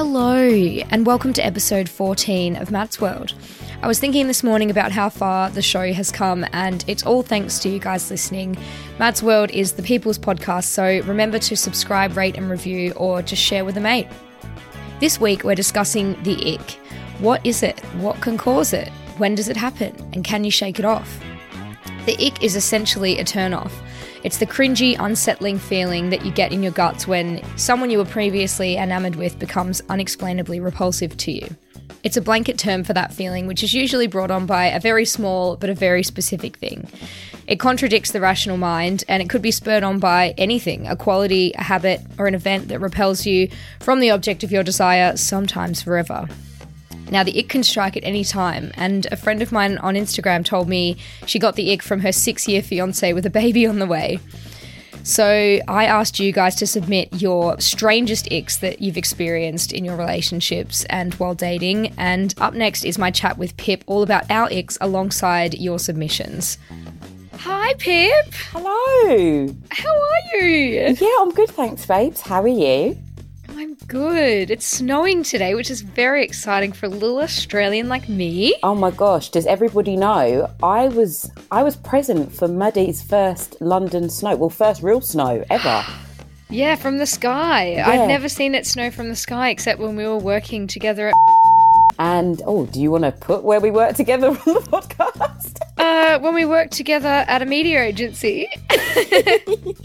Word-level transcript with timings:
Hello, 0.00 0.48
and 0.48 1.04
welcome 1.04 1.32
to 1.32 1.44
episode 1.44 1.88
14 1.88 2.54
of 2.54 2.70
Mads 2.70 3.00
World. 3.00 3.34
I 3.82 3.88
was 3.88 3.98
thinking 3.98 4.28
this 4.28 4.44
morning 4.44 4.70
about 4.70 4.92
how 4.92 5.08
far 5.08 5.50
the 5.50 5.60
show 5.60 5.92
has 5.92 6.12
come, 6.12 6.46
and 6.52 6.84
it's 6.86 7.04
all 7.04 7.24
thanks 7.24 7.58
to 7.58 7.68
you 7.68 7.80
guys 7.80 8.08
listening. 8.08 8.56
Mads 9.00 9.24
World 9.24 9.50
is 9.50 9.72
the 9.72 9.82
people's 9.82 10.16
podcast, 10.16 10.66
so 10.66 11.00
remember 11.00 11.40
to 11.40 11.56
subscribe, 11.56 12.16
rate, 12.16 12.36
and 12.36 12.48
review, 12.48 12.92
or 12.92 13.22
just 13.22 13.42
share 13.42 13.64
with 13.64 13.76
a 13.76 13.80
mate. 13.80 14.06
This 15.00 15.20
week, 15.20 15.42
we're 15.42 15.56
discussing 15.56 16.12
the 16.22 16.54
ick. 16.54 16.78
What 17.18 17.44
is 17.44 17.64
it? 17.64 17.80
What 17.96 18.20
can 18.20 18.38
cause 18.38 18.72
it? 18.72 18.90
When 19.16 19.34
does 19.34 19.48
it 19.48 19.56
happen? 19.56 19.96
And 20.12 20.22
can 20.22 20.44
you 20.44 20.52
shake 20.52 20.78
it 20.78 20.84
off? 20.84 21.20
The 22.06 22.24
ick 22.24 22.40
is 22.44 22.54
essentially 22.54 23.18
a 23.18 23.24
turn 23.24 23.52
off. 23.52 23.82
It's 24.24 24.38
the 24.38 24.46
cringy, 24.46 24.96
unsettling 24.98 25.58
feeling 25.58 26.10
that 26.10 26.24
you 26.24 26.32
get 26.32 26.52
in 26.52 26.62
your 26.62 26.72
guts 26.72 27.06
when 27.06 27.40
someone 27.56 27.88
you 27.88 27.98
were 27.98 28.04
previously 28.04 28.76
enamored 28.76 29.14
with 29.14 29.38
becomes 29.38 29.80
unexplainably 29.88 30.58
repulsive 30.58 31.16
to 31.18 31.32
you. 31.32 31.56
It's 32.02 32.16
a 32.16 32.20
blanket 32.20 32.58
term 32.58 32.84
for 32.84 32.92
that 32.94 33.12
feeling, 33.12 33.46
which 33.46 33.62
is 33.62 33.74
usually 33.74 34.06
brought 34.06 34.30
on 34.30 34.46
by 34.46 34.66
a 34.66 34.80
very 34.80 35.04
small 35.04 35.56
but 35.56 35.70
a 35.70 35.74
very 35.74 36.02
specific 36.02 36.56
thing. 36.56 36.88
It 37.46 37.60
contradicts 37.60 38.10
the 38.10 38.20
rational 38.20 38.56
mind, 38.56 39.04
and 39.08 39.22
it 39.22 39.30
could 39.30 39.40
be 39.40 39.50
spurred 39.50 39.82
on 39.82 39.98
by 39.98 40.34
anything 40.36 40.86
a 40.86 40.96
quality, 40.96 41.52
a 41.54 41.62
habit, 41.62 42.00
or 42.18 42.26
an 42.26 42.34
event 42.34 42.68
that 42.68 42.80
repels 42.80 43.24
you 43.24 43.48
from 43.80 44.00
the 44.00 44.10
object 44.10 44.42
of 44.42 44.52
your 44.52 44.62
desire, 44.62 45.16
sometimes 45.16 45.80
forever. 45.80 46.28
Now, 47.10 47.22
the 47.22 47.38
ick 47.38 47.48
can 47.48 47.62
strike 47.62 47.96
at 47.96 48.04
any 48.04 48.24
time, 48.24 48.70
and 48.74 49.06
a 49.10 49.16
friend 49.16 49.40
of 49.40 49.52
mine 49.52 49.78
on 49.78 49.94
Instagram 49.94 50.44
told 50.44 50.68
me 50.68 50.96
she 51.26 51.38
got 51.38 51.56
the 51.56 51.72
ick 51.72 51.82
from 51.82 52.00
her 52.00 52.12
six 52.12 52.46
year 52.46 52.62
fiance 52.62 53.12
with 53.12 53.24
a 53.24 53.30
baby 53.30 53.66
on 53.66 53.78
the 53.78 53.86
way. 53.86 54.18
So, 55.04 55.58
I 55.66 55.86
asked 55.86 56.18
you 56.18 56.32
guys 56.32 56.54
to 56.56 56.66
submit 56.66 57.08
your 57.22 57.58
strangest 57.60 58.30
icks 58.30 58.58
that 58.58 58.82
you've 58.82 58.98
experienced 58.98 59.72
in 59.72 59.84
your 59.84 59.96
relationships 59.96 60.84
and 60.90 61.14
while 61.14 61.34
dating. 61.34 61.94
And 61.96 62.34
up 62.38 62.52
next 62.52 62.84
is 62.84 62.98
my 62.98 63.10
chat 63.10 63.38
with 63.38 63.56
Pip, 63.56 63.84
all 63.86 64.02
about 64.02 64.30
our 64.30 64.48
icks 64.50 64.76
alongside 64.80 65.54
your 65.54 65.78
submissions. 65.78 66.58
Hi, 67.32 67.72
Pip. 67.74 68.34
Hello. 68.50 69.54
How 69.70 69.96
are 69.96 70.36
you? 70.36 70.96
Yeah, 71.00 71.16
I'm 71.20 71.30
good, 71.32 71.50
thanks, 71.50 71.86
babes. 71.86 72.20
How 72.20 72.42
are 72.42 72.48
you? 72.48 72.98
I'm 73.50 73.74
good. 73.86 74.50
It's 74.50 74.66
snowing 74.66 75.22
today, 75.22 75.54
which 75.54 75.70
is 75.70 75.80
very 75.80 76.22
exciting 76.24 76.72
for 76.72 76.86
a 76.86 76.88
little 76.88 77.18
Australian 77.18 77.88
like 77.88 78.08
me. 78.08 78.54
Oh 78.62 78.74
my 78.74 78.90
gosh, 78.90 79.30
does 79.30 79.46
everybody 79.46 79.96
know? 79.96 80.50
I 80.62 80.88
was 80.88 81.30
I 81.50 81.62
was 81.62 81.76
present 81.76 82.32
for 82.32 82.46
Maddie's 82.46 83.02
first 83.02 83.60
London 83.60 84.10
snow. 84.10 84.36
Well, 84.36 84.50
first 84.50 84.82
real 84.82 85.00
snow 85.00 85.44
ever. 85.50 85.84
Yeah, 86.50 86.76
from 86.76 86.96
the 86.96 87.04
sky. 87.04 87.74
I've 87.84 88.08
never 88.08 88.26
seen 88.26 88.54
it 88.54 88.66
snow 88.66 88.90
from 88.90 89.10
the 89.10 89.16
sky 89.16 89.50
except 89.50 89.80
when 89.80 89.96
we 89.96 90.06
were 90.06 90.16
working 90.16 90.66
together 90.66 91.08
at. 91.08 91.14
And 91.98 92.40
oh, 92.46 92.64
do 92.64 92.80
you 92.80 92.90
want 92.90 93.04
to 93.04 93.12
put 93.12 93.44
where 93.44 93.60
we 93.60 93.70
work 93.70 93.94
together 93.96 94.28
on 94.30 94.34
the 94.34 94.60
podcast? 94.72 95.57
Uh, 95.78 96.18
when 96.20 96.34
we 96.34 96.44
worked 96.44 96.72
together 96.72 97.24
at 97.28 97.40
a 97.42 97.46
media 97.46 97.82
agency. 97.82 98.48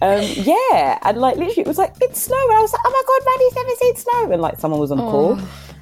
Um, 0.00 0.20
yeah, 0.22 0.98
and 1.02 1.18
like 1.18 1.36
literally, 1.36 1.62
it 1.62 1.66
was 1.66 1.78
like 1.78 1.92
it's 2.00 2.22
snow, 2.22 2.36
and 2.40 2.52
I 2.58 2.60
was 2.60 2.72
like, 2.72 2.82
oh 2.84 2.90
my 2.90 3.02
god, 3.04 3.22
Maddie's 3.26 3.54
never 3.56 3.76
seen 3.80 3.96
snow, 3.96 4.32
and 4.32 4.42
like 4.42 4.60
someone 4.60 4.78
was 4.78 4.92
on 4.92 5.00
a 5.00 5.02
call. 5.02 5.38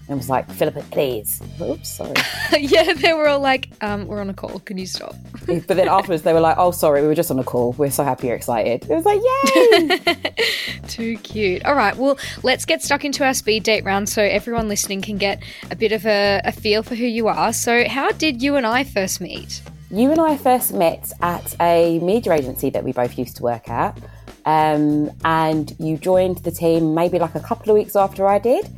And 0.08 0.18
was 0.18 0.28
like, 0.28 0.48
Philippa, 0.50 0.82
please. 0.92 1.42
Oops, 1.60 1.88
sorry. 1.88 2.14
yeah, 2.60 2.92
they 2.92 3.12
were 3.12 3.28
all 3.28 3.40
like, 3.40 3.70
um, 3.80 4.06
we're 4.06 4.20
on 4.20 4.30
a 4.30 4.34
call. 4.34 4.60
Can 4.60 4.78
you 4.78 4.86
stop? 4.86 5.16
but 5.46 5.66
then 5.68 5.88
afterwards, 5.88 6.22
they 6.22 6.32
were 6.32 6.40
like, 6.40 6.56
oh, 6.58 6.70
sorry, 6.70 7.02
we 7.02 7.08
were 7.08 7.14
just 7.14 7.30
on 7.30 7.38
a 7.40 7.44
call. 7.44 7.72
We're 7.72 7.90
so 7.90 8.04
happy 8.04 8.28
you're 8.28 8.36
excited. 8.36 8.88
It 8.88 8.94
was 8.94 9.04
like, 9.04 9.20
yay! 9.20 10.80
Too 10.88 11.16
cute. 11.18 11.64
All 11.64 11.74
right, 11.74 11.96
well, 11.96 12.18
let's 12.44 12.64
get 12.64 12.82
stuck 12.82 13.04
into 13.04 13.24
our 13.24 13.34
speed 13.34 13.64
date 13.64 13.84
round 13.84 14.08
so 14.08 14.22
everyone 14.22 14.68
listening 14.68 15.02
can 15.02 15.18
get 15.18 15.42
a 15.70 15.76
bit 15.76 15.90
of 15.90 16.06
a, 16.06 16.40
a 16.44 16.52
feel 16.52 16.84
for 16.84 16.94
who 16.94 17.06
you 17.06 17.26
are. 17.26 17.52
So, 17.52 17.88
how 17.88 18.10
did 18.12 18.42
you 18.42 18.54
and 18.54 18.66
I 18.66 18.84
first 18.84 19.20
meet? 19.20 19.60
You 19.90 20.10
and 20.10 20.20
I 20.20 20.36
first 20.36 20.72
met 20.72 21.12
at 21.20 21.54
a 21.60 21.98
media 22.00 22.32
agency 22.32 22.70
that 22.70 22.84
we 22.84 22.92
both 22.92 23.18
used 23.18 23.36
to 23.36 23.42
work 23.42 23.68
at. 23.68 23.98
Um, 24.44 25.10
and 25.24 25.74
you 25.80 25.96
joined 25.96 26.38
the 26.38 26.52
team 26.52 26.94
maybe 26.94 27.18
like 27.18 27.34
a 27.34 27.40
couple 27.40 27.70
of 27.70 27.74
weeks 27.74 27.96
after 27.96 28.26
I 28.26 28.38
did. 28.38 28.68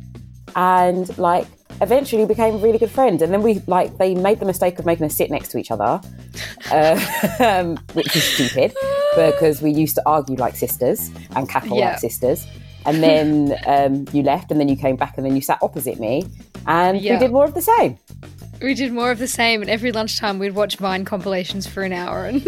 And 0.55 1.15
like 1.17 1.47
eventually 1.81 2.25
became 2.25 2.61
really 2.61 2.77
good 2.77 2.91
friends. 2.91 3.21
And 3.21 3.31
then 3.33 3.41
we 3.41 3.61
like 3.67 3.97
they 3.97 4.15
made 4.15 4.39
the 4.39 4.45
mistake 4.45 4.79
of 4.79 4.85
making 4.85 5.05
us 5.05 5.15
sit 5.15 5.29
next 5.31 5.49
to 5.49 5.57
each 5.57 5.71
other, 5.71 6.01
uh, 6.71 6.99
um, 7.39 7.77
which 7.93 8.15
is 8.15 8.23
stupid 8.23 8.73
because 9.15 9.61
we 9.61 9.71
used 9.71 9.95
to 9.95 10.03
argue 10.05 10.35
like 10.35 10.55
sisters 10.55 11.11
and 11.35 11.47
cackle 11.49 11.77
Yeah. 11.77 11.91
like 11.91 11.99
sisters. 11.99 12.45
And 12.85 13.03
then 13.03 13.55
um, 13.67 14.07
you 14.13 14.23
left, 14.23 14.51
and 14.51 14.59
then 14.59 14.67
you 14.69 14.75
came 14.75 14.95
back, 14.95 15.17
and 15.17 15.25
then 15.25 15.35
you 15.35 15.41
sat 15.41 15.59
opposite 15.61 15.99
me, 15.99 16.25
and 16.67 16.99
Yeah. 16.99 17.13
we 17.13 17.19
did 17.19 17.31
more 17.31 17.45
of 17.45 17.53
the 17.53 17.61
same. 17.61 17.97
We 18.61 18.73
did 18.73 18.91
more 18.91 19.11
of 19.11 19.19
the 19.19 19.27
same, 19.27 19.61
and 19.61 19.69
every 19.69 19.91
lunchtime 19.91 20.37
we'd 20.39 20.55
watch 20.55 20.75
Vine 20.77 21.05
compilations 21.05 21.65
for 21.67 21.83
an 21.83 21.93
hour 21.93 22.25
and 22.25 22.43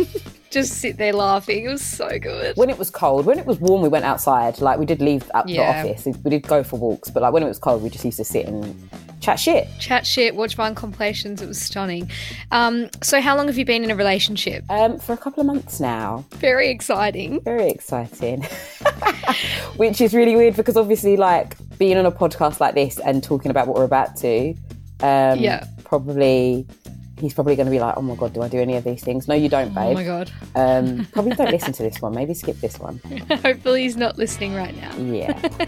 just 0.51 0.73
sit 0.73 0.97
there 0.97 1.13
laughing. 1.13 1.65
It 1.65 1.69
was 1.69 1.81
so 1.81 2.19
good. 2.19 2.55
when 2.57 2.69
it 2.69 2.77
was 2.77 2.89
cold, 2.89 3.25
when 3.25 3.39
it 3.39 3.45
was 3.45 3.59
warm, 3.59 3.81
we 3.81 3.89
went 3.89 4.05
outside. 4.05 4.59
Like 4.61 4.77
we 4.79 4.85
did 4.85 5.01
leave 5.01 5.29
up 5.33 5.45
Yeah. 5.47 5.83
the 5.83 5.89
office. 5.89 6.05
We 6.23 6.29
did 6.29 6.43
go 6.47 6.63
for 6.63 6.77
walks, 6.77 7.09
but 7.09 7.23
like 7.23 7.33
when 7.33 7.43
it 7.43 7.47
was 7.47 7.57
cold, 7.59 7.81
we 7.81 7.89
just 7.89 8.05
used 8.05 8.17
to 8.17 8.25
sit 8.25 8.45
and 8.45 8.89
chat 9.21 9.39
shit. 9.39 9.67
Chat 9.79 10.05
shit, 10.05 10.35
watch 10.35 10.55
Vine 10.55 10.75
compilations. 10.75 11.41
It 11.41 11.47
was 11.47 11.61
stunning. 11.61 12.09
Um, 12.51 12.89
so, 13.01 13.21
how 13.21 13.35
long 13.37 13.47
have 13.47 13.57
you 13.57 13.65
been 13.65 13.83
in 13.83 13.91
a 13.91 13.95
relationship? 13.95 14.63
Um, 14.69 14.99
for 14.99 15.13
a 15.13 15.17
couple 15.17 15.41
of 15.41 15.47
months 15.47 15.79
now. 15.79 16.25
Very 16.33 16.69
exciting. 16.69 17.39
Very 17.41 17.69
exciting. 17.69 18.43
Which 19.77 20.01
is 20.01 20.13
really 20.13 20.35
weird 20.35 20.55
because 20.55 20.77
obviously, 20.77 21.17
like 21.17 21.55
being 21.77 21.97
on 21.97 22.05
a 22.05 22.11
podcast 22.11 22.59
like 22.59 22.75
this 22.75 22.99
and 22.99 23.23
talking 23.23 23.51
about 23.51 23.67
what 23.67 23.77
we're 23.77 23.83
about 23.85 24.15
to, 24.17 24.49
um, 25.01 25.39
Yeah. 25.39 25.65
probably. 25.83 26.67
He's 27.21 27.33
probably 27.33 27.55
going 27.55 27.67
to 27.67 27.71
be 27.71 27.79
like, 27.79 27.95
"Oh 27.97 28.01
my 28.01 28.15
god, 28.15 28.33
do 28.33 28.41
I 28.41 28.47
do 28.47 28.59
any 28.59 28.75
of 28.75 28.83
these 28.83 29.03
things?" 29.03 29.27
No, 29.27 29.35
you 29.35 29.47
don't, 29.47 29.73
babe. 29.73 29.91
Oh 29.91 29.93
my 29.93 30.03
god. 30.03 30.31
Um, 30.55 31.05
probably 31.13 31.33
don't 31.33 31.51
listen 31.51 31.71
to 31.73 31.83
this 31.83 32.01
one. 32.01 32.13
Maybe 32.13 32.33
skip 32.33 32.59
this 32.59 32.79
one. 32.79 32.99
Hopefully, 33.43 33.83
he's 33.83 33.95
not 33.95 34.17
listening 34.17 34.55
right 34.55 34.75
now. 34.75 34.95
Yeah. 34.97 35.39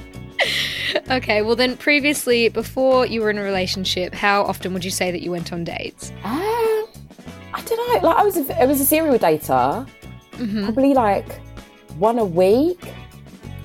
Okay, 1.09 1.41
well, 1.41 1.55
then, 1.55 1.75
previously, 1.77 2.49
before 2.49 3.05
you 3.05 3.21
were 3.21 3.29
in 3.29 3.37
a 3.37 3.43
relationship, 3.43 4.13
how 4.13 4.43
often 4.43 4.73
would 4.73 4.85
you 4.85 4.91
say 4.91 5.09
that 5.09 5.21
you 5.21 5.31
went 5.31 5.51
on 5.51 5.63
dates? 5.63 6.11
Um, 6.23 6.85
I 7.53 7.63
don't 7.65 8.03
know. 8.03 8.07
Like 8.07 8.17
I 8.17 8.23
was, 8.23 8.37
a, 8.37 8.61
I 8.61 8.65
was 8.65 8.79
a 8.79 8.85
serial 8.85 9.17
dater. 9.17 9.87
Mm-hmm. 10.33 10.63
Probably 10.65 10.93
like 10.93 11.39
one 11.97 12.19
a 12.19 12.25
week, 12.25 12.79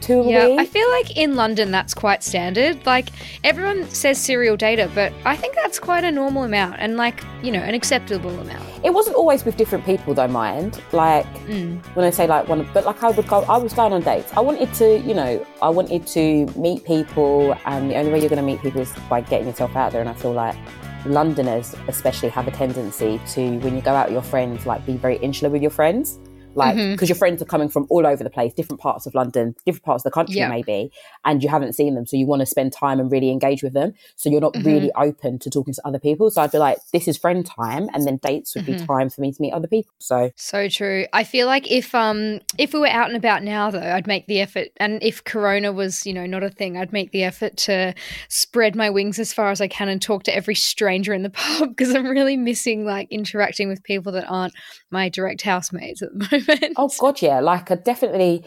Yeah? 0.08 0.56
I 0.58 0.66
feel 0.66 0.88
like 0.90 1.16
in 1.16 1.36
London 1.36 1.70
that's 1.70 1.94
quite 1.94 2.22
standard. 2.22 2.84
Like 2.86 3.08
everyone 3.44 3.88
says 3.90 4.18
serial 4.18 4.56
data, 4.56 4.90
but 4.94 5.12
I 5.24 5.36
think 5.36 5.54
that's 5.54 5.78
quite 5.78 6.04
a 6.04 6.10
normal 6.10 6.44
amount 6.44 6.76
and 6.78 6.96
like, 6.96 7.22
you 7.42 7.52
know, 7.52 7.60
an 7.60 7.74
acceptable 7.74 8.30
amount. 8.40 8.64
It 8.84 8.94
wasn't 8.94 9.16
always 9.16 9.44
with 9.44 9.56
different 9.56 9.84
people 9.84 10.14
though, 10.14 10.28
mind. 10.28 10.80
Like 10.92 11.26
Mm. 11.48 11.80
when 11.94 12.04
I 12.04 12.10
say 12.10 12.26
like 12.26 12.48
one, 12.48 12.68
but 12.74 12.84
like 12.84 13.02
I 13.02 13.10
would 13.10 13.26
go, 13.26 13.42
I 13.48 13.56
was 13.58 13.72
going 13.72 13.92
on 13.92 14.02
dates. 14.02 14.32
I 14.36 14.40
wanted 14.40 14.72
to, 14.74 14.98
you 15.00 15.14
know, 15.14 15.44
I 15.62 15.68
wanted 15.68 16.06
to 16.08 16.46
meet 16.56 16.84
people, 16.84 17.56
and 17.64 17.90
the 17.90 17.96
only 17.96 18.12
way 18.12 18.18
you're 18.20 18.28
going 18.28 18.40
to 18.44 18.46
meet 18.46 18.60
people 18.60 18.80
is 18.80 18.92
by 19.08 19.20
getting 19.20 19.46
yourself 19.46 19.74
out 19.76 19.92
there. 19.92 20.00
And 20.00 20.10
I 20.10 20.14
feel 20.14 20.32
like 20.32 20.56
Londoners, 21.06 21.74
especially, 21.88 22.28
have 22.30 22.46
a 22.48 22.50
tendency 22.50 23.20
to, 23.34 23.58
when 23.60 23.74
you 23.76 23.82
go 23.82 23.94
out 23.94 24.06
with 24.06 24.14
your 24.14 24.22
friends, 24.22 24.66
like 24.66 24.84
be 24.86 24.94
very 24.96 25.16
insular 25.18 25.50
with 25.50 25.62
your 25.62 25.70
friends. 25.70 26.18
Like, 26.58 26.76
Mm-hmm. 26.76 26.92
because 26.92 27.08
your 27.08 27.16
friends 27.16 27.40
are 27.40 27.46
coming 27.46 27.68
from 27.68 27.86
all 27.88 28.06
over 28.06 28.22
the 28.22 28.30
place, 28.30 28.52
different 28.52 28.80
parts 28.80 29.06
of 29.06 29.14
London, 29.14 29.54
different 29.64 29.84
parts 29.84 30.00
of 30.04 30.10
the 30.10 30.14
country, 30.14 30.36
Yeah. 30.36 30.48
maybe, 30.48 30.90
and 31.24 31.42
you 31.42 31.48
haven't 31.48 31.72
seen 31.74 31.94
them. 31.94 32.04
So 32.04 32.16
you 32.16 32.26
want 32.26 32.40
to 32.40 32.46
spend 32.46 32.72
time 32.72 33.00
and 33.00 33.10
really 33.10 33.30
engage 33.30 33.62
with 33.62 33.72
them. 33.72 33.94
So 34.16 34.28
you're 34.28 34.40
not 34.40 34.52
Mm-hmm. 34.54 34.66
really 34.66 34.90
open 34.96 35.38
to 35.38 35.48
talking 35.50 35.72
to 35.74 35.80
other 35.86 35.98
people. 35.98 36.30
So 36.30 36.42
I'd 36.42 36.52
be 36.52 36.58
like, 36.58 36.78
this 36.92 37.08
is 37.08 37.16
friend 37.16 37.46
time. 37.46 37.88
And 37.94 38.04
then 38.06 38.18
dates 38.18 38.54
would 38.54 38.64
Mm-hmm. 38.64 38.80
be 38.80 38.86
time 38.86 39.08
for 39.10 39.20
me 39.20 39.32
to 39.32 39.40
meet 39.40 39.52
other 39.52 39.68
people. 39.68 39.92
So 39.98 40.30
So 40.36 40.68
true. 40.68 41.06
I 41.12 41.24
feel 41.24 41.46
like 41.46 41.70
if 41.70 41.94
um 41.94 42.40
if 42.58 42.74
we 42.74 42.80
were 42.80 42.88
out 42.88 43.08
and 43.08 43.16
about 43.16 43.42
now 43.42 43.70
though, 43.70 43.78
I'd 43.96 44.06
make 44.06 44.26
the 44.26 44.40
effort 44.40 44.68
and 44.78 45.02
if 45.02 45.22
corona 45.24 45.70
was, 45.72 46.04
you 46.06 46.12
know, 46.12 46.26
not 46.26 46.42
a 46.42 46.50
thing, 46.50 46.76
I'd 46.76 46.92
make 46.92 47.12
the 47.12 47.22
effort 47.24 47.56
to 47.68 47.94
spread 48.28 48.74
my 48.74 48.90
wings 48.90 49.18
as 49.18 49.32
far 49.32 49.50
as 49.50 49.60
I 49.60 49.68
can 49.68 49.88
and 49.88 50.02
talk 50.02 50.24
to 50.24 50.34
every 50.34 50.54
stranger 50.54 51.12
in 51.14 51.22
the 51.22 51.30
pub 51.38 51.68
because 51.70 51.94
I'm 51.94 52.06
really 52.08 52.36
missing 52.36 52.84
like 52.84 53.06
interacting 53.10 53.68
with 53.68 53.82
people 53.84 54.12
that 54.12 54.26
aren't 54.28 54.54
my 54.90 55.08
direct 55.08 55.42
housemates 55.42 56.02
at 56.02 56.08
the 56.12 56.18
moment. 56.32 56.47
Oh 56.76 56.90
god, 56.98 57.20
yeah. 57.22 57.40
Like 57.40 57.70
I 57.70 57.74
definitely 57.76 58.44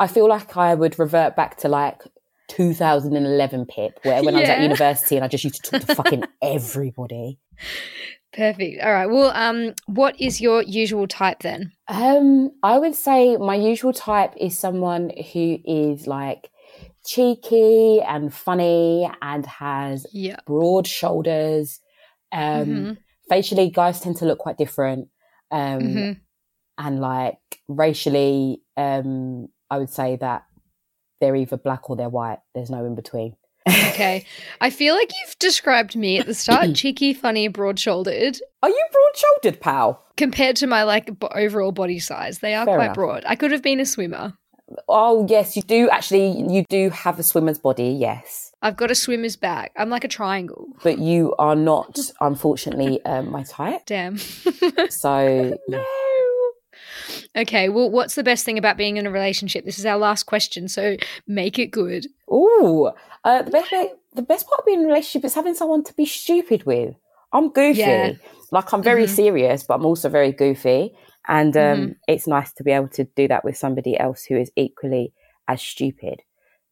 I 0.00 0.06
feel 0.06 0.28
like 0.28 0.56
I 0.56 0.74
would 0.74 0.98
revert 0.98 1.36
back 1.36 1.56
to 1.58 1.68
like 1.68 2.02
2011 2.48 3.66
Pip, 3.66 3.98
where 4.02 4.22
when 4.22 4.34
I 4.34 4.40
was 4.40 4.48
at 4.50 4.60
university 4.62 5.16
and 5.16 5.24
I 5.24 5.28
just 5.28 5.44
used 5.44 5.62
to 5.64 5.70
talk 5.70 5.80
to 5.80 5.94
fucking 5.94 6.22
everybody. 6.42 7.38
Perfect. 8.32 8.82
All 8.82 8.92
right. 8.92 9.06
Well, 9.06 9.30
um 9.34 9.74
what 9.86 10.20
is 10.20 10.40
your 10.40 10.62
usual 10.62 11.06
type 11.06 11.40
then? 11.42 11.72
Um, 11.88 12.50
I 12.62 12.78
would 12.78 12.94
say 12.94 13.36
my 13.36 13.56
usual 13.56 13.92
type 13.92 14.32
is 14.38 14.58
someone 14.58 15.10
who 15.32 15.58
is 15.64 16.06
like 16.06 16.48
cheeky 17.04 18.00
and 18.00 18.32
funny 18.32 19.10
and 19.20 19.44
has 19.44 20.06
Yeah. 20.12 20.36
broad 20.46 20.86
shoulders. 20.86 21.80
Um, 22.30 22.66
Mhm. 22.66 22.96
facially, 23.28 23.70
guys 23.70 24.00
tend 24.00 24.16
to 24.18 24.24
look 24.24 24.38
quite 24.38 24.56
different. 24.56 25.08
Um, 25.50 25.82
Mhm. 25.82 26.20
And 26.82 27.00
like 27.00 27.38
racially, 27.68 28.62
um, 28.76 29.48
I 29.70 29.78
would 29.78 29.90
say 29.90 30.16
that 30.16 30.44
they're 31.20 31.36
either 31.36 31.56
black 31.56 31.88
or 31.88 31.96
they're 31.96 32.08
white. 32.08 32.40
There's 32.54 32.70
no 32.70 32.84
in 32.84 32.94
between. 32.94 33.36
Okay. 33.68 34.26
I 34.60 34.70
feel 34.70 34.94
like 34.96 35.10
you've 35.22 35.38
described 35.38 35.94
me 35.94 36.18
at 36.18 36.26
the 36.26 36.34
start 36.34 36.70
cheeky, 36.74 37.14
funny, 37.14 37.46
broad 37.48 37.78
shouldered. 37.78 38.38
Are 38.62 38.68
you 38.68 38.84
broad 38.90 39.16
shouldered, 39.16 39.60
pal? 39.60 40.04
compared 40.18 40.56
to 40.56 40.66
my 40.66 40.82
like 40.82 41.18
b- 41.18 41.26
overall 41.34 41.72
body 41.72 41.98
size 41.98 42.40
they 42.40 42.54
are 42.54 42.66
Fair 42.66 42.76
quite 42.76 42.84
enough. 42.84 42.94
broad 42.94 43.24
i 43.26 43.34
could 43.34 43.50
have 43.50 43.62
been 43.62 43.80
a 43.80 43.86
swimmer 43.86 44.34
Oh 44.88 45.26
yes, 45.28 45.54
you 45.54 45.60
do 45.62 45.90
actually. 45.90 46.28
You 46.50 46.64
do 46.70 46.88
have 46.90 47.18
a 47.18 47.22
swimmer's 47.22 47.58
body, 47.58 47.88
yes, 47.88 48.52
i've 48.62 48.76
got 48.76 48.90
a 48.90 48.94
swimmer's 48.94 49.36
back 49.36 49.72
i'm 49.76 49.88
like 49.90 50.04
a 50.04 50.08
triangle 50.08 50.66
but 50.82 50.98
you 50.98 51.34
are 51.38 51.56
not, 51.56 51.98
unfortunately, 52.20 53.02
um, 53.04 53.30
my 53.30 53.42
type. 53.42 53.82
damn 53.86 54.16
So 54.90 55.58
yeah. 55.68 55.84
Okay 57.36 57.68
well 57.68 57.90
what's 57.90 58.14
the 58.14 58.22
best 58.22 58.44
thing 58.44 58.58
about 58.58 58.76
being 58.76 58.96
in 58.96 59.06
a 59.06 59.10
relationship 59.10 59.64
this 59.64 59.78
is 59.78 59.86
our 59.86 59.98
last 59.98 60.24
question 60.24 60.68
so 60.68 60.96
make 61.26 61.58
it 61.58 61.66
good 61.70 62.06
Ooh, 62.30 62.90
uh, 63.24 63.42
the 63.42 63.50
best 63.50 63.70
the 64.14 64.22
best 64.22 64.46
part 64.46 64.60
of 64.60 64.66
being 64.66 64.80
in 64.80 64.84
a 64.84 64.88
relationship 64.88 65.24
is 65.26 65.34
having 65.34 65.54
someone 65.54 65.82
to 65.84 65.94
be 65.94 66.04
stupid 66.06 66.64
with. 66.64 66.94
I'm 67.32 67.50
goofy. 67.50 67.78
Yeah. 67.78 68.12
Like 68.50 68.72
I'm 68.72 68.82
very 68.82 69.04
Mhm. 69.06 69.08
serious, 69.08 69.62
but 69.64 69.74
I'm 69.74 69.86
also 69.86 70.08
very 70.08 70.32
goofy. 70.32 70.94
And 71.28 71.56
um, 71.56 71.62
Mm-hmm. 71.62 71.92
it's 72.08 72.26
nice 72.26 72.52
to 72.54 72.64
be 72.64 72.72
able 72.72 72.88
to 72.88 73.04
do 73.04 73.28
that 73.28 73.44
with 73.44 73.56
somebody 73.56 73.98
else 73.98 74.24
who 74.24 74.36
is 74.36 74.50
equally 74.56 75.12
as 75.48 75.62
stupid. 75.62 76.20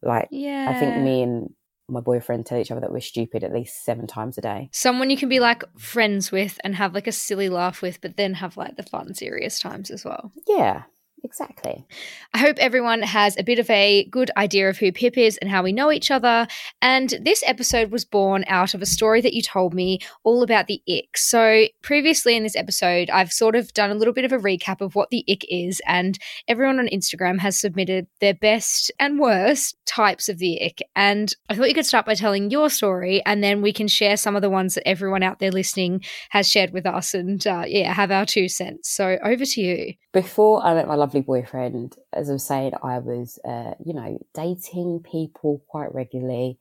Like 0.03 0.29
yeah 0.31 0.69
I 0.69 0.73
think 0.73 0.95
me 0.97 1.23
and 1.23 1.53
my 1.91 1.99
boyfriend 2.01 2.45
tell 2.45 2.57
each 2.59 2.71
other 2.71 2.81
that 2.81 2.91
we're 2.91 3.01
stupid 3.01 3.43
at 3.43 3.53
least 3.53 3.83
seven 3.83 4.07
times 4.07 4.37
a 4.37 4.41
day. 4.41 4.69
someone 4.71 5.09
you 5.09 5.17
can 5.17 5.29
be 5.29 5.39
like 5.39 5.63
friends 5.77 6.31
with 6.31 6.59
and 6.63 6.75
have 6.75 6.93
like 6.93 7.07
a 7.07 7.11
silly 7.11 7.49
laugh 7.49 7.81
with 7.81 7.99
but 8.01 8.17
then 8.17 8.33
have 8.35 8.57
like 8.57 8.75
the 8.77 8.83
fun 8.83 9.13
serious 9.13 9.59
times 9.59 9.91
as 9.91 10.03
well 10.05 10.31
Yeah, 10.47 10.83
exactly. 11.23 11.85
I 12.33 12.37
hope 12.37 12.57
everyone 12.59 13.01
has 13.01 13.37
a 13.37 13.43
bit 13.43 13.59
of 13.59 13.69
a 13.69 14.05
good 14.05 14.31
idea 14.37 14.69
of 14.69 14.77
who 14.77 14.91
Pip 14.91 15.17
is 15.17 15.37
and 15.37 15.49
how 15.49 15.63
we 15.63 15.71
know 15.71 15.91
each 15.91 16.11
other. 16.11 16.47
And 16.81 17.13
this 17.21 17.43
episode 17.45 17.91
was 17.91 18.05
born 18.05 18.43
out 18.47 18.73
of 18.73 18.81
a 18.81 18.85
story 18.85 19.21
that 19.21 19.33
you 19.33 19.41
told 19.41 19.73
me 19.73 19.99
all 20.23 20.43
about 20.43 20.67
the 20.67 20.81
ick. 20.89 21.17
So, 21.17 21.65
previously 21.81 22.35
in 22.35 22.43
this 22.43 22.55
episode, 22.55 23.09
I've 23.09 23.31
sort 23.31 23.55
of 23.55 23.73
done 23.73 23.91
a 23.91 23.95
little 23.95 24.13
bit 24.13 24.25
of 24.25 24.31
a 24.31 24.37
recap 24.37 24.81
of 24.81 24.95
what 24.95 25.09
the 25.09 25.23
ick 25.29 25.45
is, 25.49 25.81
and 25.85 26.17
everyone 26.47 26.79
on 26.79 26.87
Instagram 26.87 27.39
has 27.39 27.59
submitted 27.59 28.07
their 28.19 28.33
best 28.33 28.91
and 28.99 29.19
worst 29.19 29.75
types 29.85 30.29
of 30.29 30.37
the 30.37 30.63
ick. 30.63 30.81
And 30.95 31.33
I 31.49 31.55
thought 31.55 31.67
you 31.67 31.75
could 31.75 31.85
start 31.85 32.05
by 32.05 32.15
telling 32.15 32.49
your 32.49 32.69
story, 32.69 33.21
and 33.25 33.43
then 33.43 33.61
we 33.61 33.73
can 33.73 33.87
share 33.87 34.17
some 34.17 34.35
of 34.35 34.41
the 34.41 34.49
ones 34.49 34.75
that 34.75 34.87
everyone 34.87 35.23
out 35.23 35.39
there 35.39 35.51
listening 35.51 36.03
has 36.29 36.49
shared 36.49 36.71
with 36.71 36.85
us 36.85 37.13
and, 37.13 37.45
uh, 37.45 37.63
yeah, 37.67 37.93
have 37.93 38.11
our 38.11 38.25
two 38.25 38.47
cents. 38.47 38.89
So, 38.89 39.17
over 39.23 39.45
to 39.45 39.61
you. 39.61 39.93
Before 40.13 40.63
I 40.63 40.73
met 40.73 40.87
my 40.87 40.95
lovely 41.11 41.21
boyfriend, 41.21 41.97
as 42.13 42.29
I 42.29 42.33
was 42.33 42.45
saying, 42.45 42.73
I 42.81 42.99
was, 42.99 43.37
uh, 43.43 43.73
you 43.83 43.93
know, 43.93 44.17
dating 44.33 45.03
people 45.03 45.61
quite 45.67 45.93
regularly. 45.93 46.57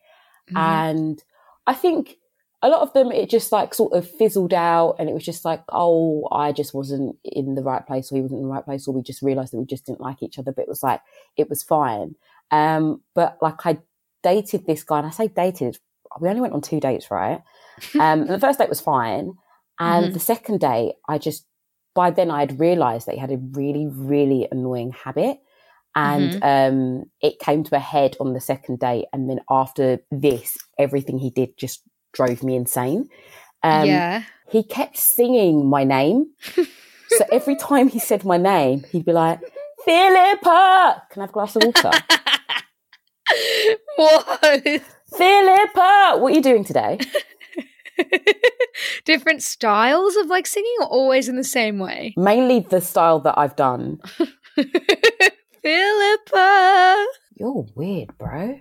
Mm-hmm. 0.50 0.56
And 0.56 1.24
I 1.66 1.74
think 1.74 2.16
a 2.62 2.68
lot 2.68 2.82
of 2.82 2.92
them, 2.92 3.12
it 3.12 3.30
just 3.30 3.52
like 3.52 3.72
sort 3.74 3.92
of 3.92 4.10
fizzled 4.10 4.52
out 4.52 4.96
and 4.98 5.08
it 5.08 5.12
was 5.14 5.24
just 5.24 5.44
like, 5.44 5.62
oh, 5.70 6.26
I 6.32 6.52
just 6.52 6.74
wasn't 6.74 7.16
in 7.24 7.54
the 7.54 7.62
right 7.62 7.86
place 7.86 8.10
or 8.10 8.16
he 8.16 8.22
wasn't 8.22 8.40
in 8.40 8.46
the 8.48 8.52
right 8.52 8.64
place 8.64 8.86
or 8.88 8.94
we 8.94 9.02
just 9.02 9.22
realized 9.22 9.52
that 9.52 9.58
we 9.58 9.66
just 9.66 9.86
didn't 9.86 10.00
like 10.00 10.22
each 10.22 10.38
other. 10.38 10.52
But 10.52 10.62
it 10.62 10.68
was 10.68 10.82
like, 10.82 11.00
it 11.36 11.48
was 11.48 11.62
fine. 11.62 12.16
Um, 12.50 13.02
but 13.14 13.38
like 13.40 13.64
I 13.64 13.78
dated 14.22 14.66
this 14.66 14.82
guy 14.82 14.98
and 14.98 15.06
I 15.06 15.10
say 15.10 15.28
dated, 15.28 15.78
we 16.20 16.28
only 16.28 16.40
went 16.40 16.54
on 16.54 16.60
two 16.60 16.80
dates, 16.80 17.10
right? 17.10 17.42
Um, 17.94 18.22
and 18.22 18.30
the 18.30 18.40
first 18.40 18.58
date 18.58 18.68
was 18.68 18.80
fine. 18.80 19.34
And 19.78 20.08
Mhm. 20.08 20.12
the 20.12 20.20
second 20.20 20.60
date, 20.60 20.96
I 21.08 21.16
just, 21.16 21.46
by 22.00 22.10
then 22.10 22.30
I 22.30 22.40
had 22.40 22.58
realized 22.58 23.06
that 23.06 23.16
he 23.16 23.20
had 23.20 23.30
a 23.30 23.36
really, 23.36 23.86
really 23.86 24.48
annoying 24.50 24.92
habit. 24.92 25.36
And 25.94 26.42
um, 26.42 27.04
it 27.20 27.38
came 27.40 27.62
to 27.64 27.76
a 27.76 27.78
head 27.78 28.16
on 28.18 28.32
the 28.32 28.40
second 28.40 28.78
date. 28.78 29.04
And 29.12 29.28
then 29.28 29.40
after 29.50 29.98
this, 30.10 30.56
everything 30.78 31.18
he 31.18 31.28
did 31.28 31.58
just 31.58 31.82
drove 32.14 32.42
me 32.42 32.56
insane. 32.56 33.10
Um, 33.62 33.84
yeah. 33.84 34.22
He 34.48 34.62
kept 34.62 34.96
singing 34.96 35.68
my 35.68 35.84
name. 35.84 36.30
so 36.54 37.26
every 37.30 37.56
time 37.56 37.88
he 37.88 37.98
said 37.98 38.24
my 38.24 38.38
name, 38.38 38.86
he'd 38.90 39.04
be 39.04 39.12
like, 39.12 39.40
Philippa, 39.84 41.02
can 41.10 41.20
I 41.20 41.24
have 41.24 41.28
a 41.28 41.32
glass 41.34 41.54
of 41.56 41.64
water? 41.64 41.90
what? 43.96 44.54
Philippa, 45.18 46.16
what 46.16 46.32
are 46.32 46.34
you 46.34 46.42
doing 46.42 46.64
today? 46.64 46.98
Different 49.04 49.42
styles 49.42 50.16
of 50.16 50.26
like 50.26 50.46
singing 50.46 50.74
or 50.80 50.86
always 50.86 51.28
in 51.28 51.36
the 51.36 51.44
same 51.44 51.78
way? 51.78 52.14
Mainly 52.16 52.60
the 52.60 52.80
style 52.80 53.20
that 53.20 53.38
I've 53.38 53.56
done. 53.56 54.00
Philippa. 55.62 57.06
You're 57.36 57.66
weird, 57.74 58.16
bro. 58.18 58.60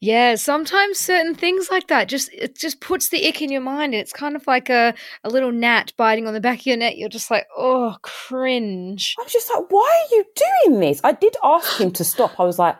Yeah, 0.00 0.34
sometimes 0.36 0.98
certain 0.98 1.34
things 1.34 1.70
like 1.70 1.88
that 1.88 2.08
just 2.08 2.32
it 2.32 2.56
just 2.58 2.80
puts 2.80 3.10
the 3.10 3.28
ick 3.28 3.42
in 3.42 3.52
your 3.52 3.60
mind 3.60 3.94
and 3.94 4.00
it's 4.00 4.12
kind 4.12 4.34
of 4.34 4.46
like 4.46 4.70
a, 4.70 4.94
a 5.22 5.28
little 5.28 5.52
gnat 5.52 5.92
biting 5.96 6.26
on 6.26 6.34
the 6.34 6.40
back 6.40 6.60
of 6.60 6.66
your 6.66 6.76
neck. 6.76 6.94
You're 6.96 7.08
just 7.08 7.30
like, 7.30 7.46
oh 7.56 7.96
cringe. 8.02 9.14
I 9.18 9.22
was 9.22 9.32
just 9.32 9.50
like, 9.54 9.64
why 9.70 10.06
are 10.10 10.14
you 10.16 10.24
doing 10.64 10.80
this? 10.80 11.00
I 11.04 11.12
did 11.12 11.36
ask 11.44 11.78
him 11.80 11.90
to 11.92 12.04
stop. 12.04 12.38
I 12.40 12.44
was 12.44 12.58
like, 12.58 12.76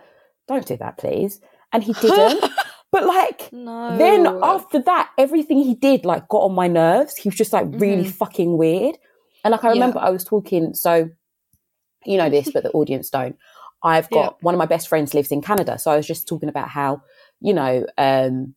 don't 0.48 0.66
do 0.66 0.76
that, 0.78 0.98
please. 0.98 1.40
And 1.72 1.82
he 1.82 1.92
didn't. 2.00 2.50
But 2.92 3.06
like, 3.06 3.52
No. 3.52 3.96
then 3.96 4.26
after 4.42 4.80
that, 4.82 5.10
everything 5.18 5.58
he 5.62 5.74
did 5.74 6.04
like 6.04 6.28
got 6.28 6.42
on 6.42 6.54
my 6.54 6.66
nerves. 6.68 7.16
He 7.16 7.28
was 7.28 7.36
just 7.36 7.52
like 7.52 7.66
really 7.70 8.06
fucking 8.08 8.56
weird. 8.56 8.96
And 9.44 9.52
like, 9.52 9.64
I 9.64 9.68
Mm-hmm. 9.68 9.76
Yeah. 9.76 9.80
remember 9.82 9.98
I 10.00 10.10
was 10.10 10.24
talking, 10.24 10.74
so 10.74 11.08
you 12.04 12.16
know 12.16 12.30
this, 12.30 12.50
but 12.52 12.62
the 12.62 12.70
audience 12.70 13.10
don't. 13.10 13.36
I've 13.82 14.10
got 14.10 14.42
one 14.42 14.54
of 14.54 14.58
my 14.58 14.66
best 14.66 14.88
friends 14.88 15.14
lives 15.14 15.30
in 15.32 15.40
Canada. 15.40 15.78
So 15.78 15.90
I 15.90 15.96
was 15.96 16.06
just 16.06 16.28
talking 16.28 16.48
about 16.50 16.68
how, 16.68 17.02
you 17.40 17.54
know, 17.54 17.86
um, 17.96 18.54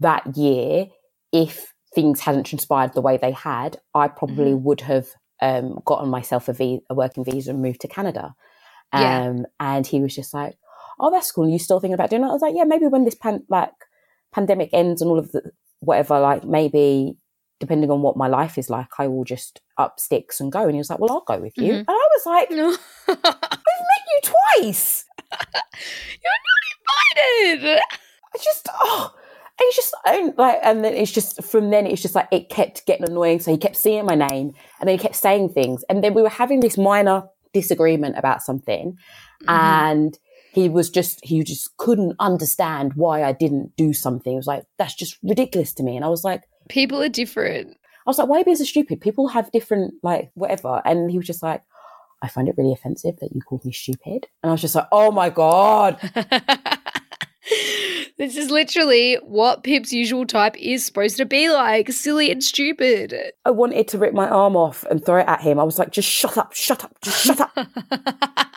that 0.00 0.36
year, 0.36 0.86
if 1.32 1.72
things 1.94 2.20
hadn't 2.20 2.44
transpired 2.44 2.92
the 2.92 3.00
way 3.00 3.16
they 3.16 3.30
had, 3.32 3.78
I 3.94 4.08
probably 4.08 4.52
Mm-hmm. 4.52 4.64
would 4.64 4.80
have 4.82 5.08
um, 5.40 5.80
gotten 5.84 6.08
myself 6.10 6.48
a, 6.48 6.52
vi- 6.52 6.80
a 6.90 6.94
working 6.94 7.24
visa 7.24 7.50
and 7.52 7.62
moved 7.62 7.80
to 7.82 7.88
Canada. 7.88 8.34
Um, 8.92 9.02
Yeah. 9.02 9.36
And 9.60 9.86
he 9.86 10.00
was 10.00 10.14
just 10.14 10.34
like, 10.34 10.56
"Oh, 10.98 11.10
that's 11.10 11.30
cool. 11.32 11.48
You 11.48 11.58
still 11.58 11.80
thinking 11.80 11.94
about 11.94 12.10
doing 12.10 12.22
that?" 12.22 12.30
I 12.30 12.32
was 12.32 12.42
like, 12.42 12.54
"Yeah, 12.56 12.64
maybe 12.64 12.86
when 12.86 13.04
this 13.04 13.14
pan- 13.14 13.44
like 13.48 13.72
pandemic 14.32 14.70
ends 14.72 15.02
and 15.02 15.10
all 15.10 15.18
of 15.18 15.32
the 15.32 15.50
whatever, 15.80 16.18
like 16.20 16.44
maybe 16.44 17.16
depending 17.60 17.90
on 17.90 18.02
what 18.02 18.16
my 18.16 18.26
life 18.26 18.58
is 18.58 18.68
like, 18.68 18.88
I 18.98 19.06
will 19.06 19.24
just 19.24 19.60
up 19.78 20.00
sticks 20.00 20.40
and 20.40 20.52
go." 20.52 20.62
And 20.62 20.72
he 20.72 20.78
was 20.78 20.90
like, 20.90 20.98
"Well, 20.98 21.12
I'll 21.12 21.36
go 21.36 21.40
with 21.40 21.56
you." 21.56 21.72
Mhm. 21.72 21.78
And 21.78 21.88
I 21.88 22.08
was 22.16 22.26
like, 22.26 22.50
No. 22.50 22.76
"I've 23.08 23.22
met 23.22 24.04
you 24.12 24.32
twice." 24.62 25.04
You're 26.22 26.40
not 26.48 27.56
invited. 27.56 27.80
I 28.34 28.38
just 28.38 28.68
oh 28.72 29.14
and 29.58 29.66
it's 29.68 29.76
just 29.76 29.94
like 30.36 30.58
and 30.64 30.84
then 30.84 30.94
it's 30.94 31.12
just 31.12 31.42
from 31.44 31.70
then 31.70 31.86
it's 31.86 32.02
just 32.02 32.16
like 32.16 32.26
it 32.32 32.48
kept 32.48 32.84
getting 32.86 33.08
annoying. 33.08 33.38
So 33.38 33.52
he 33.52 33.56
kept 33.56 33.76
seeing 33.76 34.04
my 34.04 34.16
name 34.16 34.52
and 34.80 34.88
then 34.88 34.98
he 34.98 34.98
kept 34.98 35.14
saying 35.14 35.50
things. 35.50 35.84
And 35.88 36.02
then 36.02 36.12
we 36.12 36.22
were 36.22 36.28
having 36.28 36.58
this 36.58 36.76
minor 36.76 37.22
disagreement 37.52 38.18
about 38.18 38.42
something 38.42 38.98
mm-hmm. 39.42 39.48
and 39.48 40.18
he 40.54 40.68
was 40.68 40.88
just 40.88 41.24
he 41.24 41.42
just 41.42 41.76
couldn't 41.76 42.16
understand 42.20 42.94
why 42.94 43.24
I 43.24 43.32
didn't 43.32 43.76
do 43.76 43.92
something. 43.92 44.32
It 44.32 44.36
was 44.36 44.46
like, 44.46 44.64
that's 44.78 44.94
just 44.94 45.18
ridiculous 45.22 45.72
to 45.74 45.82
me. 45.82 45.96
And 45.96 46.04
I 46.04 46.08
was 46.08 46.24
like 46.24 46.44
People 46.68 47.02
are 47.02 47.08
different. 47.08 47.76
I 48.06 48.10
was 48.10 48.18
like, 48.18 48.28
why 48.28 48.36
are 48.36 48.38
you 48.40 48.44
being 48.44 48.56
so 48.56 48.64
stupid? 48.64 49.00
People 49.00 49.28
have 49.28 49.50
different 49.50 49.94
like 50.02 50.30
whatever. 50.34 50.82
And 50.84 51.10
he 51.10 51.16
was 51.16 51.26
just 51.26 51.42
like, 51.42 51.62
I 52.22 52.28
find 52.28 52.48
it 52.48 52.54
really 52.56 52.72
offensive 52.72 53.16
that 53.20 53.34
you 53.34 53.40
called 53.40 53.64
me 53.64 53.72
stupid. 53.72 54.28
And 54.42 54.50
I 54.50 54.52
was 54.52 54.60
just 54.60 54.74
like, 54.74 54.86
oh 54.92 55.10
my 55.10 55.30
God. 55.30 55.98
this 58.18 58.36
is 58.36 58.50
literally 58.50 59.16
what 59.22 59.62
Pip's 59.62 59.92
usual 59.92 60.26
type 60.26 60.56
is 60.58 60.84
supposed 60.84 61.16
to 61.16 61.26
be 61.26 61.50
like 61.50 61.90
silly 61.90 62.30
and 62.30 62.42
stupid. 62.42 63.14
I 63.44 63.50
wanted 63.50 63.88
to 63.88 63.98
rip 63.98 64.14
my 64.14 64.28
arm 64.28 64.56
off 64.56 64.84
and 64.90 65.04
throw 65.04 65.20
it 65.20 65.28
at 65.28 65.40
him. 65.40 65.58
I 65.58 65.64
was 65.64 65.78
like, 65.78 65.90
just 65.90 66.08
shut 66.08 66.38
up, 66.38 66.54
shut 66.54 66.84
up, 66.84 66.96
just 67.02 67.24
shut 67.24 67.40
up. 67.40 68.48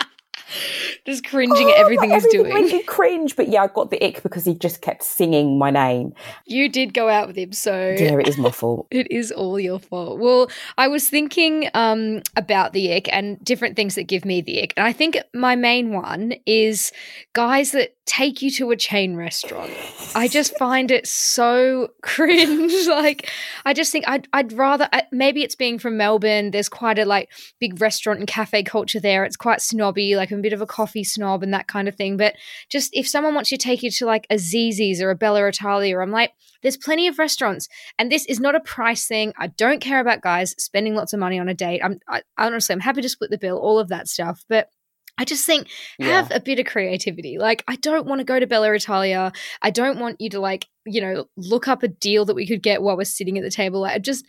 just 1.05 1.25
cringing 1.25 1.67
oh, 1.67 1.71
at 1.71 1.77
everything 1.77 2.11
he's 2.11 2.27
doing. 2.27 2.53
Really 2.53 2.83
cringe, 2.83 3.35
but 3.35 3.49
yeah, 3.49 3.63
I 3.63 3.67
got 3.67 3.89
the 3.89 4.03
ick 4.03 4.23
because 4.23 4.45
he 4.45 4.55
just 4.55 4.81
kept 4.81 5.03
singing 5.03 5.57
my 5.57 5.71
name. 5.71 6.13
You 6.45 6.69
did 6.69 6.93
go 6.93 7.09
out 7.09 7.27
with 7.27 7.37
him, 7.37 7.53
so 7.53 7.95
yeah, 7.97 8.17
it 8.17 8.27
is 8.27 8.37
my 8.37 8.51
fault. 8.51 8.87
it 8.91 9.11
is 9.11 9.31
all 9.31 9.59
your 9.59 9.79
fault. 9.79 10.19
Well, 10.19 10.49
I 10.77 10.87
was 10.87 11.09
thinking 11.09 11.69
um, 11.73 12.21
about 12.35 12.73
the 12.73 12.93
ick 12.93 13.11
and 13.13 13.43
different 13.43 13.75
things 13.75 13.95
that 13.95 14.03
give 14.03 14.25
me 14.25 14.41
the 14.41 14.63
ick, 14.63 14.73
and 14.77 14.85
I 14.85 14.93
think 14.93 15.17
my 15.33 15.55
main 15.55 15.93
one 15.93 16.33
is 16.45 16.91
guys 17.33 17.71
that 17.71 17.96
take 18.07 18.41
you 18.41 18.49
to 18.49 18.71
a 18.71 18.75
chain 18.75 19.15
restaurant. 19.15 19.71
I 20.15 20.27
just 20.27 20.57
find 20.57 20.89
it 20.89 21.05
so 21.05 21.89
cringe. 22.01 22.73
like, 22.87 23.29
I 23.65 23.73
just 23.73 23.91
think 23.91 24.07
I'd, 24.07 24.27
I'd 24.33 24.53
rather, 24.53 24.89
maybe 25.11 25.43
it's 25.43 25.55
being 25.55 25.77
from 25.77 25.97
Melbourne. 25.97 26.51
There's 26.51 26.69
quite 26.69 26.97
a 26.97 27.05
like 27.05 27.29
big 27.59 27.79
restaurant 27.79 28.19
and 28.19 28.27
cafe 28.27 28.63
culture 28.63 28.99
there. 28.99 29.25
It's 29.25 29.37
quite 29.37 29.61
snobby, 29.61 30.15
like 30.15 30.31
I'm 30.31 30.39
a 30.39 30.41
bit 30.41 30.53
of 30.53 30.61
a 30.61 30.65
coffee 30.65 31.03
snob 31.03 31.43
and 31.43 31.53
that 31.53 31.67
kind 31.67 31.87
of 31.87 31.95
thing. 31.95 32.17
But 32.17 32.35
just 32.69 32.89
if 32.93 33.07
someone 33.07 33.35
wants 33.35 33.49
to 33.49 33.57
take 33.57 33.83
you 33.83 33.91
to 33.91 34.05
like 34.05 34.25
a 34.29 34.35
Zizzi's 34.35 35.01
or 35.01 35.11
a 35.11 35.15
Bella 35.15 35.45
Italia, 35.45 35.97
or 35.97 36.01
I'm 36.01 36.11
like, 36.11 36.31
there's 36.61 36.77
plenty 36.77 37.07
of 37.07 37.19
restaurants. 37.19 37.67
And 37.99 38.11
this 38.11 38.25
is 38.25 38.39
not 38.39 38.55
a 38.55 38.59
price 38.59 39.05
thing. 39.05 39.33
I 39.37 39.47
don't 39.47 39.81
care 39.81 39.99
about 39.99 40.21
guys 40.21 40.55
spending 40.57 40.95
lots 40.95 41.13
of 41.13 41.19
money 41.19 41.39
on 41.39 41.49
a 41.49 41.53
date. 41.53 41.81
I'm, 41.83 41.99
I, 42.07 42.23
honestly, 42.37 42.73
I'm 42.73 42.79
happy 42.79 43.01
to 43.01 43.09
split 43.09 43.29
the 43.29 43.37
bill, 43.37 43.57
all 43.57 43.79
of 43.79 43.89
that 43.89 44.07
stuff. 44.07 44.43
But 44.47 44.69
I 45.17 45.25
just 45.25 45.45
think 45.45 45.67
have 45.99 46.29
yeah. 46.29 46.37
a 46.37 46.39
bit 46.39 46.59
of 46.59 46.65
creativity. 46.65 47.37
Like, 47.37 47.63
I 47.67 47.75
don't 47.77 48.05
want 48.05 48.19
to 48.19 48.25
go 48.25 48.39
to 48.39 48.47
Bella 48.47 48.71
Italia. 48.73 49.31
I 49.61 49.71
don't 49.71 49.99
want 49.99 50.21
you 50.21 50.29
to 50.31 50.39
like, 50.39 50.67
you 50.85 51.01
know, 51.01 51.25
look 51.35 51.67
up 51.67 51.83
a 51.83 51.87
deal 51.87 52.25
that 52.25 52.35
we 52.35 52.47
could 52.47 52.61
get 52.61 52.81
while 52.81 52.97
we're 52.97 53.05
sitting 53.05 53.37
at 53.37 53.43
the 53.43 53.49
table. 53.49 53.83
I 53.83 53.97
just 53.99 54.25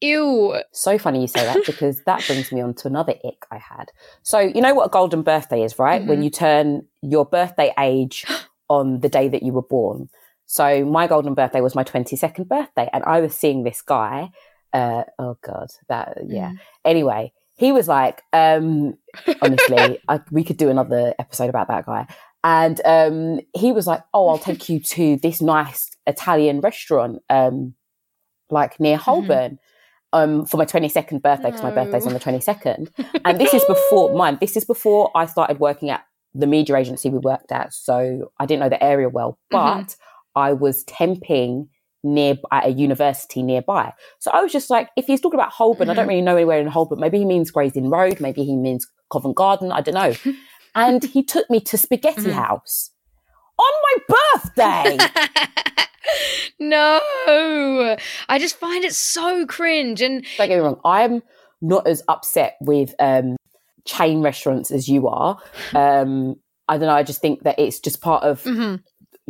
ew. 0.00 0.60
So 0.72 0.98
funny 0.98 1.22
you 1.22 1.26
say 1.26 1.44
that 1.44 1.62
because 1.66 2.02
that 2.04 2.24
brings 2.26 2.52
me 2.52 2.60
on 2.60 2.74
to 2.74 2.88
another 2.88 3.14
ick 3.24 3.44
I 3.50 3.58
had. 3.58 3.90
So 4.22 4.38
you 4.38 4.60
know 4.60 4.74
what 4.74 4.86
a 4.86 4.90
golden 4.90 5.22
birthday 5.22 5.62
is, 5.62 5.78
right? 5.78 6.00
Mm-hmm. 6.00 6.10
When 6.10 6.22
you 6.22 6.30
turn 6.30 6.86
your 7.02 7.26
birthday 7.26 7.72
age 7.78 8.24
on 8.68 9.00
the 9.00 9.08
day 9.08 9.28
that 9.28 9.42
you 9.42 9.52
were 9.52 9.62
born. 9.62 10.08
So 10.46 10.84
my 10.84 11.06
golden 11.06 11.34
birthday 11.34 11.60
was 11.60 11.74
my 11.74 11.84
22nd 11.84 12.48
birthday 12.48 12.88
and 12.92 13.04
I 13.04 13.20
was 13.20 13.36
seeing 13.36 13.62
this 13.62 13.82
guy 13.82 14.30
uh, 14.72 15.02
oh 15.18 15.36
god 15.42 15.68
that 15.88 16.18
yeah 16.26 16.50
mm. 16.50 16.58
anyway 16.84 17.32
he 17.60 17.72
was 17.72 17.88
like, 17.88 18.22
um, 18.32 18.94
honestly, 19.42 19.98
I, 20.08 20.20
we 20.30 20.44
could 20.44 20.56
do 20.56 20.70
another 20.70 21.14
episode 21.18 21.50
about 21.50 21.68
that 21.68 21.84
guy. 21.84 22.06
And 22.42 22.80
um, 22.86 23.40
he 23.54 23.70
was 23.70 23.86
like, 23.86 24.02
"Oh, 24.14 24.28
I'll 24.28 24.38
take 24.38 24.70
you 24.70 24.80
to 24.80 25.18
this 25.18 25.42
nice 25.42 25.90
Italian 26.06 26.62
restaurant, 26.62 27.20
um, 27.28 27.74
like 28.48 28.80
near 28.80 28.96
mm-hmm. 28.96 29.02
Holborn, 29.02 29.58
mm-hmm. 30.14 30.18
um, 30.18 30.46
for 30.46 30.56
my 30.56 30.64
twenty 30.64 30.88
second 30.88 31.22
birthday 31.22 31.48
because 31.48 31.62
no. 31.62 31.68
my 31.68 31.74
birthday's 31.74 32.06
on 32.06 32.14
the 32.14 32.18
twenty 32.18 32.40
second. 32.40 32.90
and 33.26 33.38
this 33.38 33.52
is 33.52 33.62
before 33.66 34.16
mine. 34.16 34.38
This 34.40 34.56
is 34.56 34.64
before 34.64 35.10
I 35.14 35.26
started 35.26 35.60
working 35.60 35.90
at 35.90 36.02
the 36.32 36.46
media 36.46 36.76
agency 36.76 37.10
we 37.10 37.18
worked 37.18 37.52
at, 37.52 37.74
so 37.74 38.32
I 38.40 38.46
didn't 38.46 38.60
know 38.60 38.70
the 38.70 38.82
area 38.82 39.10
well, 39.10 39.32
mm-hmm. 39.52 39.58
but 39.58 39.88
mm-hmm. 39.88 40.40
I 40.40 40.54
was 40.54 40.82
temping 40.86 41.68
near 42.02 42.36
at 42.50 42.66
a 42.66 42.70
university 42.70 43.42
nearby. 43.42 43.92
So 44.18 44.30
I 44.30 44.42
was 44.42 44.52
just 44.52 44.70
like, 44.70 44.88
if 44.96 45.06
he's 45.06 45.20
talking 45.20 45.38
about 45.38 45.52
Holborn, 45.52 45.86
mm-hmm. 45.86 45.90
I 45.90 45.94
don't 45.94 46.08
really 46.08 46.22
know 46.22 46.36
anywhere 46.36 46.60
in 46.60 46.66
Holborn. 46.66 47.00
Maybe 47.00 47.18
he 47.18 47.24
means 47.24 47.50
Gray's 47.50 47.76
Inn 47.76 47.90
Road. 47.90 48.20
Maybe 48.20 48.44
he 48.44 48.56
means 48.56 48.86
Covent 49.12 49.36
Garden. 49.36 49.72
I 49.72 49.80
don't 49.80 49.94
know. 49.94 50.14
and 50.74 51.04
he 51.04 51.22
took 51.22 51.48
me 51.50 51.60
to 51.60 51.76
Spaghetti 51.76 52.22
mm-hmm. 52.22 52.30
House 52.32 52.90
on 53.58 53.72
my 53.82 54.16
birthday. 54.34 54.98
no, 56.58 57.00
I 58.28 58.38
just 58.38 58.56
find 58.56 58.84
it 58.84 58.94
so 58.94 59.46
cringe. 59.46 60.00
And 60.00 60.24
don't 60.36 60.48
get 60.48 60.56
me 60.56 60.64
wrong, 60.64 60.80
I'm 60.84 61.22
not 61.60 61.86
as 61.86 62.02
upset 62.08 62.56
with 62.60 62.94
um, 62.98 63.36
chain 63.84 64.22
restaurants 64.22 64.70
as 64.70 64.88
you 64.88 65.08
are. 65.08 65.38
Um, 65.74 66.36
I 66.68 66.78
don't 66.78 66.86
know. 66.86 66.94
I 66.94 67.02
just 67.02 67.20
think 67.20 67.42
that 67.42 67.58
it's 67.58 67.80
just 67.80 68.00
part 68.00 68.22
of 68.22 68.44
mm-hmm 68.44 68.76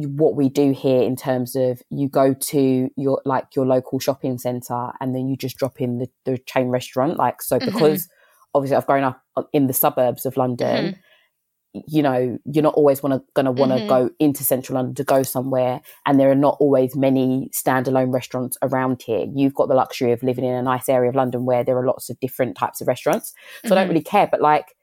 what 0.08 0.36
we 0.36 0.48
do 0.48 0.72
here 0.72 1.02
in 1.02 1.16
terms 1.16 1.56
of 1.56 1.82
you 1.90 2.08
go 2.08 2.34
to 2.34 2.88
your 2.96 3.20
like 3.24 3.46
your 3.54 3.66
local 3.66 3.98
shopping 3.98 4.38
center 4.38 4.92
and 5.00 5.14
then 5.14 5.28
you 5.28 5.36
just 5.36 5.56
drop 5.56 5.80
in 5.80 5.98
the, 5.98 6.08
the 6.24 6.38
chain 6.38 6.68
restaurant 6.68 7.16
like 7.16 7.42
so 7.42 7.58
mm-hmm. 7.58 7.66
because 7.66 8.04
mm-hmm. 8.04 8.56
obviously 8.56 8.76
i've 8.76 8.86
grown 8.86 9.04
up 9.04 9.22
in 9.52 9.66
the 9.66 9.72
suburbs 9.72 10.26
of 10.26 10.36
london 10.36 10.86
mm-hmm. 10.86 11.80
you 11.88 12.02
know 12.02 12.38
you're 12.44 12.62
not 12.62 12.74
always 12.74 13.02
wanna, 13.02 13.20
gonna 13.34 13.52
want 13.52 13.72
to 13.72 13.78
mm-hmm. 13.78 13.88
go 13.88 14.10
into 14.18 14.44
central 14.44 14.76
london 14.76 14.94
to 14.94 15.04
go 15.04 15.22
somewhere 15.22 15.80
and 16.06 16.20
there 16.20 16.30
are 16.30 16.36
not 16.36 16.56
always 16.60 16.96
many 16.96 17.50
standalone 17.54 18.12
restaurants 18.12 18.56
around 18.62 19.02
here 19.02 19.26
you've 19.34 19.54
got 19.54 19.68
the 19.68 19.74
luxury 19.74 20.12
of 20.12 20.22
living 20.22 20.44
in 20.44 20.54
a 20.54 20.62
nice 20.62 20.88
area 20.88 21.08
of 21.08 21.16
london 21.16 21.44
where 21.44 21.64
there 21.64 21.78
are 21.78 21.86
lots 21.86 22.10
of 22.10 22.18
different 22.20 22.56
types 22.56 22.80
of 22.80 22.88
restaurants 22.88 23.34
so 23.64 23.72
i 23.72 23.74
don't 23.74 23.84
mm-hmm. 23.84 23.90
really 23.90 24.04
care 24.04 24.28
but 24.30 24.40
like 24.40 24.74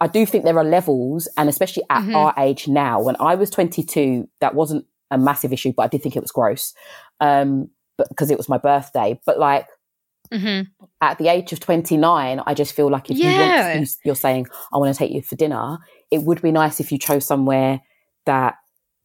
I 0.00 0.06
do 0.06 0.26
think 0.26 0.44
there 0.44 0.58
are 0.58 0.64
levels, 0.64 1.28
and 1.36 1.48
especially 1.48 1.84
at 1.90 2.02
mm-hmm. 2.02 2.16
our 2.16 2.34
age 2.38 2.68
now. 2.68 3.00
When 3.00 3.16
I 3.20 3.34
was 3.36 3.50
22, 3.50 4.28
that 4.40 4.54
wasn't 4.54 4.86
a 5.10 5.18
massive 5.18 5.52
issue, 5.52 5.72
but 5.76 5.84
I 5.84 5.88
did 5.88 6.02
think 6.02 6.16
it 6.16 6.22
was 6.22 6.32
gross, 6.32 6.74
um, 7.20 7.70
but 7.96 8.08
because 8.08 8.30
it 8.30 8.36
was 8.36 8.48
my 8.48 8.58
birthday. 8.58 9.18
But 9.24 9.38
like 9.38 9.66
mm-hmm. 10.32 10.62
at 11.00 11.18
the 11.18 11.28
age 11.28 11.52
of 11.52 11.60
29, 11.60 12.40
I 12.44 12.54
just 12.54 12.74
feel 12.74 12.90
like 12.90 13.10
if 13.10 13.16
yeah. 13.16 13.72
you 13.72 13.78
want, 13.78 13.90
you're 14.04 14.16
saying 14.16 14.48
I 14.72 14.78
want 14.78 14.94
to 14.94 14.98
take 14.98 15.12
you 15.12 15.22
for 15.22 15.36
dinner, 15.36 15.78
it 16.10 16.22
would 16.22 16.42
be 16.42 16.52
nice 16.52 16.80
if 16.80 16.90
you 16.90 16.98
chose 16.98 17.26
somewhere 17.26 17.80
that 18.26 18.56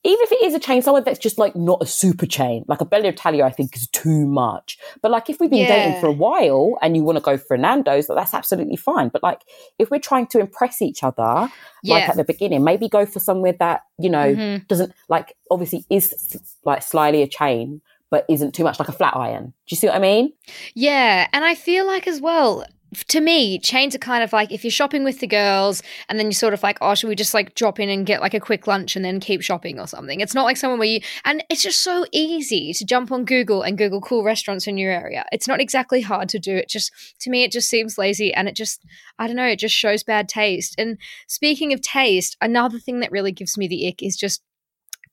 even 0.03 0.19
if 0.21 0.31
it 0.31 0.43
is 0.43 0.53
a 0.53 0.59
chain, 0.59 0.81
somewhere 0.81 1.01
that's 1.01 1.19
just 1.19 1.37
like 1.37 1.55
not 1.57 1.81
a 1.81 1.85
super 1.85 2.25
chain, 2.25 2.63
like 2.69 2.79
a 2.79 2.85
Bella 2.85 3.09
Italia, 3.09 3.43
I 3.43 3.51
think 3.51 3.75
is 3.75 3.87
too 3.89 4.25
much. 4.25 4.77
But 5.01 5.11
like 5.11 5.29
if 5.29 5.39
we've 5.39 5.49
been 5.49 5.67
yeah. 5.67 5.87
dating 5.87 5.99
for 5.99 6.07
a 6.07 6.13
while 6.13 6.77
and 6.81 6.95
you 6.95 7.03
want 7.03 7.17
to 7.17 7.21
go 7.21 7.37
for 7.37 7.57
Nando's, 7.57 8.07
that's 8.07 8.33
absolutely 8.33 8.77
fine. 8.77 9.09
But 9.09 9.23
like 9.23 9.41
if 9.77 9.91
we're 9.91 9.99
trying 9.99 10.27
to 10.27 10.39
impress 10.39 10.81
each 10.81 11.03
other, 11.03 11.51
yeah. 11.83 11.95
like 11.95 12.09
at 12.09 12.15
the 12.15 12.23
beginning, 12.23 12.63
maybe 12.63 12.87
go 12.87 13.05
for 13.05 13.19
somewhere 13.19 13.53
that 13.59 13.81
you 13.97 14.09
know 14.09 14.33
mm-hmm. 14.33 14.63
doesn't 14.67 14.93
like 15.09 15.35
obviously 15.51 15.85
is 15.89 16.37
like 16.63 16.81
slyly 16.81 17.21
a 17.21 17.27
chain, 17.27 17.81
but 18.09 18.25
isn't 18.29 18.55
too 18.55 18.63
much 18.63 18.79
like 18.79 18.87
a 18.89 18.93
flat 18.93 19.17
iron. 19.17 19.47
Do 19.47 19.53
you 19.67 19.77
see 19.77 19.87
what 19.87 19.97
I 19.97 19.99
mean? 19.99 20.31
Yeah, 20.75 21.27
and 21.33 21.43
I 21.43 21.55
feel 21.55 21.85
like 21.85 22.07
as 22.07 22.21
well 22.21 22.63
to 23.07 23.21
me, 23.21 23.59
chains 23.59 23.93
are 23.93 23.99
kind 23.99 24.23
of 24.23 24.33
like 24.33 24.51
if 24.51 24.63
you're 24.63 24.71
shopping 24.71 25.03
with 25.03 25.19
the 25.19 25.27
girls 25.27 25.83
and 26.07 26.17
then 26.17 26.27
you're 26.27 26.33
sort 26.33 26.53
of 26.53 26.63
like, 26.63 26.77
oh, 26.81 26.95
should 26.95 27.07
we 27.07 27.15
just 27.15 27.33
like 27.33 27.53
drop 27.53 27.79
in 27.79 27.89
and 27.89 28.05
get 28.05 28.21
like 28.21 28.33
a 28.33 28.39
quick 28.39 28.65
lunch 28.65 28.95
and 28.95 29.05
then 29.05 29.19
keep 29.19 29.41
shopping 29.41 29.79
or 29.79 29.87
something? 29.87 30.21
It's 30.21 30.33
not 30.33 30.43
like 30.43 30.57
someone 30.57 30.79
where 30.79 30.87
you, 30.87 31.01
and 31.23 31.43
it's 31.49 31.61
just 31.61 31.81
so 31.81 32.05
easy 32.11 32.73
to 32.73 32.85
jump 32.85 33.11
on 33.11 33.25
Google 33.25 33.61
and 33.61 33.77
Google 33.77 34.01
cool 34.01 34.23
restaurants 34.23 34.65
in 34.65 34.77
your 34.77 34.91
area. 34.91 35.25
It's 35.31 35.47
not 35.47 35.61
exactly 35.61 36.01
hard 36.01 36.29
to 36.29 36.39
do. 36.39 36.55
It 36.55 36.69
just, 36.69 36.91
to 37.21 37.29
me, 37.29 37.43
it 37.43 37.51
just 37.51 37.69
seems 37.69 37.97
lazy 37.97 38.33
and 38.33 38.47
it 38.47 38.55
just, 38.55 38.83
I 39.19 39.27
don't 39.27 39.35
know, 39.35 39.47
it 39.47 39.59
just 39.59 39.75
shows 39.75 40.03
bad 40.03 40.27
taste. 40.27 40.75
And 40.79 40.97
speaking 41.27 41.73
of 41.73 41.81
taste, 41.81 42.37
another 42.41 42.79
thing 42.79 43.01
that 43.01 43.11
really 43.11 43.31
gives 43.31 43.57
me 43.57 43.67
the 43.67 43.87
ick 43.87 44.01
is 44.01 44.17
just 44.17 44.41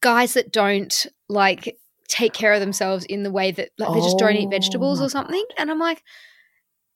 guys 0.00 0.35
that 0.35 0.52
don't 0.52 1.06
like 1.28 1.76
take 2.09 2.33
care 2.33 2.52
of 2.52 2.61
themselves 2.61 3.04
in 3.04 3.23
the 3.23 3.33
way 3.33 3.50
that 3.50 3.71
like, 3.78 3.92
they 3.92 4.00
just 4.00 4.18
don't 4.18 4.37
eat 4.37 4.50
vegetables 4.50 5.00
oh 5.00 5.02
or 5.02 5.06
oh 5.06 5.09
something. 5.09 5.45
And 5.59 5.71
I'm 5.71 5.78
like, 5.78 6.02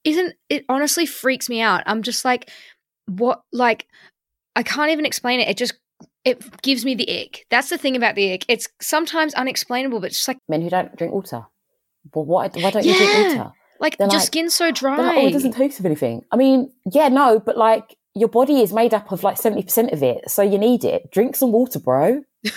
isn't 0.04 0.34
it 0.48 0.64
honestly 0.68 1.06
freaks 1.06 1.48
me 1.48 1.60
out. 1.60 1.82
I'm 1.86 2.02
just 2.02 2.24
like, 2.24 2.50
what 3.06 3.42
like 3.52 3.86
I 4.56 4.62
can't 4.62 4.90
even 4.90 5.06
explain 5.06 5.40
it. 5.40 5.48
It 5.48 5.56
just 5.56 5.74
it 6.24 6.62
gives 6.62 6.84
me 6.84 6.94
the 6.94 7.22
ick. 7.22 7.46
That's 7.50 7.70
the 7.70 7.78
thing 7.78 7.96
about 7.96 8.14
the 8.14 8.32
ick. 8.32 8.44
It's 8.48 8.68
sometimes 8.80 9.34
unexplainable, 9.34 10.00
but 10.00 10.12
just 10.12 10.28
like 10.28 10.38
men 10.48 10.62
who 10.62 10.70
don't 10.70 10.94
drink 10.96 11.12
water. 11.12 11.46
Well, 12.14 12.24
why, 12.24 12.48
why 12.48 12.70
don't 12.70 12.84
yeah. 12.84 12.92
you 12.92 12.98
drink 12.98 13.38
water? 13.38 13.52
Like 13.78 13.96
they're 13.96 14.08
your 14.08 14.18
like, 14.18 14.26
skin's 14.26 14.54
so 14.54 14.70
dry. 14.70 14.96
Like, 14.96 15.18
oh, 15.18 15.26
it 15.26 15.32
doesn't 15.32 15.52
taste 15.52 15.80
of 15.80 15.86
anything. 15.86 16.22
I 16.30 16.36
mean, 16.36 16.70
yeah, 16.92 17.08
no, 17.08 17.40
but 17.40 17.56
like 17.56 17.96
your 18.14 18.28
body 18.28 18.60
is 18.60 18.72
made 18.72 18.92
up 18.92 19.10
of 19.10 19.22
like 19.24 19.38
seventy 19.38 19.62
percent 19.62 19.92
of 19.92 20.02
it, 20.02 20.28
so 20.30 20.42
you 20.42 20.58
need 20.58 20.84
it. 20.84 21.10
Drink 21.10 21.34
some 21.34 21.52
water, 21.52 21.78
bro. 21.78 22.22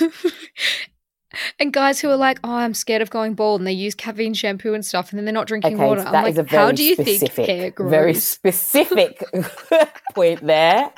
And 1.59 1.73
guys 1.73 1.99
who 1.99 2.09
are 2.09 2.15
like, 2.15 2.39
"Oh, 2.43 2.55
I'm 2.55 2.73
scared 2.73 3.01
of 3.01 3.09
going 3.09 3.33
bald," 3.33 3.61
and 3.61 3.67
they 3.67 3.73
use 3.73 3.95
caffeine 3.95 4.33
shampoo 4.33 4.73
and 4.73 4.85
stuff, 4.85 5.11
and 5.11 5.17
then 5.17 5.25
they're 5.25 5.33
not 5.33 5.47
drinking 5.47 5.75
okay, 5.75 5.85
water. 5.85 6.01
I'm 6.01 6.35
like, 6.35 6.49
how 6.49 6.71
do 6.71 6.83
you 6.83 6.95
specific, 6.95 7.31
think 7.31 7.47
hair 7.47 7.71
grows? 7.71 7.89
Very 7.89 8.13
specific 8.13 9.23
point 10.13 10.45
there, 10.45 10.91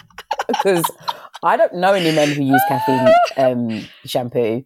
because 0.47 0.83
I 1.43 1.57
don't 1.57 1.75
know 1.75 1.93
any 1.93 2.13
men 2.13 2.29
who 2.29 2.43
use 2.43 2.61
caffeine 2.67 3.13
um, 3.37 3.87
shampoo, 4.05 4.63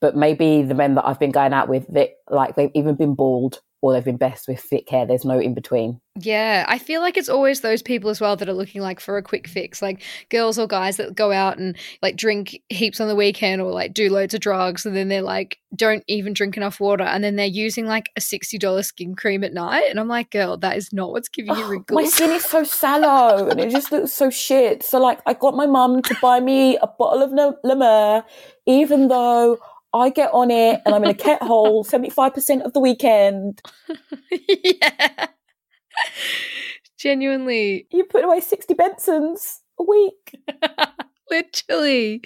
but 0.00 0.16
maybe 0.16 0.62
the 0.62 0.74
men 0.74 0.94
that 0.96 1.06
I've 1.06 1.18
been 1.18 1.32
going 1.32 1.52
out 1.52 1.68
with, 1.68 1.86
that 1.94 2.10
like 2.28 2.56
they've 2.56 2.70
even 2.74 2.94
been 2.94 3.14
bald 3.14 3.60
or 3.84 3.92
they've 3.92 4.02
been 4.02 4.16
best 4.16 4.48
with 4.48 4.58
thick 4.58 4.88
hair. 4.88 5.04
There's 5.04 5.26
no 5.26 5.38
in 5.38 5.52
between. 5.52 6.00
Yeah, 6.18 6.64
I 6.66 6.78
feel 6.78 7.02
like 7.02 7.18
it's 7.18 7.28
always 7.28 7.60
those 7.60 7.82
people 7.82 8.08
as 8.08 8.18
well 8.18 8.34
that 8.34 8.48
are 8.48 8.54
looking 8.54 8.80
like 8.80 8.98
for 8.98 9.18
a 9.18 9.22
quick 9.22 9.46
fix, 9.46 9.82
like 9.82 10.00
girls 10.30 10.58
or 10.58 10.66
guys 10.66 10.96
that 10.96 11.14
go 11.14 11.32
out 11.32 11.58
and 11.58 11.76
like 12.00 12.16
drink 12.16 12.62
heaps 12.70 12.98
on 12.98 13.08
the 13.08 13.14
weekend 13.14 13.60
or 13.60 13.72
like 13.72 13.92
do 13.92 14.08
loads 14.08 14.32
of 14.32 14.40
drugs 14.40 14.86
and 14.86 14.96
then 14.96 15.08
they're 15.08 15.20
like 15.20 15.58
don't 15.76 16.02
even 16.08 16.32
drink 16.32 16.56
enough 16.56 16.80
water 16.80 17.04
and 17.04 17.22
then 17.22 17.36
they're 17.36 17.44
using 17.44 17.84
like 17.84 18.08
a 18.16 18.20
$60 18.20 18.84
skin 18.86 19.14
cream 19.14 19.44
at 19.44 19.52
night 19.52 19.90
and 19.90 20.00
I'm 20.00 20.08
like, 20.08 20.30
girl, 20.30 20.56
that 20.56 20.78
is 20.78 20.90
not 20.90 21.10
what's 21.10 21.28
giving 21.28 21.54
you 21.54 21.64
oh, 21.64 21.68
wrinkles. 21.68 21.94
My 21.94 22.08
skin 22.08 22.30
is 22.30 22.44
so 22.46 22.64
sallow 22.64 23.50
and 23.50 23.60
it 23.60 23.70
just 23.70 23.92
looks 23.92 24.12
so 24.12 24.30
shit. 24.30 24.82
So 24.82 24.98
like 24.98 25.20
I 25.26 25.34
got 25.34 25.54
my 25.54 25.66
mum 25.66 26.00
to 26.00 26.16
buy 26.22 26.40
me 26.40 26.78
a 26.78 26.86
bottle 26.86 27.22
of 27.22 27.58
La 27.62 27.74
Mer, 27.74 28.24
even 28.64 29.08
though 29.08 29.58
I 29.94 30.10
get 30.10 30.30
on 30.32 30.50
it 30.50 30.80
and 30.84 30.94
I'm 30.94 31.04
in 31.04 31.10
a 31.10 31.14
cat 31.14 31.40
hole 31.42 31.84
75% 31.90 32.62
of 32.62 32.72
the 32.72 32.80
weekend. 32.80 33.62
yeah. 34.48 35.28
Genuinely. 36.98 37.86
You 37.92 38.04
put 38.04 38.24
away 38.24 38.40
60 38.40 38.74
Bensons 38.74 39.60
a 39.78 39.84
week. 39.84 40.36
Literally. 41.30 42.22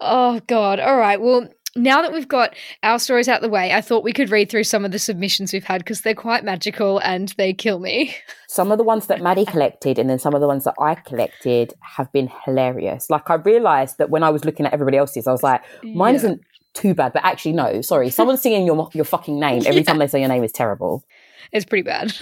Oh, 0.00 0.40
God. 0.46 0.78
All 0.78 0.96
right. 0.96 1.20
Well, 1.20 1.48
now 1.76 2.02
that 2.02 2.12
we've 2.12 2.28
got 2.28 2.54
our 2.82 2.98
stories 2.98 3.28
out 3.28 3.40
the 3.40 3.48
way, 3.48 3.72
I 3.72 3.80
thought 3.80 4.04
we 4.04 4.12
could 4.12 4.30
read 4.30 4.48
through 4.48 4.64
some 4.64 4.84
of 4.84 4.92
the 4.92 4.98
submissions 4.98 5.52
we've 5.52 5.64
had 5.64 5.80
because 5.80 6.02
they're 6.02 6.14
quite 6.14 6.44
magical 6.44 6.98
and 6.98 7.34
they 7.36 7.52
kill 7.52 7.80
me. 7.80 8.14
Some 8.48 8.70
of 8.70 8.78
the 8.78 8.84
ones 8.84 9.08
that 9.08 9.20
Maddie 9.20 9.44
collected 9.44 9.98
and 9.98 10.08
then 10.08 10.20
some 10.20 10.32
of 10.32 10.40
the 10.40 10.46
ones 10.46 10.62
that 10.62 10.76
I 10.78 10.94
collected 10.94 11.74
have 11.80 12.12
been 12.12 12.30
hilarious. 12.44 13.10
Like 13.10 13.28
I 13.28 13.34
realized 13.34 13.98
that 13.98 14.10
when 14.10 14.22
I 14.22 14.30
was 14.30 14.44
looking 14.44 14.64
at 14.64 14.72
everybody 14.72 14.96
else's, 14.96 15.26
I 15.26 15.32
was 15.32 15.42
like, 15.42 15.60
mine 15.82 16.14
yeah. 16.14 16.18
isn't 16.18 16.40
too 16.74 16.94
bad, 16.94 17.12
but 17.12 17.24
actually, 17.24 17.52
no, 17.52 17.80
sorry. 17.80 18.10
Someone 18.18 18.36
singing 18.36 18.66
your 18.66 18.90
your 18.92 19.04
fucking 19.04 19.38
name 19.38 19.62
every 19.66 19.76
yeah. 19.76 19.82
time 19.82 19.98
they 19.98 20.06
say 20.06 20.20
your 20.20 20.28
name 20.28 20.44
is 20.44 20.52
terrible. 20.52 21.04
It's 21.52 21.64
pretty 21.64 21.82
bad. 21.82 22.12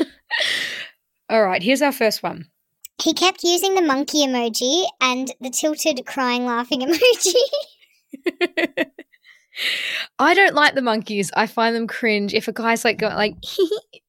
All 1.31 1.45
right, 1.45 1.63
here's 1.63 1.83
our 1.83 1.93
first 1.93 2.23
one. 2.23 2.47
He 3.03 3.15
kept 3.15 3.43
using 3.43 3.75
the 3.75 3.83
monkey 3.83 4.27
emoji 4.27 4.85
and 5.01 5.33
the 5.41 5.51
tilted 5.51 6.05
crying 6.07 6.45
laughing 6.45 6.81
emoji. 6.87 7.35
I 10.19 10.35
don't 10.35 10.55
like 10.55 10.75
the 10.75 10.83
monkeys. 10.83 11.31
I 11.35 11.47
find 11.47 11.75
them 11.75 11.87
cringe. 11.87 12.35
If 12.35 12.49
a 12.49 12.53
guy's 12.53 12.85
like 12.85 12.99
going 12.99 13.15
like 13.15 13.37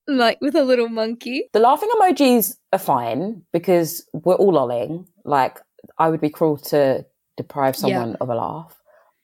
like 0.08 0.40
with 0.42 0.56
a 0.56 0.64
little 0.64 0.90
monkey. 0.90 1.50
The 1.54 1.60
laughing 1.60 1.90
emojis 1.96 2.58
are 2.72 2.80
fine 2.80 3.44
because 3.52 4.06
we're 4.12 4.36
all 4.36 4.54
lolling. 4.54 5.08
Like 5.24 5.60
I 5.98 6.10
would 6.10 6.22
be 6.22 6.30
cruel 6.30 6.58
to 6.58 7.06
deprive 7.38 7.76
someone 7.76 8.12
yeah. 8.12 8.18
of 8.20 8.30
a 8.30 8.36
laugh 8.36 8.83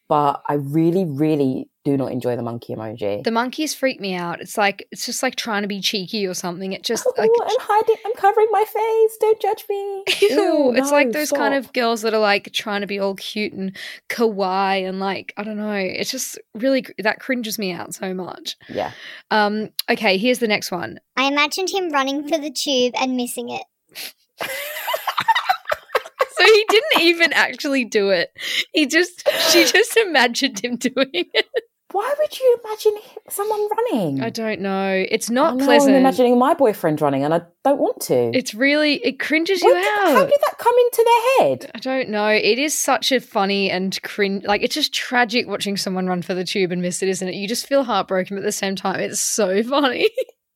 but 0.10 0.42
I 0.50 0.56
really, 0.56 1.06
really 1.06 1.70
do 1.86 1.96
not 1.96 2.12
enjoy 2.12 2.36
the 2.36 2.42
monkey 2.42 2.76
emoji. 2.76 3.24
The 3.24 3.32
monkeys 3.32 3.76
freak 3.76 4.02
me 4.02 4.16
out. 4.16 4.42
It's 4.42 4.58
like 4.58 4.86
it's 4.92 5.06
just 5.06 5.22
like 5.22 5.36
trying 5.36 5.62
to 5.62 5.68
be 5.68 5.80
cheeky 5.80 6.26
or 6.26 6.34
something. 6.34 6.74
It 6.74 6.84
just 6.84 7.06
oh, 7.08 7.14
like 7.16 7.30
I'm 7.42 7.58
hiding. 7.60 7.96
I'm 8.06 8.14
covering 8.16 8.48
my 8.52 8.66
face. 8.66 9.18
Don't 9.22 9.40
judge 9.40 9.66
me. 9.70 10.04
Ew, 10.22 10.30
Ew 10.30 10.74
it's 10.76 10.90
no, 10.90 10.98
like 10.98 11.12
those 11.12 11.30
stop. 11.30 11.40
kind 11.40 11.54
of 11.54 11.72
girls 11.74 12.02
that 12.02 12.14
are 12.16 12.20
like 12.20 12.52
trying 12.52 12.82
to 12.82 12.88
be 12.88 13.00
all 13.00 13.16
cute 13.16 13.54
and 13.54 13.78
kawaii 14.10 14.90
and 14.90 15.00
like 15.00 15.32
I 15.38 15.44
don't 15.44 15.58
know. 15.58 15.74
It's 15.74 16.12
just 16.12 16.40
really 16.56 16.86
that 16.98 17.20
cringes 17.20 17.60
me 17.60 17.72
out 17.72 17.94
so 17.94 18.14
much. 18.14 18.58
Yeah. 18.68 18.92
Um. 19.30 19.70
Okay. 19.90 20.18
Here's 20.18 20.40
the 20.40 20.48
next 20.48 20.72
one. 20.72 21.00
I 21.16 21.26
imagined 21.26 21.70
him 21.70 21.92
running 21.92 22.28
for 22.28 22.40
the 22.40 22.52
tube 22.52 22.96
and 23.00 23.16
missing 23.16 23.50
it. 23.50 23.64
he 26.54 26.66
didn't 26.70 27.02
even 27.02 27.34
actually 27.34 27.86
do 27.86 28.10
it. 28.10 28.32
He 28.74 28.86
just 28.86 29.28
she 29.50 29.66
just 29.72 29.98
imagined 29.98 30.60
him 30.60 30.78
doing 30.78 31.10
it. 31.14 31.46
Why 31.92 32.14
would 32.20 32.40
you 32.40 32.58
imagine 32.64 32.94
someone 33.30 33.68
running? 33.76 34.22
I 34.22 34.30
don't 34.30 34.62
know. 34.62 35.06
It's 35.10 35.32
not 35.32 35.60
I 35.60 35.66
pleasant. 35.66 35.96
I'm 35.96 36.02
imagining 36.02 36.38
my 36.38 36.54
boyfriend 36.54 37.02
running, 37.02 37.24
and 37.24 37.34
I 37.34 37.42
don't 37.64 37.80
want 37.80 38.00
to. 38.02 38.30
It's 38.36 38.54
really 38.54 38.96
it 39.04 39.20
cringes 39.20 39.62
you 39.62 39.74
did, 39.74 39.88
out. 39.88 40.12
How 40.12 40.26
did 40.26 40.40
that 40.40 40.58
come 40.60 40.76
into 40.78 41.06
their 41.06 41.48
head? 41.48 41.72
I 41.74 41.80
don't 41.80 42.10
know. 42.10 42.28
It 42.28 42.60
is 42.60 42.78
such 42.78 43.12
a 43.12 43.20
funny 43.20 43.72
and 43.72 44.00
cringe. 44.04 44.44
Like 44.44 44.62
it's 44.62 44.76
just 44.76 44.94
tragic 44.94 45.48
watching 45.48 45.78
someone 45.78 46.06
run 46.06 46.22
for 46.22 46.36
the 46.36 46.44
tube 46.44 46.72
and 46.72 46.82
miss 46.82 47.02
it, 47.02 47.10
isn't 47.10 47.28
it? 47.28 47.34
You 47.34 47.48
just 47.48 47.66
feel 47.66 47.84
heartbroken, 47.84 48.38
but 48.38 48.44
at 48.44 48.46
the 48.46 48.52
same 48.52 48.76
time, 48.76 49.00
it's 49.00 49.20
so 49.20 49.64
funny. 49.64 50.12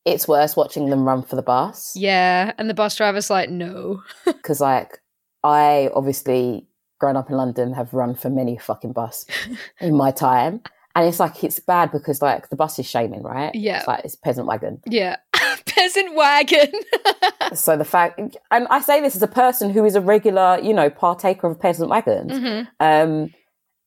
It's 0.06 0.28
worse 0.28 0.56
watching 0.56 0.90
them 0.90 1.08
run 1.08 1.24
for 1.24 1.36
the 1.36 1.42
bus. 1.42 1.94
Yeah, 1.96 2.52
and 2.60 2.70
the 2.70 2.74
bus 2.76 2.96
driver's 2.96 3.32
like, 3.32 3.50
no, 3.50 4.04
because 4.26 4.62
like 4.62 5.00
I 5.44 5.90
obviously, 5.94 6.68
growing 7.00 7.18
up 7.18 7.30
in 7.30 7.36
London, 7.36 7.74
have 7.74 7.94
run 7.94 8.16
for 8.16 8.30
many 8.30 8.58
fucking 8.58 8.94
bus 8.94 9.26
in 9.80 9.96
my 9.96 10.12
time. 10.12 10.62
And 10.96 11.08
it's 11.08 11.20
like, 11.20 11.44
it's 11.44 11.60
bad 11.60 11.92
because 11.92 12.22
like 12.22 12.50
the 12.50 12.56
bus 12.56 12.78
is 12.78 12.86
shaming, 12.86 13.24
right? 13.24 13.54
Yeah. 13.56 13.80
It's 13.80 13.88
like, 13.88 14.06
it's 14.06 14.16
peasant 14.16 14.48
wagon. 14.48 14.80
Yeah. 14.86 15.18
peasant 15.66 16.16
wagon. 16.16 16.72
so 17.56 17.76
the 17.76 17.86
fact, 17.86 18.20
and 18.52 18.68
I 18.68 18.80
say 18.82 19.02
this 19.02 19.16
as 19.16 19.24
a 19.24 19.28
person 19.28 19.72
who 19.72 19.86
is 19.86 19.96
a 19.96 20.02
regular, 20.02 20.60
you 20.62 20.74
know, 20.74 20.92
partaker 20.92 21.48
of 21.48 21.60
peasant 21.60 21.90
wagons. 21.90 22.32
Mm-hmm. 22.32 22.68
Um, 22.80 23.34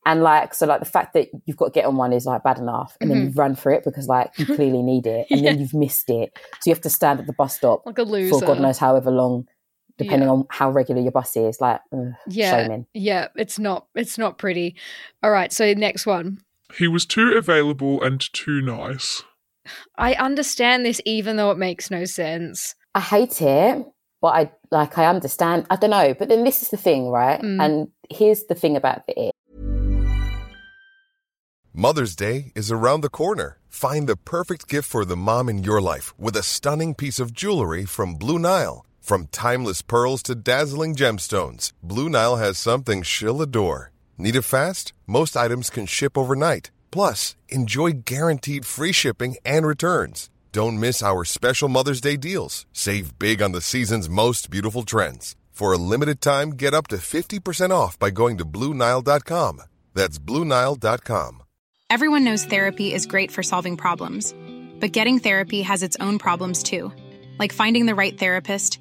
and 0.05 0.23
like, 0.23 0.55
so 0.55 0.67
like 0.67 0.81
the 0.81 0.87
fact 0.87 1.15
that 1.15 1.29
you've 1.47 1.57
got 1.57 1.67
to 1.67 1.71
get 1.73 1.85
on 1.85 1.97
one 1.97 2.13
is 2.13 2.27
like 2.27 2.43
bad 2.43 2.59
enough. 2.59 2.97
And 3.01 3.09
mm-hmm. 3.09 3.19
then 3.19 3.27
you've 3.27 3.39
run 3.39 3.55
for 3.55 3.71
it 3.71 3.85
because 3.85 4.09
like 4.09 4.37
you 4.37 4.47
clearly 4.47 4.83
need 4.83 5.07
it. 5.07 5.27
And 5.31 5.41
yeah. 5.41 5.51
then 5.51 5.61
you've 5.61 5.75
missed 5.75 6.11
it. 6.11 6.37
So 6.61 6.71
you 6.71 6.73
have 6.73 6.83
to 6.83 6.91
stand 6.91 7.21
at 7.21 7.27
the 7.27 7.33
bus 7.33 7.57
stop 7.57 7.83
like 7.87 7.99
a 7.99 8.03
loser. 8.03 8.39
for 8.39 8.47
God 8.47 8.61
knows 8.61 8.79
however 8.79 9.11
long 9.11 9.47
depending 9.99 10.29
yeah. 10.29 10.33
on 10.35 10.47
how 10.51 10.71
regular 10.71 11.01
your 11.01 11.13
bus 11.13 11.37
is 11.37 11.61
like 11.61 11.81
ugh, 11.93 12.13
yeah 12.29 12.51
shaming. 12.51 12.87
yeah 12.95 13.29
it's 13.37 13.59
not 13.59 13.87
it's 13.95 14.19
not 14.19 14.39
pretty. 14.39 14.77
All 15.23 15.31
right 15.31 15.53
so 15.53 15.73
next 15.75 16.07
one. 16.07 16.39
He 16.75 16.89
was 16.89 17.07
too 17.07 17.35
available 17.37 18.03
and 18.03 18.21
too 18.33 18.61
nice. 18.61 19.23
I 19.97 20.15
understand 20.15 20.85
this 20.85 21.01
even 21.05 21.37
though 21.37 21.51
it 21.51 21.59
makes 21.59 21.91
no 21.91 22.05
sense. 22.05 22.75
I 22.95 23.01
hate 23.01 23.43
it 23.43 23.87
but 24.23 24.29
i 24.29 24.51
like 24.71 24.97
i 24.97 25.07
understand 25.07 25.67
i 25.69 25.77
don't 25.77 25.91
know 25.91 26.15
but 26.19 26.29
then 26.29 26.43
this 26.43 26.63
is 26.63 26.71
the 26.71 26.77
thing 26.77 27.09
right? 27.09 27.41
Mm. 27.41 27.63
and 27.63 27.89
here's 28.11 28.45
the 28.45 28.55
thing 28.55 28.77
about 28.77 29.03
it. 29.09 29.33
Mother's 31.73 32.17
day 32.17 32.53
is 32.55 32.73
around 32.73 33.03
the 33.03 33.11
corner. 33.11 33.59
Find 33.69 34.09
the 34.09 34.17
perfect 34.17 34.67
gift 34.67 34.89
for 34.89 35.05
the 35.05 35.17
mom 35.17 35.51
in 35.51 35.63
your 35.63 35.83
life 35.83 36.19
with 36.19 36.35
a 36.35 36.43
stunning 36.43 36.95
piece 36.95 37.21
of 37.21 37.35
jewelry 37.35 37.85
from 37.85 38.15
blue 38.15 38.39
nile 38.39 38.87
from 39.07 39.29
timeless 39.29 39.83
pearls 39.83 40.21
to 40.25 40.35
dazzling 40.35 40.97
gemstones, 40.97 41.73
Blue 41.81 42.09
Nile 42.09 42.37
has 42.37 42.59
something 42.59 43.03
she'll 43.03 43.41
adore. 43.41 43.93
Need 44.19 44.35
it 44.35 44.43
fast? 44.43 44.93
Most 45.07 45.37
items 45.37 45.71
can 45.71 45.87
ship 45.87 46.19
overnight. 46.19 46.73
Plus, 46.91 47.37
enjoy 47.49 47.93
guaranteed 48.05 48.67
free 48.67 48.91
shipping 48.93 49.37
and 49.45 49.65
returns. 49.65 50.29
Don't 50.51 50.81
miss 50.81 51.03
our 51.05 51.25
special 51.25 51.69
Mother's 51.69 52.01
Day 52.01 52.17
deals. 52.17 52.67
Save 52.73 53.17
big 53.19 53.41
on 53.41 53.53
the 53.53 53.61
season's 53.61 54.09
most 54.09 54.51
beautiful 54.51 54.83
trends. 54.83 55.37
For 55.53 55.73
a 55.73 55.79
limited 55.79 56.21
time, 56.21 56.51
get 56.51 56.75
up 56.75 56.89
to 56.89 56.97
50% 56.97 57.71
off 57.71 57.99
by 57.99 58.11
going 58.11 58.39
to 58.39 58.45
BlueNile.com. 58.45 59.63
That's 59.95 60.19
BlueNile.com. 60.19 61.43
Everyone 61.91 62.25
knows 62.25 62.45
therapy 62.45 62.93
is 62.93 63.07
great 63.07 63.31
for 63.31 63.45
solving 63.45 63.77
problems, 63.77 64.35
but 64.81 64.91
getting 64.91 65.21
therapy 65.21 65.63
has 65.63 65.85
its 65.85 65.97
own 66.01 66.19
problems 66.19 66.65
too, 66.65 66.91
like 67.39 67.53
finding 67.53 67.87
the 67.87 67.95
right 67.95 68.19
therapist 68.19 68.81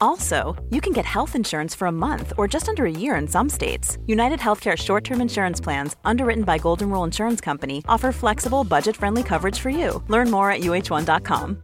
Also, 0.00 0.54
you 0.70 0.80
can 0.80 0.92
get 0.92 1.04
health 1.04 1.34
insurance 1.34 1.74
for 1.74 1.86
a 1.88 1.92
month 1.92 2.32
or 2.38 2.46
just 2.48 2.68
under 2.68 2.84
a 2.86 2.90
year 2.90 3.16
in 3.16 3.26
some 3.28 3.48
states. 3.48 3.98
United 4.06 4.38
Healthcare 4.38 4.76
short 4.76 5.02
term 5.04 5.20
insurance 5.20 5.60
plans, 5.60 5.96
underwritten 6.04 6.44
by 6.44 6.58
Golden 6.58 6.90
Rule 6.90 7.04
Insurance 7.04 7.40
Company, 7.40 7.82
offer 7.88 8.12
flexible, 8.12 8.62
budget 8.64 8.96
friendly 8.96 9.22
coverage 9.22 9.58
for 9.58 9.70
you. 9.70 10.02
Learn 10.08 10.30
more 10.30 10.50
at 10.50 10.60
uhone.com. 10.60 11.62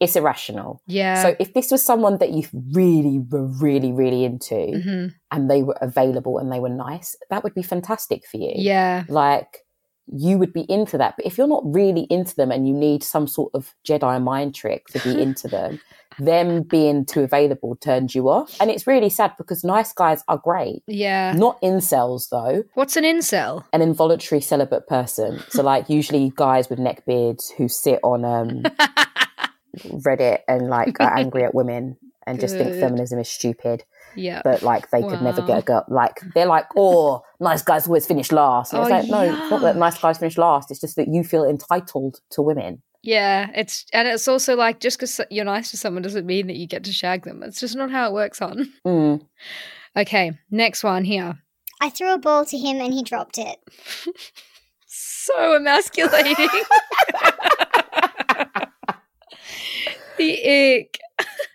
It's 0.00 0.14
irrational. 0.14 0.80
Yeah. 0.86 1.22
So 1.22 1.34
if 1.40 1.54
this 1.54 1.72
was 1.72 1.84
someone 1.84 2.18
that 2.18 2.30
you 2.30 2.44
really 2.72 3.18
were 3.18 3.46
really, 3.60 3.90
really 3.90 4.24
into 4.24 4.54
Mhm. 4.54 5.12
and 5.32 5.50
they 5.50 5.64
were 5.64 5.76
available 5.80 6.38
and 6.38 6.52
they 6.52 6.60
were 6.60 6.68
nice, 6.68 7.16
that 7.30 7.42
would 7.42 7.52
be 7.52 7.64
fantastic 7.64 8.24
for 8.24 8.36
you. 8.36 8.52
Yeah. 8.54 9.02
Like 9.08 9.64
you 10.12 10.38
would 10.38 10.52
be 10.52 10.62
into 10.68 10.98
that. 10.98 11.14
But 11.16 11.26
if 11.26 11.38
you're 11.38 11.46
not 11.46 11.62
really 11.64 12.06
into 12.10 12.34
them 12.34 12.50
and 12.50 12.66
you 12.66 12.74
need 12.74 13.02
some 13.02 13.26
sort 13.26 13.50
of 13.54 13.74
Jedi 13.86 14.22
mind 14.22 14.54
trick 14.54 14.86
to 14.88 15.00
be 15.00 15.20
into 15.20 15.48
them, 15.48 15.80
them 16.18 16.62
being 16.62 17.04
too 17.04 17.22
available 17.22 17.76
turns 17.76 18.14
you 18.14 18.28
off. 18.28 18.56
And 18.60 18.70
it's 18.70 18.86
really 18.86 19.10
sad 19.10 19.34
because 19.38 19.64
nice 19.64 19.92
guys 19.92 20.24
are 20.28 20.38
great. 20.38 20.82
Yeah. 20.86 21.32
Not 21.32 21.60
incels 21.62 22.28
though. 22.30 22.64
What's 22.74 22.96
an 22.96 23.04
incel? 23.04 23.64
An 23.72 23.82
involuntary 23.82 24.40
celibate 24.40 24.86
person. 24.86 25.40
So 25.48 25.62
like 25.62 25.88
usually 25.88 26.32
guys 26.34 26.68
with 26.68 26.78
neck 26.78 27.04
beards 27.06 27.50
who 27.50 27.68
sit 27.68 28.00
on 28.02 28.24
um 28.24 28.62
Reddit 29.78 30.40
and 30.48 30.68
like 30.68 30.98
are 31.00 31.16
angry 31.16 31.44
at 31.44 31.54
women 31.54 31.96
and 32.26 32.40
just 32.40 32.56
think 32.56 32.74
feminism 32.74 33.18
is 33.18 33.28
stupid. 33.28 33.84
Yeah. 34.18 34.42
But 34.44 34.62
like 34.62 34.90
they 34.90 35.02
could 35.02 35.22
never 35.22 35.40
Wow. 35.42 35.46
get 35.46 35.58
a 35.58 35.62
girl. 35.62 35.84
Like 35.88 36.20
they're 36.34 36.46
like, 36.46 36.66
oh, 36.76 37.22
nice 37.40 37.62
guys 37.62 37.86
always 37.86 38.06
finish 38.06 38.30
last. 38.32 38.72
And 38.72 38.82
it's 38.82 38.90
Oh, 38.90 38.94
like, 38.94 39.08
no, 39.08 39.20
it's 39.42 39.50
not 39.50 39.60
that 39.62 39.76
nice 39.76 39.98
guys 39.98 40.18
finish 40.18 40.36
last. 40.38 40.70
It's 40.70 40.80
just 40.80 40.96
that 40.96 41.08
you 41.08 41.24
feel 41.24 41.44
entitled 41.44 42.20
to 42.30 42.42
women. 42.42 42.82
Yeah, 43.02 43.50
it's 43.54 43.86
and 43.92 44.08
it's 44.08 44.26
also 44.26 44.56
like 44.56 44.80
just 44.80 44.98
because 44.98 45.20
you're 45.30 45.44
nice 45.44 45.70
to 45.70 45.76
someone 45.76 46.02
doesn't 46.02 46.26
mean 46.26 46.48
that 46.48 46.56
you 46.56 46.66
get 46.66 46.84
to 46.84 46.92
shag 46.92 47.24
them. 47.24 47.42
It's 47.42 47.60
just 47.60 47.76
not 47.76 47.90
how 47.90 48.08
it 48.08 48.12
works 48.12 48.42
on. 48.42 48.72
Mm. 48.86 49.24
Okay, 49.96 50.32
next 50.50 50.82
one 50.84 51.04
here. 51.04 51.38
I 51.80 51.90
threw 51.90 52.12
a 52.12 52.18
ball 52.18 52.44
to 52.46 52.58
him 52.58 52.80
and 52.80 52.92
he 52.92 53.02
dropped 53.02 53.38
it. 53.38 53.56
So 54.90 55.54
emasculating. 55.54 56.48
the 60.18 60.78
ick. 60.78 60.98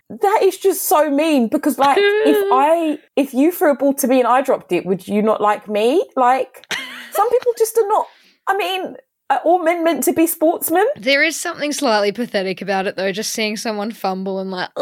That 0.10 0.40
is 0.44 0.58
just 0.58 0.88
so 0.88 1.10
mean 1.10 1.48
because 1.48 1.80
like 1.80 1.98
if 2.00 2.38
I 2.54 3.00
if 3.16 3.34
you 3.34 3.52
threw 3.52 3.72
a 3.72 3.76
ball 3.76 3.94
to 3.96 4.08
me 4.08 4.20
and 4.20 4.28
I 4.28 4.42
dropped 4.42 4.72
it, 4.72 4.86
would 4.86 5.08
you 5.08 5.22
not 5.22 5.42
like 5.42 5.68
me? 5.68 6.06
Like 6.16 6.66
some 7.12 7.30
people 7.30 7.54
just 7.58 7.78
are 7.78 7.88
not 7.88 8.08
I 8.48 8.58
mean, 8.58 8.98
are 9.30 9.40
all 9.46 9.64
men 9.64 9.84
meant 9.84 10.04
to 10.04 10.14
be 10.14 10.28
sportsmen? 10.28 10.86
There 10.98 11.24
is 11.24 11.40
something 11.40 11.72
slightly 11.72 12.12
pathetic 12.12 12.62
about 12.62 12.88
it 12.88 12.96
though, 12.96 13.12
just 13.12 13.32
seeing 13.32 13.58
someone 13.58 13.92
fumble 13.92 14.40
and 14.40 14.52
like, 14.52 14.70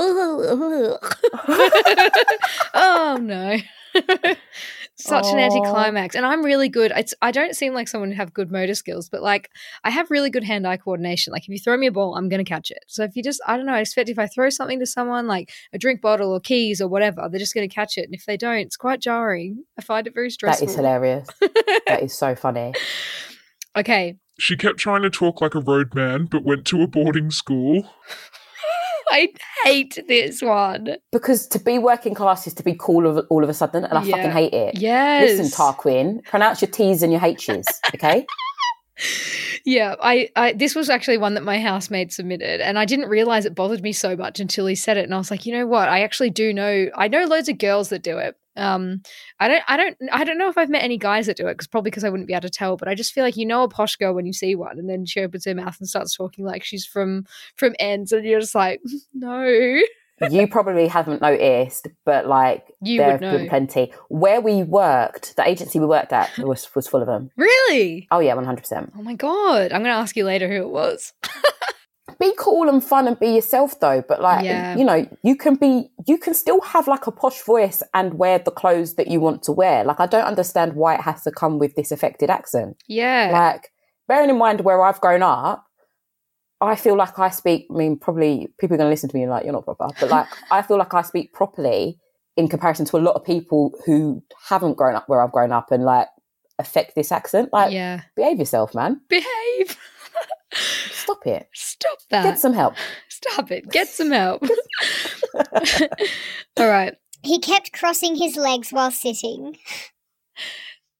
oh 2.73 3.19
no. 3.21 3.57
Such 5.01 5.25
an 5.27 5.39
anticlimax. 5.39 6.15
And 6.15 6.25
I'm 6.25 6.43
really 6.43 6.69
good. 6.69 6.91
It's 6.95 7.13
I 7.21 7.31
don't 7.31 7.55
seem 7.55 7.73
like 7.73 7.87
someone 7.87 8.11
who 8.11 8.15
have 8.17 8.33
good 8.33 8.51
motor 8.51 8.73
skills, 8.75 9.09
but 9.09 9.21
like 9.21 9.49
I 9.83 9.89
have 9.89 10.09
really 10.11 10.29
good 10.29 10.43
hand-eye 10.43 10.77
coordination. 10.77 11.31
Like 11.33 11.43
if 11.43 11.49
you 11.49 11.59
throw 11.59 11.77
me 11.77 11.87
a 11.87 11.91
ball, 11.91 12.15
I'm 12.15 12.29
gonna 12.29 12.43
catch 12.43 12.71
it. 12.71 12.83
So 12.87 13.03
if 13.03 13.15
you 13.15 13.23
just 13.23 13.41
I 13.47 13.57
don't 13.57 13.65
know, 13.65 13.73
I 13.73 13.79
expect 13.81 14.09
if 14.09 14.19
I 14.19 14.27
throw 14.27 14.49
something 14.49 14.79
to 14.79 14.85
someone 14.85 15.27
like 15.27 15.51
a 15.73 15.77
drink 15.77 16.01
bottle 16.01 16.31
or 16.31 16.39
keys 16.39 16.81
or 16.81 16.87
whatever, 16.87 17.27
they're 17.29 17.39
just 17.39 17.53
gonna 17.53 17.67
catch 17.67 17.97
it. 17.97 18.05
And 18.05 18.13
if 18.15 18.25
they 18.25 18.37
don't, 18.37 18.59
it's 18.59 18.77
quite 18.77 19.01
jarring. 19.01 19.63
I 19.77 19.81
find 19.81 20.07
it 20.07 20.13
very 20.13 20.27
That 20.27 20.33
stressful. 20.33 20.67
is 20.69 20.75
hilarious. 20.75 21.27
that 21.87 22.03
is 22.03 22.13
so 22.13 22.35
funny. 22.35 22.73
Okay. 23.73 24.17
She 24.37 24.57
kept 24.57 24.79
trying 24.79 25.01
to 25.03 25.09
talk 25.09 25.39
like 25.39 25.55
a 25.55 25.61
roadman, 25.61 26.25
but 26.25 26.43
went 26.43 26.65
to 26.65 26.81
a 26.81 26.87
boarding 26.87 27.31
school. 27.31 27.89
I 29.11 29.27
hate 29.65 29.99
this 30.07 30.41
one. 30.41 30.95
Because 31.11 31.47
to 31.47 31.59
be 31.59 31.77
working 31.77 32.13
class 32.15 32.47
is 32.47 32.53
to 32.55 32.63
be 32.63 32.73
cool 32.79 33.05
of, 33.05 33.25
all 33.29 33.43
of 33.43 33.49
a 33.49 33.53
sudden, 33.53 33.83
and 33.85 33.97
I 33.97 34.03
Yeah. 34.03 34.15
fucking 34.15 34.31
hate 34.31 34.53
it. 34.53 34.75
Yes. 34.75 35.37
Listen, 35.37 35.47
Tarquin, 35.47 36.23
pronounce 36.25 36.61
your 36.61 36.71
T's 36.71 37.03
and 37.03 37.11
your 37.11 37.23
H's, 37.23 37.65
okay? 37.93 38.25
Yeah, 39.63 39.95
I, 40.01 40.29
I 40.35 40.53
this 40.53 40.75
was 40.75 40.89
actually 40.89 41.17
one 41.17 41.33
that 41.35 41.43
my 41.43 41.59
housemate 41.59 42.11
submitted, 42.11 42.61
and 42.61 42.77
I 42.79 42.85
didn't 42.85 43.09
realize 43.09 43.45
it 43.45 43.55
bothered 43.55 43.81
me 43.81 43.93
so 43.93 44.15
much 44.15 44.39
until 44.39 44.65
he 44.65 44.75
said 44.75 44.97
it, 44.97 45.05
and 45.05 45.13
I 45.13 45.17
was 45.17 45.29
like, 45.31 45.45
you 45.45 45.53
know 45.53 45.65
what? 45.67 45.87
I 45.89 46.01
actually 46.01 46.29
do 46.29 46.53
know. 46.53 46.87
I 46.95 47.07
know 47.07 47.25
loads 47.25 47.49
of 47.49 47.57
girls 47.57 47.89
that 47.89 48.03
do 48.03 48.17
it. 48.17 48.35
Um, 48.55 49.01
I 49.39 49.47
don't, 49.47 49.63
I 49.67 49.77
don't, 49.77 49.97
I 50.11 50.23
don't 50.23 50.37
know 50.37 50.49
if 50.49 50.57
I've 50.57 50.69
met 50.69 50.83
any 50.83 50.97
guys 50.97 51.27
that 51.27 51.37
do 51.37 51.47
it 51.47 51.53
because 51.53 51.67
probably 51.67 51.91
because 51.91 52.03
I 52.03 52.09
wouldn't 52.09 52.27
be 52.27 52.33
able 52.33 52.41
to 52.41 52.49
tell. 52.49 52.77
But 52.77 52.87
I 52.87 52.95
just 52.95 53.13
feel 53.13 53.23
like 53.23 53.37
you 53.37 53.45
know 53.45 53.63
a 53.63 53.69
posh 53.69 53.95
girl 53.95 54.13
when 54.13 54.25
you 54.25 54.33
see 54.33 54.55
one, 54.55 54.77
and 54.77 54.89
then 54.89 55.05
she 55.05 55.21
opens 55.21 55.45
her 55.45 55.55
mouth 55.55 55.77
and 55.79 55.87
starts 55.87 56.15
talking 56.15 56.45
like 56.45 56.63
she's 56.63 56.85
from 56.85 57.25
from 57.55 57.75
ends, 57.79 58.11
and 58.11 58.25
you're 58.25 58.39
just 58.39 58.55
like, 58.55 58.81
no. 59.13 59.79
you 60.29 60.47
probably 60.47 60.87
haven't 60.87 61.21
noticed, 61.21 61.87
but 62.05 62.27
like 62.27 62.67
You 62.81 62.97
there 62.97 63.11
have 63.11 63.19
been 63.19 63.49
plenty. 63.49 63.93
Where 64.09 64.41
we 64.41 64.63
worked, 64.63 65.35
the 65.35 65.47
agency 65.47 65.79
we 65.79 65.85
worked 65.85 66.13
at 66.13 66.29
was 66.37 66.73
was 66.75 66.87
full 66.87 67.01
of 67.01 67.07
them. 67.07 67.31
Really? 67.37 68.07
Oh 68.11 68.19
yeah, 68.19 68.33
one 68.33 68.45
hundred 68.45 68.61
percent. 68.61 68.91
Oh 68.97 69.01
my 69.01 69.13
god! 69.13 69.71
I'm 69.71 69.81
gonna 69.81 69.93
ask 69.93 70.15
you 70.15 70.25
later 70.25 70.47
who 70.47 70.63
it 70.63 70.69
was. 70.69 71.13
Be 72.21 72.31
cool 72.37 72.69
and 72.69 72.83
fun 72.83 73.07
and 73.07 73.19
be 73.19 73.29
yourself 73.29 73.79
though, 73.79 74.03
but 74.07 74.21
like 74.21 74.45
Yeah. 74.45 74.77
you 74.77 74.85
know, 74.85 75.07
you 75.23 75.35
can 75.35 75.55
be 75.55 75.89
you 76.07 76.17
can 76.17 76.33
still 76.33 76.61
have 76.61 76.87
like 76.87 77.07
a 77.07 77.11
posh 77.11 77.41
voice 77.41 77.81
and 77.93 78.13
wear 78.13 78.39
the 78.39 78.51
clothes 78.51 78.93
that 78.95 79.07
you 79.07 79.19
want 79.19 79.41
to 79.43 79.51
wear. 79.51 79.83
Like 79.83 79.99
I 79.99 80.05
don't 80.05 80.23
understand 80.25 80.73
why 80.73 80.95
it 80.95 81.01
has 81.01 81.23
to 81.23 81.31
come 81.31 81.57
with 81.59 81.75
this 81.75 81.91
affected 81.91 82.29
accent. 82.29 82.77
Yeah. 82.87 83.31
Like 83.33 83.71
bearing 84.07 84.29
in 84.29 84.37
mind 84.37 84.61
where 84.61 84.83
I've 84.83 85.01
grown 85.01 85.23
up, 85.23 85.65
I 86.61 86.75
feel 86.75 86.95
like 86.95 87.17
I 87.17 87.29
speak. 87.29 87.65
I 87.71 87.73
mean, 87.73 87.97
probably 87.97 88.47
people 88.59 88.75
are 88.75 88.77
going 88.77 88.87
to 88.87 88.91
listen 88.91 89.09
to 89.09 89.15
me 89.15 89.23
and 89.23 89.31
like 89.31 89.43
you're 89.43 89.53
not 89.53 89.65
proper, 89.65 89.87
but 89.99 90.09
like 90.09 90.27
I 90.51 90.61
feel 90.61 90.77
like 90.77 90.93
I 90.93 91.01
speak 91.01 91.33
properly 91.33 91.99
in 92.37 92.47
comparison 92.47 92.85
to 92.85 92.97
a 92.97 92.99
lot 92.99 93.15
of 93.15 93.25
people 93.25 93.73
who 93.85 94.23
haven't 94.47 94.77
grown 94.77 94.95
up 94.95 95.09
where 95.09 95.21
I've 95.23 95.31
grown 95.31 95.51
up 95.51 95.71
and 95.71 95.83
like 95.83 96.07
affect 96.59 96.95
this 96.95 97.11
accent. 97.11 97.49
Like, 97.51 97.73
yeah. 97.73 98.01
behave 98.15 98.39
yourself, 98.39 98.73
man. 98.73 99.01
Behave. 99.09 99.77
Stop 100.91 101.25
it. 101.25 101.47
Stop 101.53 101.97
that. 102.09 102.23
Get 102.23 102.39
some 102.39 102.53
help. 102.53 102.75
Stop 103.09 103.51
it. 103.51 103.69
Get 103.69 103.87
some 103.87 104.11
help. 104.11 104.43
All 106.57 106.67
right. 106.67 106.95
He 107.23 107.39
kept 107.39 107.73
crossing 107.73 108.15
his 108.15 108.35
legs 108.35 108.71
while 108.71 108.91
sitting. 108.91 109.57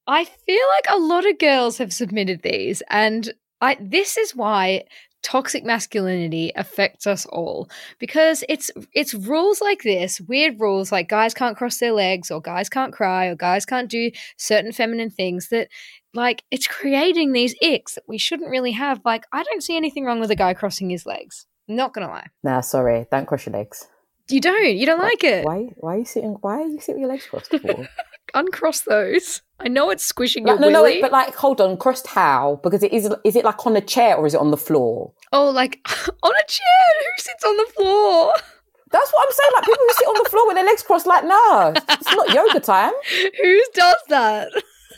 I 0.07 0.25
feel 0.25 0.67
like 0.75 0.85
a 0.89 0.99
lot 0.99 1.27
of 1.27 1.39
girls 1.39 1.77
have 1.77 1.93
submitted 1.93 2.41
these, 2.41 2.81
and 2.89 3.33
I 3.61 3.77
this 3.79 4.17
is 4.17 4.35
why 4.35 4.83
toxic 5.23 5.63
masculinity 5.63 6.51
affects 6.55 7.05
us 7.05 7.25
all 7.27 7.69
because 7.99 8.43
it's 8.49 8.71
it's 8.93 9.13
rules 9.13 9.61
like 9.61 9.83
this 9.83 10.19
weird 10.21 10.59
rules 10.59 10.91
like 10.91 11.07
guys 11.07 11.33
can't 11.33 11.55
cross 11.57 11.77
their 11.77 11.91
legs 11.91 12.31
or 12.31 12.41
guys 12.41 12.69
can't 12.69 12.91
cry 12.93 13.27
or 13.27 13.35
guys 13.35 13.65
can't 13.65 13.89
do 13.89 14.09
certain 14.37 14.71
feminine 14.71 15.09
things 15.09 15.49
that 15.49 15.67
like 16.13 16.43
it's 16.51 16.67
creating 16.67 17.31
these 17.33 17.55
icks 17.61 17.93
that 17.95 18.03
we 18.07 18.17
shouldn't 18.17 18.49
really 18.49 18.71
have 18.71 18.99
like 19.05 19.25
i 19.31 19.43
don't 19.43 19.63
see 19.63 19.77
anything 19.77 20.05
wrong 20.05 20.19
with 20.19 20.31
a 20.31 20.35
guy 20.35 20.53
crossing 20.53 20.89
his 20.89 21.05
legs 21.05 21.45
not 21.67 21.93
gonna 21.93 22.07
lie 22.07 22.27
Nah, 22.43 22.61
sorry. 22.61 23.05
Don't 23.11 23.25
cross 23.27 23.45
your 23.45 23.53
legs. 23.53 23.87
you 24.29 24.41
don't 24.41 24.75
you 24.75 24.85
don't 24.85 24.99
like 24.99 25.23
it 25.23 25.45
Why? 25.45 25.69
Why 25.77 25.95
are 25.95 25.99
you 25.99 26.05
sitting? 26.05 26.31
Why 26.41 26.61
are 26.61 26.67
you 26.67 26.79
sitting 26.79 27.01
with 27.01 27.01
your 27.01 27.09
legs 27.09 27.27
crossed? 27.27 27.53
Uncross 28.33 28.81
those 28.81 29.41
i 29.59 29.67
know 29.67 29.89
it's 29.91 30.03
squishing 30.03 30.43
no, 30.43 30.53
your 30.53 30.59
no, 30.61 30.69
no. 30.69 30.81
willy. 30.81 30.95
wait, 30.95 31.01
But 31.01 31.11
like, 31.11 31.35
hold 31.35 31.61
on. 31.61 31.77
Crossed 31.77 32.07
how? 32.07 32.59
Because 32.63 32.81
it 32.83 32.91
is. 32.91 33.07
Is 33.23 33.35
it 33.35 33.45
like 33.45 33.65
on 33.65 33.75
a 33.75 33.81
chair 33.81 34.15
or 34.15 34.25
is 34.25 34.33
it 34.33 34.39
on 34.41 34.49
the 34.51 34.57
floor? 34.57 35.13
Oh, 35.31 35.49
like 35.49 35.79
on 36.23 36.31
a 36.31 36.45
chair. 36.47 36.87
Who 36.99 37.21
sits 37.21 37.43
on 37.43 37.57
the 37.57 37.71
floor? 37.75 38.33
That's 38.91 39.11
what 39.11 39.25
I'm 39.27 39.33
saying. 39.33 39.51
Like 39.53 39.63
people 39.65 39.85
who 39.87 39.93
sit 39.93 40.07
on 40.07 40.23
the 40.23 40.29
floor 40.29 40.47
with 40.47 40.55
their 40.55 40.65
legs 40.65 40.83
crossed. 40.83 41.07
Like, 41.07 41.23
no, 41.23 41.73
it's 41.75 42.11
not 42.15 42.33
yoga 42.33 42.59
time. 42.59 42.91
Who 43.41 43.61
does 43.73 43.95
that? 44.09 44.49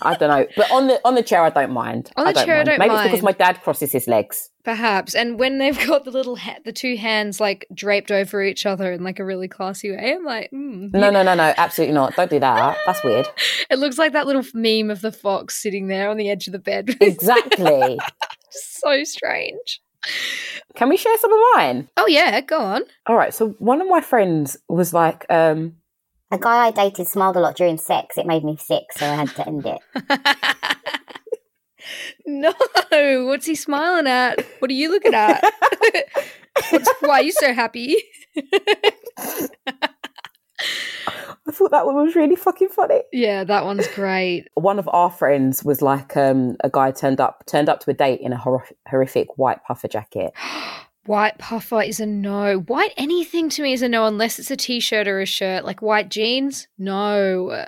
I 0.03 0.15
don't 0.15 0.29
know, 0.29 0.45
but 0.55 0.69
on 0.71 0.87
the 0.87 0.99
on 1.05 1.15
the 1.15 1.23
chair, 1.23 1.41
I 1.43 1.49
don't 1.49 1.71
mind. 1.71 2.11
On 2.17 2.25
the 2.25 2.29
I 2.29 2.33
don't 2.33 2.45
chair, 2.45 2.55
I 2.55 2.57
mind. 2.59 2.65
don't 2.67 2.79
Maybe 2.79 2.93
it's 2.93 3.03
because 3.03 3.21
my 3.23 3.31
dad 3.31 3.61
crosses 3.61 3.91
his 3.91 4.07
legs. 4.07 4.49
Perhaps. 4.63 5.13
And 5.15 5.37
when 5.39 5.57
they've 5.57 5.77
got 5.87 6.05
the 6.05 6.11
little 6.11 6.35
ha- 6.37 6.59
the 6.63 6.71
two 6.71 6.95
hands 6.95 7.39
like 7.41 7.65
draped 7.73 8.11
over 8.11 8.41
each 8.43 8.65
other 8.65 8.93
in 8.93 9.03
like 9.03 9.19
a 9.19 9.25
really 9.25 9.47
classy 9.47 9.91
way, 9.91 10.13
I'm 10.15 10.23
like, 10.23 10.51
mm, 10.51 10.93
No, 10.93 11.09
no, 11.09 11.23
no, 11.23 11.33
no, 11.35 11.53
absolutely 11.57 11.95
not. 11.95 12.15
Don't 12.15 12.29
do 12.29 12.39
that. 12.39 12.77
That's 12.85 13.03
weird. 13.03 13.27
It 13.69 13.79
looks 13.79 13.97
like 13.97 14.13
that 14.13 14.27
little 14.27 14.43
meme 14.53 14.91
of 14.91 15.01
the 15.01 15.11
fox 15.11 15.55
sitting 15.61 15.87
there 15.87 16.09
on 16.09 16.17
the 16.17 16.29
edge 16.29 16.47
of 16.47 16.53
the 16.53 16.59
bed. 16.59 16.95
Exactly. 17.01 17.99
so 18.49 19.03
strange. 19.03 19.81
Can 20.75 20.89
we 20.89 20.97
share 20.97 21.17
some 21.17 21.31
of 21.33 21.39
mine? 21.55 21.89
Oh 21.97 22.07
yeah, 22.07 22.41
go 22.41 22.59
on. 22.59 22.83
All 23.07 23.15
right. 23.15 23.33
So 23.33 23.49
one 23.59 23.81
of 23.81 23.87
my 23.87 24.01
friends 24.01 24.57
was 24.67 24.93
like, 24.93 25.25
um, 25.29 25.75
A 26.34 26.38
guy 26.39 26.65
I 26.65 26.72
dated 26.72 27.08
smiled 27.08 27.38
a 27.38 27.39
lot 27.39 27.56
during 27.56 27.78
sex. 27.78 28.17
It 28.17 28.26
made 28.26 28.43
me 28.43 28.58
sick, 28.58 28.86
so 28.91 29.06
I 29.06 29.13
had 29.13 29.30
to 29.36 29.48
end 29.48 29.67
it. 29.67 29.80
No, 32.26 32.54
what's 33.26 33.46
he 33.46 33.56
smiling 33.56 34.08
at? 34.08 34.39
What 34.60 34.72
are 34.72 34.74
you 34.74 34.89
looking 34.89 35.13
at? 35.13 35.43
What's, 36.69 36.89
why 37.02 37.15
are 37.19 37.22
you 37.22 37.34
so 37.34 37.54
happy? 37.54 37.98
I 38.38 39.50
thought 41.52 41.72
that 41.72 41.86
one 41.86 41.96
was 41.96 42.15
really 42.15 42.38
fucking 42.38 42.69
funny. 42.69 43.02
Yeah, 43.12 43.43
that 43.43 43.65
one's 43.65 43.88
great. 43.89 44.48
One 44.54 44.80
of 44.80 44.88
our 44.93 45.12
friends 45.12 45.65
was 45.65 45.82
like 45.82 46.15
um, 46.15 46.56
a 46.63 46.69
guy 46.69 46.91
turned 46.91 47.19
up 47.19 47.43
turned 47.48 47.67
up 47.67 47.82
to 47.82 47.91
a 47.91 47.93
date 47.93 48.22
in 48.22 48.32
a 48.32 48.38
hor- 48.38 48.65
horrific 48.88 49.38
white 49.38 49.62
puffer 49.67 49.89
jacket. 49.89 50.32
White 51.05 51.37
puffer 51.37 51.81
is 51.81 51.99
a 51.99 52.05
no. 52.05 52.59
White 52.59 52.93
anything 52.97 53.49
to 53.49 53.61
me 53.61 53.73
is 53.73 53.81
a 53.81 53.89
no 53.89 54.05
unless 54.05 54.39
it's 54.39 54.51
a 54.51 54.55
t-shirt 54.55 55.07
or 55.07 55.19
a 55.19 55.25
shirt. 55.25 55.65
Like 55.65 55.81
white 55.81 56.09
jeans, 56.09 56.67
no. 56.77 57.65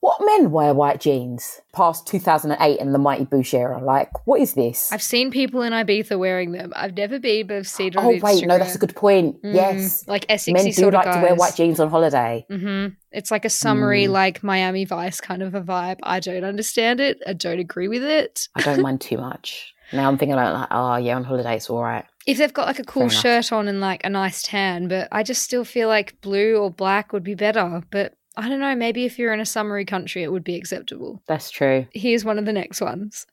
What 0.00 0.18
men 0.24 0.50
wear 0.52 0.72
white 0.74 1.00
jeans 1.00 1.60
past 1.72 2.06
2008 2.06 2.78
and 2.78 2.94
the 2.94 2.98
Mighty 2.98 3.24
Boosh 3.24 3.54
era? 3.54 3.82
Like, 3.82 4.10
what 4.26 4.40
is 4.40 4.52
this? 4.54 4.92
I've 4.92 5.02
seen 5.02 5.30
people 5.30 5.62
in 5.62 5.72
Ibiza 5.72 6.16
wearing 6.18 6.52
them. 6.52 6.72
I've 6.76 6.96
never 6.96 7.18
been, 7.18 7.46
but 7.48 7.56
I've 7.56 7.66
seen 7.68 7.88
it 7.88 7.96
oh 7.96 8.16
wait, 8.22 8.46
no, 8.46 8.58
that's 8.58 8.74
a 8.76 8.78
good 8.78 8.94
point. 8.94 9.42
Mm, 9.42 9.54
yes, 9.54 10.06
like 10.06 10.26
Essexy 10.28 10.52
men 10.52 10.64
do 10.70 10.90
like 10.90 11.04
to 11.12 11.22
wear 11.22 11.34
white 11.34 11.56
jeans 11.56 11.80
on 11.80 11.88
holiday. 11.88 12.46
hmm 12.48 12.88
It's 13.10 13.30
like 13.30 13.44
a 13.44 13.50
summery, 13.50 14.04
Mm. 14.04 14.10
like 14.10 14.42
Miami 14.44 14.84
Vice 14.84 15.20
kind 15.20 15.42
of 15.42 15.54
a 15.54 15.60
vibe. 15.62 15.98
I 16.02 16.20
don't 16.20 16.44
understand 16.44 17.00
it. 17.00 17.20
I 17.26 17.32
don't 17.32 17.58
agree 17.58 17.88
with 17.88 18.02
it. 18.04 18.48
I 18.54 18.62
don't 18.62 18.82
mind 18.82 19.00
too 19.00 19.16
much. 19.18 19.72
Now 19.92 20.08
I'm 20.08 20.18
thinking 20.18 20.36
like, 20.36 20.68
oh 20.70 20.96
yeah, 20.96 21.16
on 21.16 21.24
holiday 21.24 21.56
it's 21.56 21.70
all 21.70 21.82
right. 21.82 22.04
If 22.26 22.38
they've 22.38 22.52
got 22.52 22.66
like 22.66 22.80
a 22.80 22.84
cool 22.84 23.08
shirt 23.08 23.52
on 23.52 23.68
and 23.68 23.80
like 23.80 24.04
a 24.04 24.10
nice 24.10 24.42
tan, 24.42 24.88
but 24.88 25.06
I 25.12 25.22
just 25.22 25.42
still 25.42 25.64
feel 25.64 25.88
like 25.88 26.20
blue 26.20 26.56
or 26.56 26.70
black 26.70 27.12
would 27.12 27.22
be 27.22 27.36
better. 27.36 27.82
But 27.90 28.14
I 28.36 28.48
don't 28.48 28.60
know, 28.60 28.74
maybe 28.74 29.04
if 29.04 29.18
you're 29.18 29.32
in 29.32 29.40
a 29.40 29.46
summery 29.46 29.84
country, 29.84 30.24
it 30.24 30.32
would 30.32 30.44
be 30.44 30.56
acceptable. 30.56 31.22
That's 31.28 31.50
true. 31.50 31.86
Here's 31.92 32.24
one 32.24 32.38
of 32.38 32.44
the 32.44 32.52
next 32.52 32.80
ones. 32.80 33.26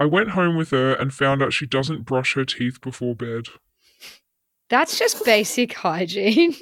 I 0.00 0.06
went 0.06 0.30
home 0.30 0.56
with 0.56 0.70
her 0.70 0.92
and 0.92 1.14
found 1.14 1.42
out 1.42 1.52
she 1.52 1.66
doesn't 1.66 2.04
brush 2.04 2.34
her 2.34 2.44
teeth 2.44 2.80
before 2.80 3.14
bed. 3.14 3.44
That's 4.68 4.98
just 4.98 5.24
basic 5.24 5.74
hygiene. 5.74 6.54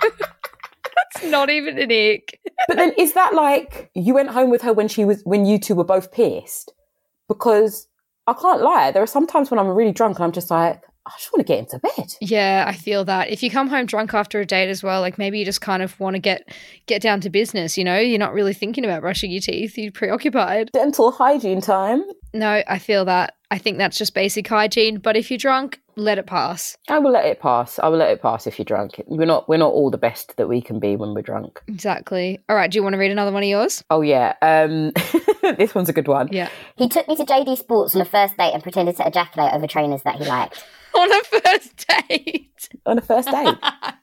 That's 0.00 1.24
not 1.24 1.50
even 1.50 1.78
an 1.78 1.90
ick. 1.90 2.38
But 2.68 2.76
then 2.76 2.92
is 2.96 3.14
that 3.14 3.34
like 3.34 3.90
you 3.94 4.14
went 4.14 4.30
home 4.30 4.50
with 4.50 4.62
her 4.62 4.72
when 4.72 4.86
she 4.86 5.04
was 5.04 5.20
when 5.24 5.46
you 5.46 5.58
two 5.58 5.74
were 5.74 5.84
both 5.84 6.12
pissed? 6.12 6.72
Because 7.26 7.88
I 8.26 8.34
can't 8.34 8.62
lie, 8.62 8.92
there 8.92 9.02
are 9.02 9.06
some 9.06 9.26
times 9.26 9.50
when 9.50 9.58
I'm 9.58 9.66
really 9.66 9.92
drunk 9.92 10.18
and 10.18 10.24
I'm 10.24 10.32
just 10.32 10.50
like, 10.50 10.82
I 11.04 11.10
just 11.18 11.32
want 11.32 11.44
to 11.46 11.52
get 11.52 11.58
into 11.58 11.78
bed. 11.80 12.14
Yeah, 12.20 12.64
I 12.66 12.74
feel 12.74 13.04
that. 13.06 13.28
If 13.28 13.42
you 13.42 13.50
come 13.50 13.68
home 13.68 13.86
drunk 13.86 14.14
after 14.14 14.40
a 14.40 14.46
date 14.46 14.68
as 14.68 14.84
well, 14.84 15.00
like 15.00 15.18
maybe 15.18 15.38
you 15.38 15.44
just 15.44 15.60
kind 15.60 15.82
of 15.82 15.98
want 15.98 16.14
to 16.14 16.20
get 16.20 16.48
get 16.86 17.02
down 17.02 17.20
to 17.22 17.30
business, 17.30 17.76
you 17.76 17.82
know? 17.82 17.98
You're 17.98 18.20
not 18.20 18.32
really 18.32 18.54
thinking 18.54 18.84
about 18.84 19.00
brushing 19.00 19.32
your 19.32 19.40
teeth, 19.40 19.76
you're 19.76 19.90
preoccupied. 19.90 20.70
Dental 20.72 21.10
hygiene 21.10 21.60
time. 21.60 22.04
No, 22.32 22.62
I 22.66 22.78
feel 22.78 23.04
that. 23.06 23.34
I 23.50 23.58
think 23.58 23.78
that's 23.78 23.98
just 23.98 24.14
basic 24.14 24.48
hygiene, 24.48 24.98
but 24.98 25.16
if 25.16 25.30
you're 25.30 25.38
drunk, 25.38 25.80
let 25.96 26.18
it 26.18 26.26
pass. 26.26 26.76
I 26.88 26.98
will 26.98 27.12
let 27.12 27.26
it 27.26 27.40
pass. 27.40 27.78
I 27.78 27.88
will 27.88 27.98
let 27.98 28.10
it 28.10 28.22
pass 28.22 28.46
if 28.46 28.58
you're 28.58 28.64
drunk. 28.64 29.02
We're 29.06 29.26
not 29.26 29.48
we're 29.48 29.58
not 29.58 29.72
all 29.72 29.90
the 29.90 29.98
best 29.98 30.36
that 30.36 30.48
we 30.48 30.60
can 30.60 30.78
be 30.78 30.96
when 30.96 31.14
we're 31.14 31.22
drunk. 31.22 31.60
Exactly. 31.68 32.40
All 32.48 32.56
right, 32.56 32.70
do 32.70 32.76
you 32.76 32.82
want 32.82 32.94
to 32.94 32.98
read 32.98 33.10
another 33.10 33.32
one 33.32 33.42
of 33.42 33.48
yours? 33.48 33.84
Oh 33.90 34.00
yeah. 34.02 34.34
Um 34.42 34.92
this 35.56 35.74
one's 35.74 35.88
a 35.88 35.92
good 35.92 36.08
one. 36.08 36.28
Yeah. 36.30 36.48
He 36.76 36.88
took 36.88 37.06
me 37.08 37.16
to 37.16 37.24
JD 37.24 37.58
Sports 37.58 37.94
on 37.94 38.00
a 38.00 38.06
first 38.06 38.36
date 38.36 38.52
and 38.52 38.62
pretended 38.62 38.96
to 38.96 39.06
ejaculate 39.06 39.52
over 39.52 39.66
trainers 39.66 40.02
that 40.02 40.16
he 40.16 40.24
liked. 40.24 40.64
On 40.94 41.10
a 41.10 41.24
first 41.24 41.86
date. 41.88 42.68
On 42.84 42.98
a 42.98 43.00
first 43.00 43.30
date. 43.30 43.56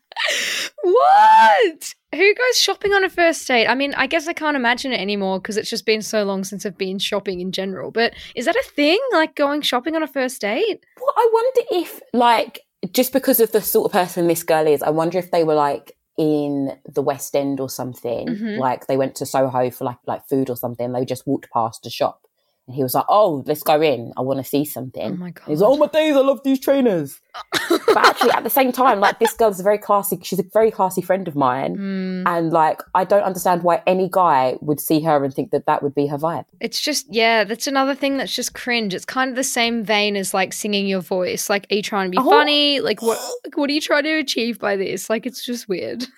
What? 0.81 1.95
Who 2.13 2.33
goes 2.33 2.57
shopping 2.59 2.93
on 2.93 3.03
a 3.03 3.09
first 3.09 3.47
date? 3.47 3.67
I 3.67 3.75
mean, 3.75 3.93
I 3.93 4.07
guess 4.07 4.27
I 4.27 4.33
can't 4.33 4.55
imagine 4.57 4.91
it 4.91 4.99
anymore 4.99 5.39
because 5.39 5.57
it's 5.57 5.69
just 5.69 5.85
been 5.85 6.01
so 6.01 6.23
long 6.23 6.43
since 6.43 6.65
I've 6.65 6.77
been 6.77 6.97
shopping 6.97 7.39
in 7.39 7.51
general. 7.51 7.91
But 7.91 8.13
is 8.35 8.45
that 8.45 8.55
a 8.55 8.63
thing? 8.71 8.99
Like 9.13 9.35
going 9.35 9.61
shopping 9.61 9.95
on 9.95 10.01
a 10.01 10.07
first 10.07 10.41
date? 10.41 10.83
Well, 10.99 11.13
I 11.15 11.29
wonder 11.31 11.61
if, 11.85 12.01
like, 12.13 12.61
just 12.91 13.13
because 13.13 13.39
of 13.39 13.51
the 13.51 13.61
sort 13.61 13.85
of 13.85 13.91
person 13.91 14.27
this 14.27 14.41
girl 14.41 14.65
is, 14.65 14.81
I 14.81 14.89
wonder 14.89 15.19
if 15.19 15.29
they 15.29 15.43
were 15.43 15.53
like 15.53 15.95
in 16.17 16.75
the 16.85 17.01
West 17.01 17.35
End 17.35 17.59
or 17.59 17.69
something. 17.69 18.27
Mhm. 18.27 18.57
Like 18.57 18.87
they 18.87 18.97
went 18.97 19.15
to 19.15 19.25
Soho 19.25 19.69
for 19.69 19.85
like 19.85 19.97
like 20.07 20.25
food 20.27 20.49
or 20.49 20.57
something. 20.57 20.91
They 20.91 21.05
just 21.05 21.27
walked 21.27 21.49
past 21.51 21.85
a 21.85 21.89
shop, 21.89 22.21
and 22.69 22.75
he 22.75 22.83
was 22.83 22.93
like, 22.93 23.05
"Oh, 23.09 23.43
let's 23.47 23.63
go 23.63 23.81
in. 23.81 24.13
I 24.15 24.21
want 24.21 24.37
to 24.37 24.43
see 24.43 24.63
something." 24.63 25.13
Oh 25.13 25.17
my 25.17 25.31
god. 25.31 25.43
He's 25.47 25.59
like, 25.61 25.69
"Oh 25.71 25.77
my 25.77 25.87
days, 25.87 26.15
I 26.15 26.19
love 26.19 26.41
these 26.43 26.59
trainers." 26.59 27.19
but 27.69 27.97
actually, 27.97 28.31
at 28.31 28.43
the 28.43 28.49
same 28.49 28.71
time, 28.71 28.99
like 28.99 29.17
this 29.19 29.33
girl's 29.33 29.59
a 29.59 29.63
very 29.63 29.79
classy. 29.79 30.19
She's 30.21 30.39
a 30.39 30.43
very 30.53 30.69
classy 30.71 31.01
friend 31.01 31.27
of 31.27 31.35
mine, 31.35 31.75
Hmm. 31.75 32.23
and 32.27 32.51
like 32.51 32.81
I 32.93 33.03
don't 33.05 33.23
understand 33.23 33.63
why 33.63 33.81
any 33.87 34.07
guy 34.11 34.57
would 34.61 34.79
see 34.79 35.01
her 35.01 35.23
and 35.23 35.33
think 35.33 35.49
that 35.51 35.65
that 35.65 35.81
would 35.81 35.95
be 35.95 36.05
her 36.07 36.17
vibe. 36.17 36.45
It's 36.61 36.79
just, 36.79 37.07
yeah, 37.09 37.43
that's 37.43 37.65
another 37.67 37.95
thing 37.95 38.17
that's 38.17 38.35
just 38.35 38.53
cringe. 38.53 38.93
It's 38.93 39.05
kind 39.05 39.29
of 39.31 39.35
the 39.35 39.43
same 39.43 39.83
vein 39.83 40.15
as 40.15 40.33
like 40.33 40.53
singing 40.53 40.85
your 40.87 41.01
voice. 41.01 41.49
Like, 41.49 41.65
are 41.71 41.75
you 41.75 41.81
trying 41.81 42.11
to 42.11 42.15
be 42.15 42.21
Oh. 42.23 42.29
funny? 42.29 42.79
Like, 42.81 43.01
what, 43.01 43.19
like, 43.43 43.57
what 43.57 43.69
are 43.69 43.73
you 43.73 43.81
trying 43.81 44.03
to 44.03 44.17
achieve 44.19 44.59
by 44.59 44.75
this? 44.75 45.09
Like, 45.09 45.25
it's 45.25 45.43
just 45.43 45.67
weird. 45.67 46.05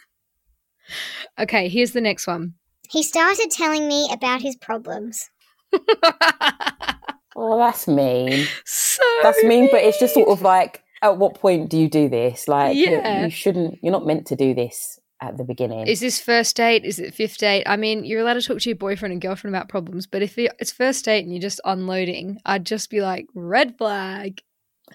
Okay, 1.39 1.69
here's 1.69 1.91
the 1.91 2.01
next 2.01 2.27
one. 2.27 2.53
He 2.89 3.03
started 3.03 3.49
telling 3.51 3.87
me 3.87 4.09
about 4.11 4.41
his 4.41 4.57
problems. 4.57 5.29
Oh, 7.33 7.57
that's 7.57 7.87
mean. 7.87 8.45
So 8.65 9.01
That's 9.23 9.41
mean, 9.43 9.69
but 9.71 9.81
it's 9.81 9.97
just 9.99 10.13
sort 10.13 10.27
of 10.27 10.41
like, 10.41 10.83
at 11.01 11.17
what 11.17 11.35
point 11.39 11.69
do 11.69 11.77
you 11.77 11.89
do 11.89 12.09
this? 12.09 12.47
Like, 12.47 12.75
you- 12.75 12.87
Yeah. 12.91 13.23
you 13.23 13.29
shouldn't. 13.31 13.79
You're 13.81 13.93
not 13.93 14.05
meant 14.05 14.27
to 14.27 14.35
do 14.35 14.53
this 14.53 14.99
at 15.21 15.37
the 15.37 15.45
beginning. 15.45 15.87
Is 15.87 16.01
this 16.01 16.19
first 16.19 16.57
date? 16.57 16.83
Is 16.83 16.99
it 16.99 17.13
fifth 17.13 17.37
date? 17.37 17.63
I 17.65 17.77
mean, 17.77 18.03
you're 18.03 18.19
allowed 18.19 18.33
to 18.33 18.41
talk 18.41 18.59
to 18.59 18.69
your 18.69 18.75
boyfriend 18.75 19.13
and 19.13 19.21
girlfriend 19.21 19.55
about 19.55 19.69
problems, 19.69 20.07
but 20.07 20.21
if 20.21 20.37
it's 20.37 20.71
first 20.73 21.05
date 21.05 21.23
and 21.23 21.31
you're 21.33 21.41
just 21.41 21.61
unloading, 21.63 22.39
I'd 22.45 22.65
just 22.65 22.89
be 22.89 23.01
like, 23.01 23.27
red 23.33 23.77
flag. 23.77 24.41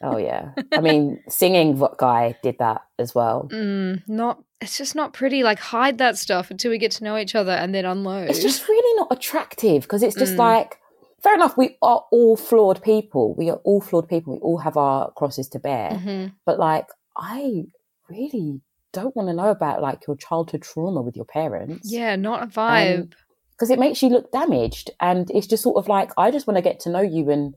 oh 0.02 0.18
yeah. 0.18 0.50
I 0.74 0.80
mean, 0.82 1.22
singing 1.28 1.82
guy 1.98 2.36
did 2.42 2.56
that 2.58 2.82
as 2.98 3.14
well. 3.14 3.48
Mm, 3.50 4.02
not. 4.06 4.42
It's 4.60 4.78
just 4.78 4.94
not 4.94 5.12
pretty. 5.12 5.42
Like, 5.42 5.58
hide 5.58 5.98
that 5.98 6.16
stuff 6.16 6.50
until 6.50 6.70
we 6.70 6.78
get 6.78 6.90
to 6.92 7.04
know 7.04 7.16
each 7.18 7.34
other 7.34 7.52
and 7.52 7.74
then 7.74 7.84
unload. 7.84 8.30
It's 8.30 8.42
just 8.42 8.66
really 8.68 8.96
not 8.98 9.08
attractive 9.10 9.82
because 9.82 10.02
it's 10.02 10.16
just 10.16 10.34
Mm. 10.34 10.38
like, 10.38 10.78
fair 11.22 11.34
enough. 11.34 11.56
We 11.58 11.76
are 11.82 12.04
all 12.10 12.36
flawed 12.36 12.82
people. 12.82 13.34
We 13.34 13.50
are 13.50 13.60
all 13.64 13.80
flawed 13.80 14.08
people. 14.08 14.34
We 14.34 14.40
all 14.40 14.58
have 14.58 14.76
our 14.76 15.10
crosses 15.12 15.48
to 15.50 15.58
bear. 15.58 15.90
Mhm. 15.90 16.32
But 16.46 16.58
like, 16.58 16.86
I 17.16 17.64
really 18.08 18.60
don't 18.92 19.14
want 19.14 19.28
to 19.28 19.34
know 19.34 19.50
about 19.50 19.82
like 19.82 20.06
your 20.06 20.16
childhood 20.16 20.62
trauma 20.62 21.02
with 21.02 21.16
your 21.16 21.26
parents. 21.26 21.90
Yeah, 21.92 22.16
not 22.16 22.42
a 22.42 22.46
vibe. 22.46 23.12
because 23.52 23.70
it 23.70 23.78
makes 23.78 24.02
you 24.02 24.10
look 24.10 24.30
damaged 24.32 24.90
and 25.00 25.30
it's 25.30 25.46
just 25.46 25.62
sort 25.62 25.76
of 25.78 25.88
like 25.88 26.10
i 26.18 26.30
just 26.30 26.46
want 26.46 26.58
to 26.58 26.62
get 26.62 26.78
to 26.78 26.90
know 26.90 27.00
you 27.00 27.30
and 27.30 27.54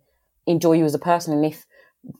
enjoy 0.47 0.71
you 0.71 0.85
as 0.85 0.93
a 0.95 0.99
person 0.99 1.33
and 1.33 1.43
if 1.43 1.65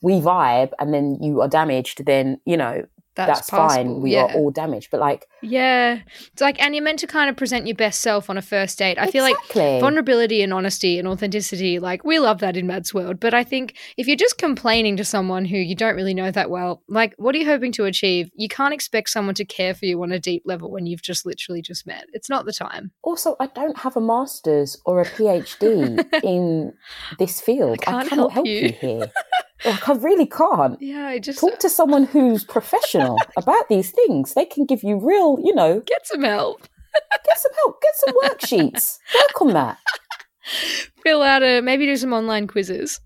we 0.02 0.16
vibe 0.20 0.72
and 0.80 0.94
then 0.94 1.18
you 1.22 1.40
are 1.40 1.48
damaged 1.48 2.06
then 2.06 2.38
you 2.44 2.58
know 2.58 2.84
That's 3.16 3.40
that's, 3.40 3.50
fine 3.50 4.02
we 4.02 4.16
are 4.16 4.32
all 4.34 4.52
damaged 4.52 4.90
but 4.92 5.00
like 5.00 5.28
Yeah. 5.42 6.00
It's 6.32 6.42
like, 6.42 6.62
and 6.62 6.76
you're 6.76 6.84
meant 6.84 7.00
to 7.00 7.08
kind 7.08 7.30
of 7.30 7.36
present 7.38 7.66
your 7.68 7.76
best 7.76 8.02
self 8.02 8.30
on 8.30 8.38
a 8.38 8.42
first 8.42 8.78
date. 8.78 8.98
I 8.98 9.08
feel 9.08 9.24
like 9.24 9.38
vulnerability 9.54 10.42
and 10.42 10.54
honesty 10.54 11.00
and 11.00 11.08
authenticity, 11.08 11.80
like, 11.80 12.04
we 12.04 12.20
love 12.20 12.40
that 12.40 12.58
in 12.58 12.68
Mad's 12.68 12.94
world. 12.94 13.20
But 13.20 13.34
I 13.34 13.44
think 13.44 13.78
if 13.98 14.08
you're 14.08 14.16
just 14.16 14.38
complaining 14.38 14.98
to 14.98 15.06
someone 15.06 15.46
who 15.46 15.58
you 15.58 15.76
don't 15.76 15.96
really 15.96 16.14
know 16.14 16.32
that 16.32 16.50
well, 16.50 16.84
like, 16.88 17.14
what 17.18 17.36
are 17.36 17.38
you 17.38 17.46
hoping 17.46 17.72
to 17.74 17.86
achieve? 17.86 18.30
You 18.36 18.48
can't 18.50 18.74
expect 18.74 19.10
someone 19.10 19.36
to 19.36 19.46
care 19.46 19.74
for 19.74 19.86
you 19.86 20.02
on 20.04 20.12
a 20.12 20.20
deep 20.20 20.44
level 20.46 20.72
when 20.72 20.86
you've 20.86 21.02
just 21.02 21.26
literally 21.26 21.62
just 21.62 21.88
met. 21.88 22.06
It's 22.14 22.30
not 22.30 22.46
the 22.46 22.54
time. 22.54 22.92
also 23.04 23.36
i 23.40 23.48
don't 23.48 23.78
have 23.78 23.96
a 23.98 24.02
master's 24.02 24.78
or 24.86 25.02
a 25.02 25.06
phd 25.06 26.06
in 26.24 26.74
this 27.18 27.42
field 27.42 27.72
I 27.72 27.78
can't 27.78 28.10
cannot 28.10 28.32
help 28.32 28.34
help 28.34 28.48
you. 28.48 28.60
you, 28.60 28.72
here 28.72 29.12
like 29.66 29.90
i 29.90 29.94
really 29.94 30.26
can't 30.26 30.82
Yeah, 30.82 31.08
I 31.08 31.20
just 31.20 31.40
talk 31.40 31.60
to 31.60 31.68
uh, 31.68 31.70
someone 31.70 32.06
who's 32.06 32.44
professional 32.44 33.18
about 33.38 33.68
these 33.70 33.92
things 33.92 34.34
they 34.34 34.46
can 34.46 34.66
give 34.66 34.84
you 34.84 34.98
real 35.00 35.38
you 35.44 35.54
know 35.54 35.82
get 35.82 36.06
some 36.08 36.24
help. 36.24 36.62
get 37.26 37.38
some 37.38 37.52
help 37.56 37.82
get 37.82 37.96
some 37.96 38.16
worksheets 38.24 38.98
work 39.16 39.42
on 39.42 39.54
that 39.54 39.78
Fill 41.04 41.22
out 41.22 41.44
a, 41.44 41.62
maybe 41.62 41.86
do 41.86 41.96
some 41.96 42.14
online 42.14 42.48
quizzes. 42.48 43.00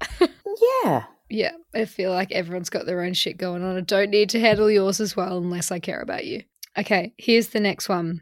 yeah 0.83 1.03
Yeah, 1.29 1.51
I 1.73 1.85
feel 1.85 2.11
like 2.11 2.31
everyone's 2.31 2.69
got 2.69 2.85
their 2.85 3.01
own 3.01 3.13
shit 3.13 3.37
going 3.37 3.63
on. 3.63 3.75
I 3.77 3.81
don't 3.81 4.11
need 4.11 4.29
to 4.29 4.39
handle 4.39 4.69
yours 4.71 5.01
as 5.01 5.15
well 5.15 5.37
unless 5.39 5.71
I 5.71 5.79
care 5.79 5.99
about 6.01 6.25
you. 6.25 6.43
Okay, 6.77 7.13
here's 7.17 7.49
the 7.49 7.59
next 7.59 7.89
one. 7.89 8.21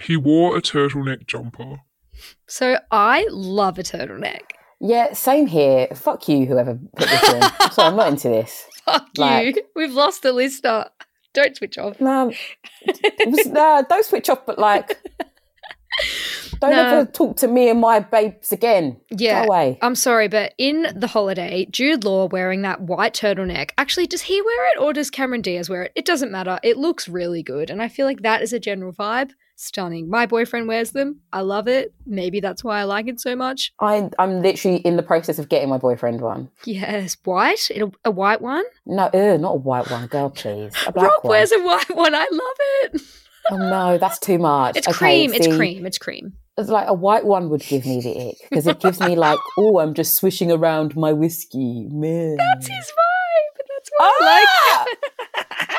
He 0.00 0.16
wore 0.16 0.56
a 0.56 0.62
turtleneck 0.62 1.26
jumper. 1.26 1.80
So 2.46 2.78
I 2.90 3.26
love 3.30 3.78
a 3.78 3.82
turtleneck. 3.82 4.42
Yeah, 4.84 5.12
same 5.12 5.46
here. 5.46 5.86
Fuck 5.94 6.28
you, 6.28 6.44
whoever 6.44 6.74
put 6.96 7.08
this 7.08 7.32
in. 7.32 7.40
Sorry, 7.72 7.88
I'm 7.88 7.96
not 7.96 8.08
into 8.08 8.28
this. 8.28 8.66
Fuck 8.84 9.06
Like- 9.16 9.54
you. 9.56 9.62
We've 9.76 9.92
lost 9.92 10.22
the 10.22 10.32
listener. 10.32 10.86
Don't 11.34 11.56
switch 11.56 11.78
off. 11.78 12.00
No, 12.00 12.32
was, 13.24 13.46
nah, 13.46 13.82
don't 13.82 14.04
switch 14.04 14.28
off, 14.28 14.44
but 14.44 14.58
like, 14.58 14.98
don't 16.60 16.72
No. 16.72 16.82
ever 16.98 17.10
talk 17.10 17.36
to 17.38 17.48
me 17.48 17.70
and 17.70 17.80
my 17.80 18.00
babes 18.00 18.52
again. 18.52 19.00
Yeah. 19.10 19.42
Go 19.42 19.46
away. 19.52 19.78
I'm 19.80 19.94
sorry, 19.94 20.28
but 20.28 20.52
in 20.58 20.88
the 20.94 21.06
holiday, 21.06 21.66
Jude 21.70 22.04
Law 22.04 22.26
wearing 22.26 22.62
that 22.62 22.82
white 22.82 23.14
turtleneck. 23.14 23.70
Actually, 23.78 24.06
does 24.08 24.22
he 24.22 24.42
wear 24.42 24.72
it 24.72 24.80
or 24.80 24.92
does 24.92 25.10
Cameron 25.10 25.40
Diaz 25.42 25.70
wear 25.70 25.84
it? 25.84 25.92
It 25.94 26.04
doesn't 26.04 26.30
matter. 26.32 26.58
It 26.62 26.76
looks 26.76 27.08
really 27.08 27.42
good. 27.42 27.70
And 27.70 27.80
I 27.80 27.88
feel 27.88 28.04
like 28.06 28.22
that 28.22 28.42
is 28.42 28.52
a 28.52 28.60
general 28.60 28.92
vibe. 28.92 29.30
Stunning. 29.62 30.10
My 30.10 30.26
boyfriend 30.26 30.66
wears 30.66 30.90
them. 30.90 31.20
I 31.32 31.42
love 31.42 31.68
it. 31.68 31.94
Maybe 32.04 32.40
that's 32.40 32.64
why 32.64 32.80
I 32.80 32.82
like 32.84 33.06
it 33.06 33.20
so 33.20 33.36
much. 33.36 33.72
I, 33.78 34.10
I'm 34.18 34.42
literally 34.42 34.78
in 34.78 34.96
the 34.96 35.04
process 35.04 35.38
of 35.38 35.48
getting 35.48 35.68
my 35.68 35.78
boyfriend 35.78 36.20
one. 36.20 36.50
Yes, 36.64 37.16
white. 37.24 37.70
It'll, 37.70 37.94
a 38.04 38.10
white 38.10 38.40
one. 38.40 38.64
No, 38.86 39.04
ugh, 39.04 39.40
not 39.40 39.52
a 39.52 39.58
white 39.58 39.88
one, 39.88 40.08
girl, 40.08 40.30
please. 40.30 40.72
A 40.86 40.90
black 40.92 41.06
Rob 41.10 41.22
one. 41.24 41.30
wears 41.30 41.52
a 41.52 41.60
white 41.62 41.94
one. 41.96 42.12
I 42.12 42.26
love 42.32 42.56
it. 42.94 43.02
Oh 43.52 43.56
no, 43.56 43.98
that's 43.98 44.18
too 44.18 44.38
much. 44.38 44.76
It's 44.78 44.88
Okay, 44.88 44.96
cream. 44.96 45.32
It's 45.32 45.46
cream. 45.56 45.86
It's 45.86 45.98
cream. 45.98 46.32
It's 46.58 46.68
like 46.68 46.88
a 46.88 46.94
white 46.94 47.24
one 47.24 47.48
would 47.50 47.62
give 47.62 47.86
me 47.86 48.00
the 48.00 48.28
ick 48.30 48.36
because 48.50 48.66
it 48.66 48.80
gives 48.80 48.98
me 49.00 49.14
like, 49.16 49.38
oh, 49.58 49.78
I'm 49.78 49.94
just 49.94 50.14
swishing 50.14 50.50
around 50.50 50.96
my 50.96 51.12
whiskey. 51.12 51.86
Man. 51.90 52.36
That's 52.36 52.66
his 52.66 52.86
vibe. 52.86 53.64
That's 53.68 53.90
what 53.96 54.12
I 54.22 54.44
Ah! 54.76 54.84
like. 54.88 55.78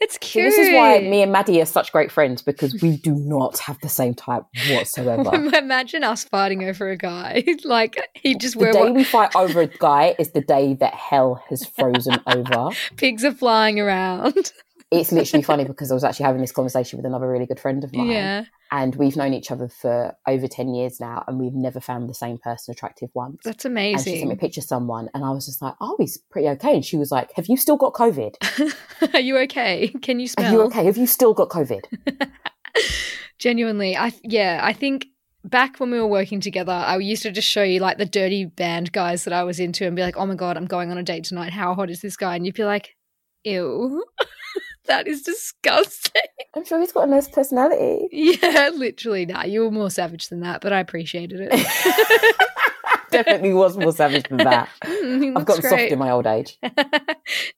it's 0.00 0.16
cute. 0.18 0.44
this 0.44 0.56
is 0.56 0.74
why 0.74 1.00
me 1.00 1.22
and 1.22 1.30
Maddie 1.30 1.60
are 1.60 1.66
such 1.66 1.92
great 1.92 2.10
friends 2.10 2.40
because 2.42 2.80
we 2.80 2.96
do 2.96 3.14
not 3.14 3.58
have 3.58 3.78
the 3.80 3.88
same 3.88 4.14
type 4.14 4.44
whatsoever. 4.70 5.34
Imagine 5.56 6.04
us 6.04 6.24
fighting 6.24 6.64
over 6.64 6.90
a 6.90 6.96
guy. 6.96 7.44
like 7.64 7.96
he 8.14 8.34
just 8.34 8.58
the 8.58 8.72
day 8.72 8.80
what 8.80 8.94
we 8.94 9.04
fight 9.04 9.30
over 9.36 9.60
a 9.62 9.66
guy 9.66 10.14
is 10.18 10.30
the 10.30 10.40
day 10.40 10.74
that 10.74 10.94
hell 10.94 11.42
has 11.48 11.66
frozen 11.66 12.18
over. 12.26 12.70
pigs 12.96 13.24
are 13.24 13.34
flying 13.34 13.78
around. 13.78 14.52
It's 14.90 15.12
literally 15.12 15.42
funny 15.42 15.64
because 15.64 15.90
I 15.90 15.94
was 15.94 16.02
actually 16.02 16.26
having 16.26 16.40
this 16.40 16.52
conversation 16.52 16.96
with 16.96 17.06
another 17.06 17.28
really 17.28 17.46
good 17.46 17.60
friend 17.60 17.84
of 17.84 17.94
mine. 17.94 18.08
Yeah. 18.08 18.44
And 18.72 18.94
we've 18.94 19.16
known 19.16 19.34
each 19.34 19.50
other 19.50 19.68
for 19.68 20.14
over 20.28 20.46
10 20.46 20.74
years 20.74 21.00
now, 21.00 21.24
and 21.26 21.40
we've 21.40 21.54
never 21.54 21.80
found 21.80 22.08
the 22.08 22.14
same 22.14 22.38
person 22.38 22.70
attractive 22.72 23.10
once. 23.14 23.40
That's 23.44 23.64
And 23.94 24.04
she 24.04 24.18
sent 24.18 24.28
me 24.28 24.34
a 24.34 24.38
picture 24.38 24.60
of 24.60 24.64
someone, 24.64 25.08
and 25.12 25.24
I 25.24 25.30
was 25.30 25.46
just 25.46 25.60
like, 25.60 25.74
oh, 25.80 25.96
he's 25.98 26.18
pretty 26.30 26.48
okay. 26.50 26.74
And 26.74 26.84
she 26.84 26.96
was 26.96 27.10
like, 27.10 27.32
have 27.34 27.48
you 27.48 27.56
still 27.56 27.76
got 27.76 27.94
COVID? 27.94 29.14
are 29.14 29.20
you 29.20 29.38
okay? 29.38 29.88
Can 30.02 30.20
you 30.20 30.28
smell? 30.28 30.46
Are 30.46 30.52
you 30.52 30.62
okay? 30.62 30.84
Have 30.84 30.96
you 30.96 31.06
still 31.06 31.34
got 31.34 31.48
COVID? 31.48 31.82
Genuinely, 33.38 33.96
I 33.96 34.12
yeah, 34.22 34.60
I 34.62 34.72
think 34.72 35.06
back 35.44 35.80
when 35.80 35.90
we 35.90 35.98
were 35.98 36.06
working 36.06 36.40
together, 36.40 36.72
I 36.72 36.98
used 36.98 37.22
to 37.22 37.30
just 37.30 37.48
show 37.48 37.62
you 37.62 37.80
like 37.80 37.98
the 37.98 38.06
dirty 38.06 38.44
band 38.44 38.92
guys 38.92 39.24
that 39.24 39.32
I 39.32 39.44
was 39.44 39.58
into, 39.58 39.86
and 39.86 39.96
be 39.96 40.02
like, 40.02 40.16
"Oh 40.16 40.26
my 40.26 40.34
god, 40.34 40.56
I'm 40.56 40.66
going 40.66 40.90
on 40.90 40.98
a 40.98 41.02
date 41.02 41.24
tonight. 41.24 41.52
How 41.52 41.74
hot 41.74 41.90
is 41.90 42.00
this 42.00 42.16
guy?" 42.16 42.36
And 42.36 42.44
you'd 42.44 42.54
be 42.54 42.64
like, 42.64 42.96
"Ew, 43.44 44.04
that 44.86 45.06
is 45.06 45.22
disgusting." 45.22 46.22
I'm 46.56 46.64
sure 46.64 46.80
he's 46.80 46.92
got 46.92 47.06
a 47.08 47.10
nice 47.10 47.28
personality. 47.28 48.08
Yeah, 48.12 48.70
literally. 48.74 49.26
Nah, 49.26 49.44
you 49.44 49.60
were 49.62 49.70
more 49.70 49.90
savage 49.90 50.28
than 50.28 50.40
that, 50.40 50.60
but 50.60 50.72
I 50.72 50.80
appreciated 50.80 51.40
it. 51.50 52.36
Definitely 53.10 53.54
was 53.54 53.76
more 53.76 53.92
savage 53.92 54.28
than 54.28 54.38
that. 54.38 54.68
Mm, 55.10 55.30
I've 55.30 55.48
looks 55.48 55.60
gotten 55.60 55.70
soft 55.70 55.92
in 55.92 55.98
my 55.98 56.10
old 56.12 56.26
age. 56.26 56.56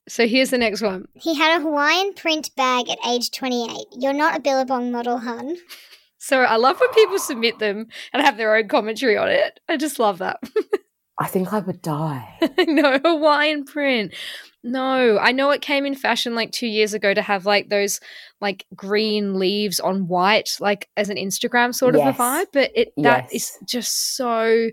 so 0.08 0.26
here's 0.26 0.48
the 0.50 0.56
next 0.58 0.80
one. 0.80 1.06
He 1.14 1.34
had 1.34 1.58
a 1.58 1.62
Hawaiian 1.62 2.14
print 2.14 2.50
bag 2.56 2.88
at 2.88 2.96
age 3.06 3.30
28. 3.30 3.86
You're 3.98 4.14
not 4.14 4.36
a 4.36 4.40
Billabong 4.40 4.90
model, 4.90 5.18
hun. 5.18 5.56
So 6.16 6.40
I 6.40 6.56
love 6.56 6.80
when 6.80 6.88
people 6.94 7.18
submit 7.18 7.58
them 7.58 7.88
and 8.14 8.22
have 8.22 8.38
their 8.38 8.56
own 8.56 8.68
commentary 8.68 9.18
on 9.18 9.28
it. 9.28 9.60
I 9.68 9.76
just 9.76 9.98
love 9.98 10.18
that. 10.18 10.40
I 11.18 11.26
think 11.26 11.52
I 11.52 11.58
would 11.58 11.82
die. 11.82 12.38
no 12.58 12.98
Hawaiian 12.98 13.64
print. 13.64 14.14
No, 14.64 15.18
I 15.18 15.32
know 15.32 15.50
it 15.50 15.60
came 15.60 15.84
in 15.84 15.94
fashion 15.94 16.34
like 16.34 16.52
two 16.52 16.66
years 16.68 16.94
ago 16.94 17.12
to 17.12 17.22
have 17.22 17.46
like 17.46 17.68
those 17.68 17.98
like 18.40 18.64
green 18.74 19.38
leaves 19.38 19.80
on 19.80 20.06
white, 20.08 20.56
like 20.60 20.88
as 20.96 21.08
an 21.10 21.16
Instagram 21.16 21.74
sort 21.74 21.94
of 21.94 22.00
Yes. 22.00 22.16
a 22.16 22.18
vibe. 22.22 22.46
But 22.52 22.70
it 22.74 22.92
that 22.98 23.24
is 23.32 23.32
Yes. 23.32 23.58
just 23.66 24.16
so. 24.16 24.70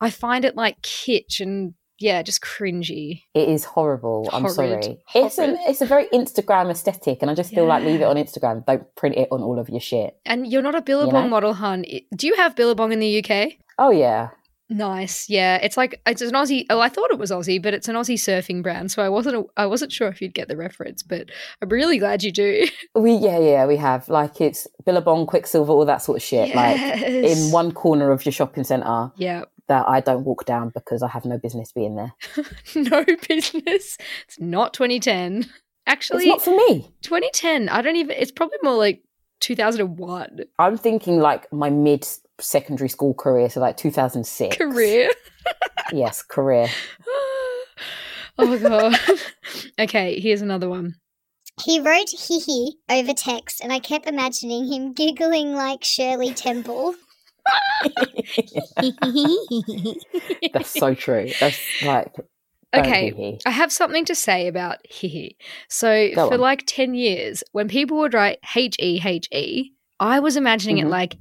I 0.00 0.10
find 0.10 0.44
it 0.44 0.56
like 0.56 0.80
kitsch 0.82 1.40
and 1.40 1.74
yeah, 2.00 2.22
just 2.22 2.40
cringy. 2.42 3.22
It 3.34 3.48
is 3.48 3.64
horrible. 3.64 4.28
I'm 4.32 4.42
Horrid. 4.42 4.54
sorry. 4.54 4.98
It's 5.16 5.38
a 5.38 5.56
it's 5.68 5.80
a 5.80 5.86
very 5.86 6.06
Instagram 6.08 6.70
aesthetic, 6.70 7.18
and 7.22 7.30
I 7.30 7.34
just 7.34 7.52
feel 7.52 7.64
like 7.66 7.82
leave 7.84 8.00
it 8.00 8.04
on 8.04 8.16
Instagram. 8.16 8.64
Don't 8.66 8.92
print 8.94 9.16
it 9.16 9.28
on 9.32 9.42
all 9.42 9.58
of 9.58 9.68
your 9.68 9.80
shit. 9.80 10.16
And 10.24 10.46
you're 10.46 10.62
not 10.62 10.76
a 10.76 10.82
Billabong 10.82 11.24
know? 11.24 11.28
model, 11.28 11.54
hun. 11.54 11.84
Do 12.16 12.26
you 12.28 12.36
have 12.36 12.54
Billabong 12.54 12.92
in 12.92 13.00
the 13.00 13.18
UK? 13.24 13.54
Oh 13.80 13.90
yeah, 13.90 14.28
Nice, 14.70 15.30
yeah. 15.30 15.56
It's 15.62 15.78
like 15.78 16.00
it's 16.06 16.20
an 16.20 16.32
Aussie. 16.32 16.66
Oh, 16.68 16.78
I 16.78 16.90
thought 16.90 17.10
it 17.10 17.18
was 17.18 17.30
Aussie, 17.30 17.62
but 17.62 17.72
it's 17.72 17.88
an 17.88 17.96
Aussie 17.96 18.14
surfing 18.18 18.62
brand. 18.62 18.90
So 18.90 19.02
I 19.02 19.08
wasn't. 19.08 19.46
I 19.56 19.64
wasn't 19.64 19.92
sure 19.92 20.08
if 20.08 20.20
you'd 20.20 20.34
get 20.34 20.48
the 20.48 20.58
reference, 20.58 21.02
but 21.02 21.30
I'm 21.62 21.70
really 21.70 21.98
glad 21.98 22.22
you 22.22 22.30
do. 22.30 22.66
we 22.94 23.14
yeah 23.14 23.38
yeah 23.38 23.66
we 23.66 23.76
have 23.76 24.08
like 24.10 24.42
it's 24.42 24.66
Billabong, 24.84 25.26
Quiksilver, 25.26 25.72
all 25.72 25.86
that 25.86 26.02
sort 26.02 26.16
of 26.16 26.22
shit. 26.22 26.54
Like 26.54 26.78
in 26.78 27.50
one 27.50 27.72
corner 27.72 28.10
of 28.10 28.26
your 28.26 28.32
shopping 28.32 28.64
centre 28.64 29.10
Yeah, 29.16 29.44
that 29.68 29.88
I 29.88 30.00
don't 30.00 30.24
walk 30.24 30.44
down 30.44 30.70
because 30.74 31.02
I 31.02 31.08
have 31.08 31.24
no 31.24 31.38
business 31.38 31.72
being 31.72 31.96
there. 31.96 32.12
no 32.74 33.06
business. 33.26 33.96
It's 34.26 34.38
not 34.38 34.74
2010. 34.74 35.46
Actually, 35.86 36.24
it's 36.24 36.28
not 36.28 36.42
for 36.42 36.54
me. 36.54 36.92
2010. 37.00 37.70
I 37.70 37.80
don't 37.80 37.96
even. 37.96 38.16
It's 38.18 38.32
probably 38.32 38.58
more 38.62 38.76
like 38.76 39.02
2001 39.40 40.40
I'm 40.58 40.76
thinking 40.76 41.20
like 41.20 41.50
my 41.52 41.70
mid 41.70 42.06
secondary 42.40 42.88
school 42.88 43.14
career, 43.14 43.48
so 43.50 43.60
like 43.60 43.76
2006 43.76 44.56
career. 44.56 45.10
Yes, 45.92 46.22
career. 46.22 46.68
oh 48.38 48.46
my 48.46 48.58
god. 48.58 48.94
okay, 49.80 50.20
here's 50.20 50.42
another 50.42 50.68
one. 50.68 50.96
He 51.64 51.80
wrote 51.80 52.10
hee 52.10 52.40
hee 52.40 52.76
over 52.90 53.14
text, 53.14 53.62
and 53.62 53.72
I 53.72 53.78
kept 53.78 54.06
imagining 54.06 54.70
him 54.70 54.92
giggling 54.92 55.54
like 55.54 55.82
Shirley 55.82 56.34
Temple. 56.34 56.94
That's 60.52 60.68
so 60.68 60.94
true. 60.94 61.30
That's 61.40 61.82
like 61.82 62.12
Okay, 62.74 63.10
hee-hee. 63.10 63.40
I 63.46 63.50
have 63.50 63.72
something 63.72 64.04
to 64.04 64.14
say 64.14 64.46
about 64.46 64.86
hee 64.86 65.36
So 65.68 66.10
Go 66.14 66.28
for 66.28 66.34
on. 66.34 66.40
like 66.40 66.64
10 66.66 66.94
years, 66.94 67.42
when 67.52 67.68
people 67.68 67.98
would 67.98 68.12
write 68.14 68.40
H 68.54 68.76
E 68.78 69.00
H 69.02 69.28
E, 69.32 69.72
I 70.00 70.20
was 70.20 70.36
imagining 70.36 70.76
Mhm. 70.76 70.86
it 70.86 70.88
like 70.88 71.16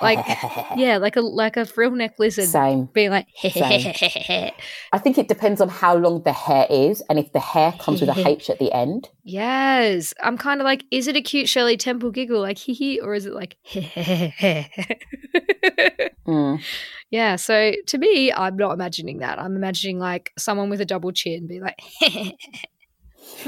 like 0.02 0.24
yeah, 0.76 0.96
like 0.96 1.16
a 1.16 1.20
like 1.20 1.56
a 1.58 1.66
frill 1.66 1.90
neck 1.90 2.14
lizard 2.18 2.48
Same. 2.48 2.86
being 2.94 3.10
like 3.10 3.26
Same. 3.40 4.52
I 4.92 4.98
think 4.98 5.18
it 5.18 5.28
depends 5.28 5.60
on 5.60 5.68
how 5.68 5.96
long 5.96 6.22
the 6.22 6.32
hair 6.32 6.66
is 6.70 7.02
and 7.10 7.18
if 7.18 7.32
the 7.32 7.40
hair 7.40 7.72
comes 7.78 8.00
with 8.00 8.08
a 8.10 8.26
H 8.28 8.48
at 8.48 8.58
the 8.58 8.72
end. 8.72 9.10
Yes. 9.24 10.14
I'm 10.22 10.38
kind 10.38 10.60
of 10.60 10.64
like, 10.64 10.84
is 10.90 11.08
it 11.08 11.16
a 11.16 11.20
cute 11.20 11.48
Shirley 11.50 11.76
Temple 11.76 12.10
giggle 12.10 12.40
like 12.40 12.56
hee 12.56 12.72
hee, 12.72 13.00
or 13.00 13.14
is 13.14 13.26
it 13.26 13.34
like 13.34 13.56
Mm. 16.26 16.60
Yeah, 17.10 17.36
so 17.36 17.72
to 17.86 17.98
me, 17.98 18.30
I'm 18.32 18.56
not 18.56 18.72
imagining 18.72 19.18
that. 19.18 19.38
I'm 19.38 19.56
imagining 19.56 19.98
like 19.98 20.32
someone 20.38 20.68
with 20.68 20.80
a 20.80 20.84
double 20.84 21.10
chin 21.12 21.46
be 21.46 21.60
like 21.60 21.78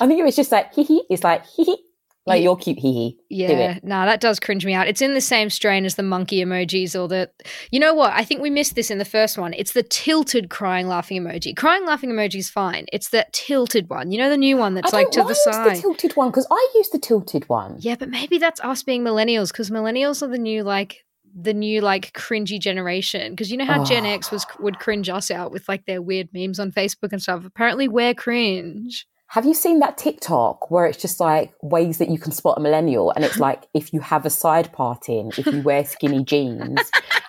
I 0.00 0.06
think 0.06 0.20
it 0.20 0.24
was 0.24 0.36
just 0.36 0.52
like 0.52 0.72
hee 0.74 0.84
hee, 0.84 1.04
it's 1.10 1.24
like 1.24 1.44
hee 1.46 1.64
hee. 1.64 1.84
Like 2.26 2.42
you're 2.42 2.56
cute 2.56 2.78
hee 2.78 2.92
hee. 2.92 3.18
Yeah, 3.30 3.78
no, 3.82 3.96
nah, 3.96 4.04
that 4.04 4.20
does 4.20 4.38
cringe 4.38 4.64
me 4.64 4.74
out. 4.74 4.86
It's 4.86 5.00
in 5.00 5.14
the 5.14 5.20
same 5.20 5.50
strain 5.50 5.84
as 5.84 5.94
the 5.94 6.02
monkey 6.02 6.44
emojis 6.44 6.98
or 6.98 7.08
the. 7.08 7.30
You 7.70 7.80
know 7.80 7.94
what? 7.94 8.12
I 8.12 8.24
think 8.24 8.40
we 8.42 8.50
missed 8.50 8.74
this 8.74 8.90
in 8.90 8.98
the 8.98 9.04
first 9.04 9.38
one. 9.38 9.54
It's 9.54 9.72
the 9.72 9.82
tilted 9.82 10.50
crying 10.50 10.86
laughing 10.86 11.22
emoji. 11.22 11.56
Crying 11.56 11.86
laughing 11.86 12.10
emoji 12.10 12.36
is 12.36 12.50
fine. 12.50 12.86
It's 12.92 13.08
that 13.08 13.32
tilted 13.32 13.88
one. 13.88 14.12
You 14.12 14.18
know 14.18 14.30
the 14.30 14.36
new 14.36 14.56
one 14.56 14.74
that's 14.74 14.92
like 14.92 15.10
to 15.12 15.22
the 15.22 15.34
side. 15.34 15.76
the 15.76 15.80
tilted 15.80 16.16
one 16.16 16.28
because 16.28 16.46
I 16.50 16.72
use 16.74 16.90
the 16.90 16.98
tilted 16.98 17.48
one. 17.48 17.76
yeah, 17.80 17.96
but 17.98 18.10
maybe 18.10 18.38
that's 18.38 18.60
us 18.60 18.82
being 18.82 19.02
millennials 19.02 19.50
because 19.50 19.70
millennials 19.70 20.22
are 20.22 20.28
the 20.28 20.38
new 20.38 20.62
like 20.62 21.04
the 21.34 21.54
new 21.54 21.80
like 21.80 22.12
cringy 22.12 22.58
generation. 22.60 23.32
Because 23.32 23.50
you 23.50 23.56
know 23.56 23.64
how 23.64 23.84
Gen 23.84 24.06
Oh. 24.06 24.10
X 24.10 24.30
was 24.30 24.46
would 24.58 24.78
cringe 24.78 25.08
us 25.08 25.30
out 25.30 25.52
with 25.52 25.68
like 25.68 25.86
their 25.86 26.02
weird 26.02 26.28
memes 26.32 26.58
on 26.60 26.72
Facebook 26.72 27.12
and 27.12 27.22
stuff. 27.22 27.44
Apparently, 27.44 27.88
we're 27.88 28.14
cringe. 28.14 29.06
Have 29.28 29.46
you 29.46 29.54
seen 29.54 29.78
that 29.78 29.96
TikTok 29.96 30.72
where 30.72 30.86
it's 30.86 31.00
just 31.00 31.20
like 31.20 31.52
ways 31.62 31.98
that 31.98 32.10
you 32.10 32.18
can 32.18 32.32
spot 32.32 32.58
a 32.58 32.60
millennial? 32.60 33.12
And 33.12 33.24
it's 33.24 33.38
like 33.38 33.62
if 33.74 33.92
you 33.92 34.00
have 34.00 34.26
a 34.26 34.30
side 34.30 34.72
part 34.72 35.08
in, 35.08 35.30
if 35.38 35.46
you 35.46 35.62
wear 35.62 35.84
skinny 35.84 36.24
jeans. 36.24 36.80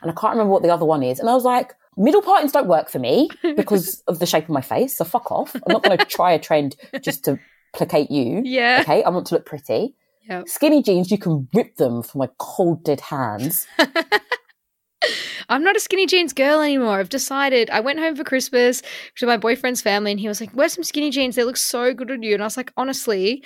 And 0.01 0.09
I 0.09 0.13
can't 0.13 0.31
remember 0.33 0.51
what 0.51 0.63
the 0.63 0.73
other 0.73 0.85
one 0.85 1.03
is. 1.03 1.19
And 1.19 1.29
I 1.29 1.35
was 1.35 1.43
like, 1.43 1.75
middle 1.97 2.23
partings 2.23 2.53
don't 2.53 2.67
work 2.67 2.89
for 2.89 2.97
me 2.97 3.29
because 3.55 4.01
of 4.07 4.17
the 4.17 4.25
shape 4.25 4.45
of 4.45 4.49
my 4.49 4.61
face. 4.61 4.97
So 4.97 5.05
fuck 5.05 5.31
off. 5.31 5.53
I'm 5.55 5.61
not 5.73 5.83
going 5.83 5.95
to 5.95 6.03
try 6.05 6.31
a 6.31 6.39
trend 6.39 6.75
just 7.01 7.23
to 7.25 7.37
placate 7.75 8.09
you. 8.09 8.41
Yeah. 8.43 8.79
Okay. 8.81 9.03
I 9.03 9.09
want 9.09 9.27
to 9.27 9.35
look 9.35 9.45
pretty. 9.45 9.93
Yep. 10.29 10.47
Skinny 10.47 10.83
jeans, 10.83 11.11
you 11.11 11.17
can 11.17 11.47
rip 11.53 11.75
them 11.75 12.03
from 12.03 12.19
my 12.19 12.29
cold, 12.37 12.83
dead 12.83 13.01
hands. 13.01 13.67
I'm 15.49 15.63
not 15.63 15.75
a 15.75 15.79
skinny 15.79 16.05
jeans 16.05 16.31
girl 16.31 16.61
anymore. 16.61 16.99
I've 16.99 17.09
decided. 17.09 17.69
I 17.71 17.79
went 17.79 17.99
home 17.99 18.15
for 18.15 18.23
Christmas 18.23 18.81
to 19.17 19.25
my 19.25 19.35
boyfriend's 19.37 19.81
family, 19.81 20.11
and 20.11 20.19
he 20.19 20.27
was 20.27 20.39
like, 20.39 20.55
"Wear 20.55 20.69
some 20.69 20.83
skinny 20.83 21.09
jeans. 21.09 21.35
They 21.35 21.43
look 21.43 21.57
so 21.57 21.93
good 21.93 22.11
on 22.11 22.23
you." 22.23 22.33
And 22.33 22.43
I 22.43 22.45
was 22.45 22.55
like, 22.55 22.71
"Honestly, 22.77 23.43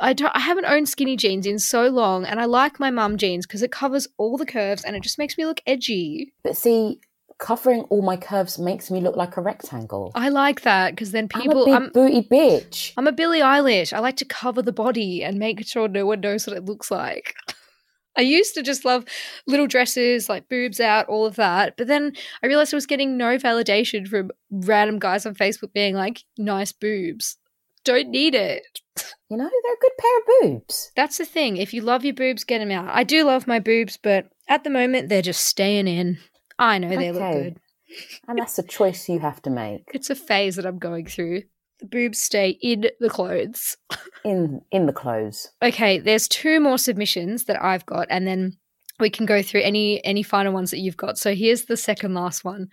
I 0.00 0.12
don't. 0.12 0.34
I 0.34 0.40
haven't 0.40 0.66
owned 0.66 0.88
skinny 0.88 1.16
jeans 1.16 1.46
in 1.46 1.58
so 1.58 1.88
long, 1.88 2.24
and 2.24 2.38
I 2.38 2.44
like 2.44 2.78
my 2.78 2.90
mum 2.90 3.16
jeans 3.16 3.46
because 3.46 3.62
it 3.62 3.72
covers 3.72 4.06
all 4.16 4.36
the 4.36 4.46
curves 4.46 4.84
and 4.84 4.94
it 4.94 5.02
just 5.02 5.18
makes 5.18 5.36
me 5.36 5.46
look 5.46 5.60
edgy. 5.66 6.32
But 6.44 6.56
see, 6.56 7.00
covering 7.38 7.82
all 7.82 8.02
my 8.02 8.16
curves 8.16 8.58
makes 8.58 8.90
me 8.90 9.00
look 9.00 9.16
like 9.16 9.36
a 9.36 9.40
rectangle. 9.40 10.12
I 10.14 10.28
like 10.28 10.62
that 10.62 10.90
because 10.90 11.12
then 11.12 11.28
people. 11.28 11.62
I'm 11.62 11.62
a 11.62 11.64
big 11.64 11.74
I'm, 11.74 11.90
booty 11.92 12.28
bitch. 12.28 12.92
I'm 12.96 13.06
a 13.06 13.12
Billie 13.12 13.40
Eilish. 13.40 13.92
I 13.92 14.00
like 14.00 14.16
to 14.16 14.24
cover 14.24 14.60
the 14.60 14.72
body 14.72 15.22
and 15.22 15.38
make 15.38 15.64
sure 15.66 15.88
no 15.88 16.06
one 16.06 16.20
knows 16.20 16.46
what 16.46 16.56
it 16.56 16.64
looks 16.64 16.90
like. 16.90 17.34
I 18.16 18.22
used 18.22 18.54
to 18.54 18.62
just 18.62 18.84
love 18.84 19.04
little 19.46 19.68
dresses, 19.68 20.28
like 20.28 20.48
boobs 20.48 20.80
out, 20.80 21.06
all 21.06 21.24
of 21.24 21.36
that. 21.36 21.76
But 21.76 21.86
then 21.86 22.12
I 22.42 22.48
realized 22.48 22.74
I 22.74 22.76
was 22.76 22.86
getting 22.86 23.16
no 23.16 23.38
validation 23.38 24.08
from 24.08 24.32
random 24.50 24.98
guys 24.98 25.24
on 25.24 25.36
Facebook 25.36 25.72
being 25.72 25.94
like, 25.94 26.24
nice 26.36 26.72
boobs. 26.72 27.36
Don't 27.84 28.10
need 28.10 28.34
it. 28.34 28.62
You 29.30 29.36
know, 29.36 29.44
they're 29.44 29.74
a 29.74 29.82
good 29.82 29.92
pair 29.98 30.18
of 30.18 30.24
boobs. 30.40 30.90
That's 30.96 31.18
the 31.18 31.26
thing. 31.26 31.58
If 31.58 31.74
you 31.74 31.82
love 31.82 32.02
your 32.02 32.14
boobs, 32.14 32.44
get 32.44 32.60
them 32.60 32.70
out. 32.70 32.88
I 32.88 33.04
do 33.04 33.24
love 33.24 33.46
my 33.46 33.58
boobs, 33.58 33.98
but 34.02 34.30
at 34.48 34.64
the 34.64 34.70
moment, 34.70 35.10
they're 35.10 35.20
just 35.20 35.44
staying 35.44 35.86
in. 35.86 36.16
I 36.58 36.78
know 36.78 36.88
they 36.88 37.12
look 37.12 37.22
Okay. 37.22 37.42
good. 37.44 37.60
And 38.26 38.38
that's 38.38 38.58
a 38.58 38.62
choice 38.62 39.08
you 39.08 39.18
have 39.20 39.40
to 39.42 39.50
make. 39.50 39.84
It's 39.94 40.10
a 40.10 40.14
phase 40.14 40.56
that 40.56 40.66
I'm 40.66 40.78
going 40.78 41.06
through. 41.06 41.42
The 41.80 41.86
boobs 41.86 42.18
stay 42.18 42.50
in 42.60 42.86
the 43.00 43.08
clothes. 43.08 43.76
In 44.24 44.60
in 44.72 44.86
the 44.86 44.92
clothes. 44.92 45.48
Okay, 45.62 45.98
there's 46.00 46.26
two 46.28 46.58
more 46.60 46.76
submissions 46.76 47.44
that 47.44 47.62
I've 47.62 47.86
got, 47.86 48.08
and 48.10 48.26
then 48.26 48.58
we 48.98 49.08
can 49.10 49.26
go 49.26 49.42
through 49.42 49.62
any 49.62 50.04
any 50.04 50.22
final 50.24 50.52
ones 50.52 50.70
that 50.72 50.80
you've 50.80 50.96
got. 50.96 51.16
So 51.18 51.34
here's 51.34 51.64
the 51.66 51.76
second 51.76 52.14
last 52.14 52.44
one. 52.44 52.68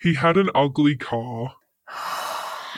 He 0.00 0.14
had 0.14 0.36
an 0.36 0.50
ugly 0.54 0.96
car. 0.96 1.54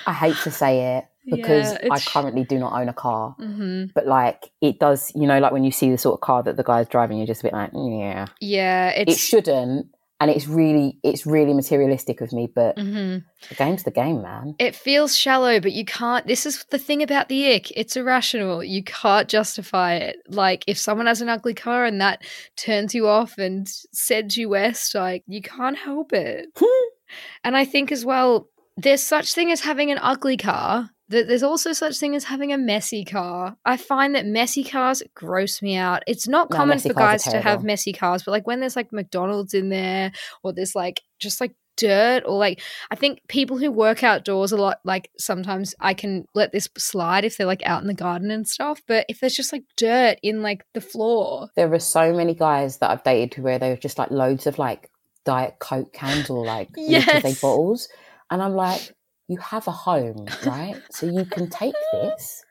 I 0.06 0.12
hate 0.12 0.36
to 0.44 0.50
say 0.50 0.96
it 0.96 1.04
because 1.28 1.72
Yeah, 1.72 1.88
I 1.90 1.98
currently 2.00 2.44
do 2.44 2.58
not 2.58 2.72
own 2.80 2.88
a 2.88 2.94
car. 2.94 3.34
hmm 3.38 3.86
But 3.94 4.06
like 4.06 4.50
it 4.60 4.78
does, 4.78 5.10
you 5.14 5.26
know, 5.26 5.38
like 5.40 5.52
when 5.52 5.64
you 5.64 5.72
see 5.72 5.90
the 5.90 5.98
sort 5.98 6.14
of 6.14 6.20
car 6.20 6.42
that 6.44 6.56
the 6.56 6.62
guy's 6.64 6.88
driving, 6.88 7.18
you're 7.18 7.26
just 7.26 7.40
a 7.42 7.44
bit 7.44 7.52
like, 7.52 7.70
yeah. 7.74 8.26
Yeah, 8.40 8.90
It 8.90 9.18
shouldn't, 9.18 9.88
and 10.24 10.30
it's 10.34 10.48
really, 10.48 10.98
it's 11.02 11.26
really 11.26 11.52
materialistic 11.52 12.22
of 12.22 12.32
me. 12.32 12.46
But 12.46 12.76
Mhm. 12.76 13.24
the 13.50 13.54
game's 13.56 13.82
the 13.82 13.90
game, 13.90 14.22
man. 14.22 14.54
It 14.58 14.74
feels 14.74 15.14
shallow, 15.14 15.60
but 15.60 15.72
you 15.72 15.84
can't. 15.84 16.26
This 16.26 16.46
is 16.46 16.64
the 16.70 16.78
thing 16.78 17.02
about 17.02 17.28
the 17.28 17.52
ick. 17.52 17.70
It's 17.72 17.94
irrational. 17.94 18.64
You 18.64 18.82
can't 18.82 19.28
justify 19.28 19.96
it. 19.96 20.16
Like, 20.28 20.64
if 20.66 20.78
someone 20.78 21.06
has 21.06 21.20
an 21.20 21.28
ugly 21.28 21.52
car 21.52 21.84
and 21.84 22.00
that 22.00 22.22
turns 22.56 22.94
you 22.94 23.06
off 23.06 23.36
and 23.36 23.68
sends 23.92 24.38
you 24.38 24.48
west, 24.48 24.94
like, 24.94 25.24
you 25.26 25.42
can't 25.42 25.76
help 25.76 26.14
it. 26.14 26.46
and 27.44 27.54
I 27.54 27.66
think 27.66 27.92
as 27.92 28.02
well, 28.06 28.48
there's 28.78 29.02
such 29.02 29.34
thing 29.34 29.50
as 29.52 29.60
having 29.60 29.90
an 29.90 29.98
ugly 30.00 30.38
car. 30.38 30.88
That 31.14 31.28
there's 31.28 31.42
also 31.42 31.72
such 31.72 31.96
thing 31.98 32.14
as 32.14 32.24
having 32.24 32.52
a 32.52 32.58
messy 32.58 33.04
car. 33.04 33.56
I 33.64 33.76
find 33.76 34.14
that 34.14 34.26
messy 34.26 34.64
cars 34.64 35.02
gross 35.14 35.62
me 35.62 35.76
out. 35.76 36.02
It's 36.06 36.28
not 36.28 36.50
No, 36.50 36.56
common 36.56 36.78
for 36.78 36.92
guys 36.92 37.24
to 37.24 37.40
have 37.40 37.64
messy 37.64 37.92
cars, 37.92 38.22
but 38.22 38.32
like 38.32 38.46
when 38.46 38.60
there's 38.60 38.76
like 38.76 38.92
McDonald's 38.92 39.54
in 39.54 39.68
there 39.68 40.12
or 40.42 40.52
there's 40.52 40.74
like 40.74 41.00
just 41.18 41.40
like 41.40 41.54
dirt 41.76 42.22
or 42.26 42.38
like 42.38 42.60
I 42.90 42.96
think 42.96 43.20
people 43.28 43.58
who 43.58 43.70
work 43.70 44.04
outdoors 44.04 44.52
a 44.52 44.56
lot 44.56 44.78
like 44.84 45.10
sometimes 45.18 45.74
I 45.80 45.94
can 45.94 46.24
let 46.34 46.52
this 46.52 46.68
slide 46.78 47.24
if 47.24 47.36
they're 47.36 47.46
like 47.46 47.66
out 47.66 47.82
in 47.82 47.88
the 47.88 47.94
garden 47.94 48.30
and 48.30 48.46
stuff, 48.46 48.80
but 48.86 49.06
if 49.08 49.20
there's 49.20 49.34
just 49.34 49.52
like 49.52 49.64
dirt 49.76 50.18
in 50.22 50.42
like 50.42 50.64
the 50.74 50.80
floor. 50.80 51.48
There 51.56 51.72
are 51.72 51.78
so 51.78 52.12
many 52.12 52.34
guys 52.34 52.78
that 52.78 52.90
I've 52.90 53.04
dated 53.04 53.32
to 53.32 53.42
where 53.42 53.58
they're 53.58 53.76
just 53.76 53.98
like 53.98 54.10
loads 54.10 54.46
of 54.46 54.58
like 54.58 54.90
diet 55.24 55.56
coke 55.58 55.92
cans 55.92 56.30
or 56.30 56.44
like 56.44 56.68
Yes. 56.76 57.40
Bottles, 57.40 57.88
and 58.30 58.42
I'm 58.42 58.54
like, 58.54 58.92
you 59.28 59.38
have 59.38 59.66
a 59.66 59.72
home, 59.72 60.26
right? 60.44 60.80
so 60.90 61.06
you 61.06 61.24
can 61.24 61.48
take 61.48 61.74
this, 61.92 62.44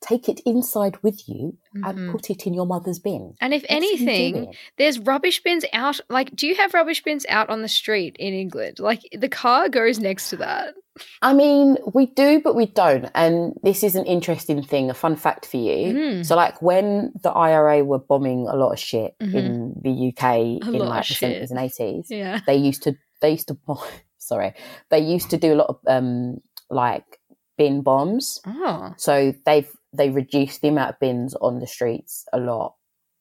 take 0.00 0.28
it 0.28 0.40
inside 0.44 0.96
with 1.02 1.28
you, 1.28 1.56
and 1.74 2.12
put 2.12 2.30
it 2.30 2.46
in 2.46 2.54
your 2.54 2.66
mother's 2.66 2.98
bin. 2.98 3.20
Mm-hmm. 3.20 3.34
And 3.40 3.54
if 3.54 3.64
anything, 3.68 4.54
there's 4.78 4.98
rubbish 4.98 5.42
bins 5.42 5.64
out 5.72 6.00
like 6.08 6.34
do 6.36 6.46
you 6.46 6.54
have 6.56 6.74
rubbish 6.74 7.02
bins 7.02 7.24
out 7.28 7.48
on 7.50 7.62
the 7.62 7.68
street 7.68 8.16
in 8.18 8.34
England? 8.34 8.78
Like 8.80 9.00
the 9.16 9.28
car 9.28 9.68
goes 9.68 9.98
next 9.98 10.30
to 10.30 10.36
that. 10.36 10.74
I 11.22 11.32
mean, 11.34 11.76
we 11.92 12.06
do, 12.06 12.40
but 12.40 12.54
we 12.54 12.66
don't. 12.66 13.10
And 13.16 13.54
this 13.64 13.82
is 13.82 13.96
an 13.96 14.04
interesting 14.06 14.62
thing, 14.62 14.90
a 14.90 14.94
fun 14.94 15.16
fact 15.16 15.44
for 15.44 15.56
you. 15.56 15.92
Mm. 15.92 16.26
So, 16.26 16.36
like, 16.36 16.62
when 16.62 17.12
the 17.20 17.30
IRA 17.30 17.82
were 17.82 17.98
bombing 17.98 18.46
a 18.46 18.54
lot 18.54 18.70
of 18.70 18.78
shit 18.78 19.16
Mhm. 19.20 19.34
in 19.34 19.74
the 19.82 19.90
UK 19.90 20.22
A 20.22 20.60
in 20.68 20.78
like 20.78 21.08
the 21.08 21.14
seventies 21.14 21.50
and 21.50 21.58
eighties, 21.58 22.06
Yeah. 22.10 22.40
they 22.46 22.54
used 22.54 22.84
to 22.84 22.94
they 23.20 23.30
used 23.32 23.48
to 23.48 23.54
bomb. 23.66 23.78
Sorry, 24.26 24.54
they 24.90 25.00
used 25.00 25.30
to 25.30 25.36
do 25.36 25.54
a 25.54 25.56
lot 25.56 25.68
of 25.68 25.78
um 25.86 26.40
like 26.70 27.18
bin 27.56 27.82
bombs. 27.82 28.40
Oh. 28.46 28.94
So 28.96 29.34
they've 29.46 29.70
they 29.92 30.10
reduced 30.10 30.60
the 30.60 30.68
amount 30.68 30.90
of 30.90 31.00
bins 31.00 31.34
on 31.34 31.60
the 31.60 31.66
streets 31.66 32.24
a 32.32 32.38
lot. 32.38 32.74